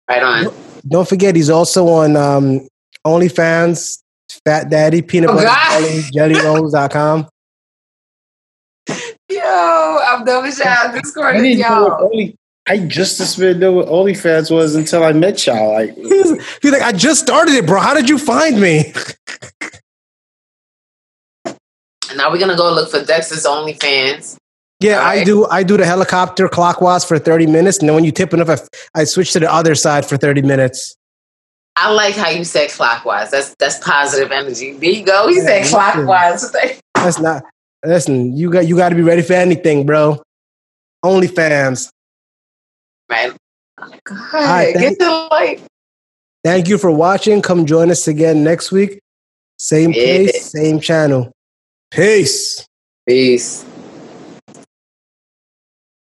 Right 0.09 0.23
on. 0.23 0.53
Don't 0.89 1.09
forget, 1.09 1.35
he's 1.35 1.51
also 1.51 1.89
on 1.89 2.17
um, 2.17 2.67
OnlyFans, 3.05 3.99
Fat 4.45 4.71
Daddy, 4.71 5.03
Peanut 5.03 5.31
oh, 5.31 5.35
Butter 5.35 5.49
Jelly, 6.13 6.35
JellyRolls.com. 6.35 7.29
Yo, 9.31 9.99
I'm 10.03 10.25
never 10.25 10.51
shy. 10.53 10.99
Discorders 11.01 11.57
y'all. 11.57 12.09
I 12.69 12.79
just 12.79 13.39
didn't 13.39 13.61
know 13.61 13.73
what 13.73 13.87
OnlyFans 13.87 14.51
was 14.51 14.75
until 14.75 15.05
I 15.05 15.13
met 15.13 15.47
y'all. 15.47 15.75
Like, 15.75 15.95
he's, 15.95 16.59
he's 16.63 16.73
like, 16.73 16.83
I 16.83 16.93
just 16.93 17.21
started 17.23 17.55
it, 17.55 17.67
bro. 17.67 17.81
How 17.81 17.95
did 17.95 18.09
you 18.09 18.19
find 18.19 18.61
me? 18.61 18.93
now 22.15 22.31
we're 22.31 22.39
gonna 22.39 22.57
go 22.57 22.73
look 22.73 22.91
for 22.91 23.05
Dexter's 23.05 23.45
OnlyFans. 23.45 24.37
Yeah, 24.81 24.99
right. 24.99 25.21
I 25.21 25.25
do. 25.25 25.47
I 25.47 25.63
do 25.63 25.77
the 25.77 25.87
helicopter 25.87 26.49
clockwise 26.49 27.05
for 27.05 27.19
thirty 27.19 27.47
minutes, 27.47 27.79
and 27.79 27.89
then 27.89 27.95
when 27.95 28.05
you 28.05 28.13
tip 28.13 28.35
enough, 28.35 28.51
I, 28.51 29.01
I 29.01 29.05
switch 29.05 29.33
to 29.33 29.41
the 29.41 29.53
other 29.53 29.75
side 29.75 30.05
for 30.05 30.17
thirty 30.17 30.43
minutes. 30.43 30.95
I 31.77 31.91
like 31.91 32.15
how 32.15 32.31
you 32.31 32.45
said 32.45 32.71
clockwise. 32.71 33.31
That's 33.31 33.55
that's 33.57 33.79
positive 33.79 34.33
energy. 34.33 34.73
There 34.73 34.91
you 34.91 35.05
go. 35.05 35.29
He 35.29 35.37
yeah, 35.37 35.45
said 35.45 35.67
clockwise. 35.67 36.51
That's 36.95 37.19
not. 37.19 37.45
Listen, 37.85 38.35
you 38.37 38.51
got 38.51 38.67
you 38.67 38.77
got 38.77 38.89
to 38.89 38.95
be 38.95 39.03
ready 39.03 39.23
for 39.23 39.35
anything, 39.35 39.85
bro. 39.85 40.21
OnlyFans. 41.05 41.91
Man, 43.09 43.37
oh, 43.79 43.93
God, 44.05 44.33
right, 44.33 44.75
get 44.75 44.99
the 44.99 45.29
light. 45.31 45.63
Thank 46.43 46.69
you 46.69 46.79
for 46.79 46.91
watching. 46.91 47.43
Come 47.43 47.67
join 47.67 47.91
us 47.91 48.09
again 48.09 48.43
next 48.43 48.73
week. 48.73 48.99
Same 49.59 49.93
yeah. 49.93 50.05
place, 50.05 50.51
same 50.51 50.81
channel. 50.81 51.31
Peace. 51.91 52.67
Peace. 53.07 53.65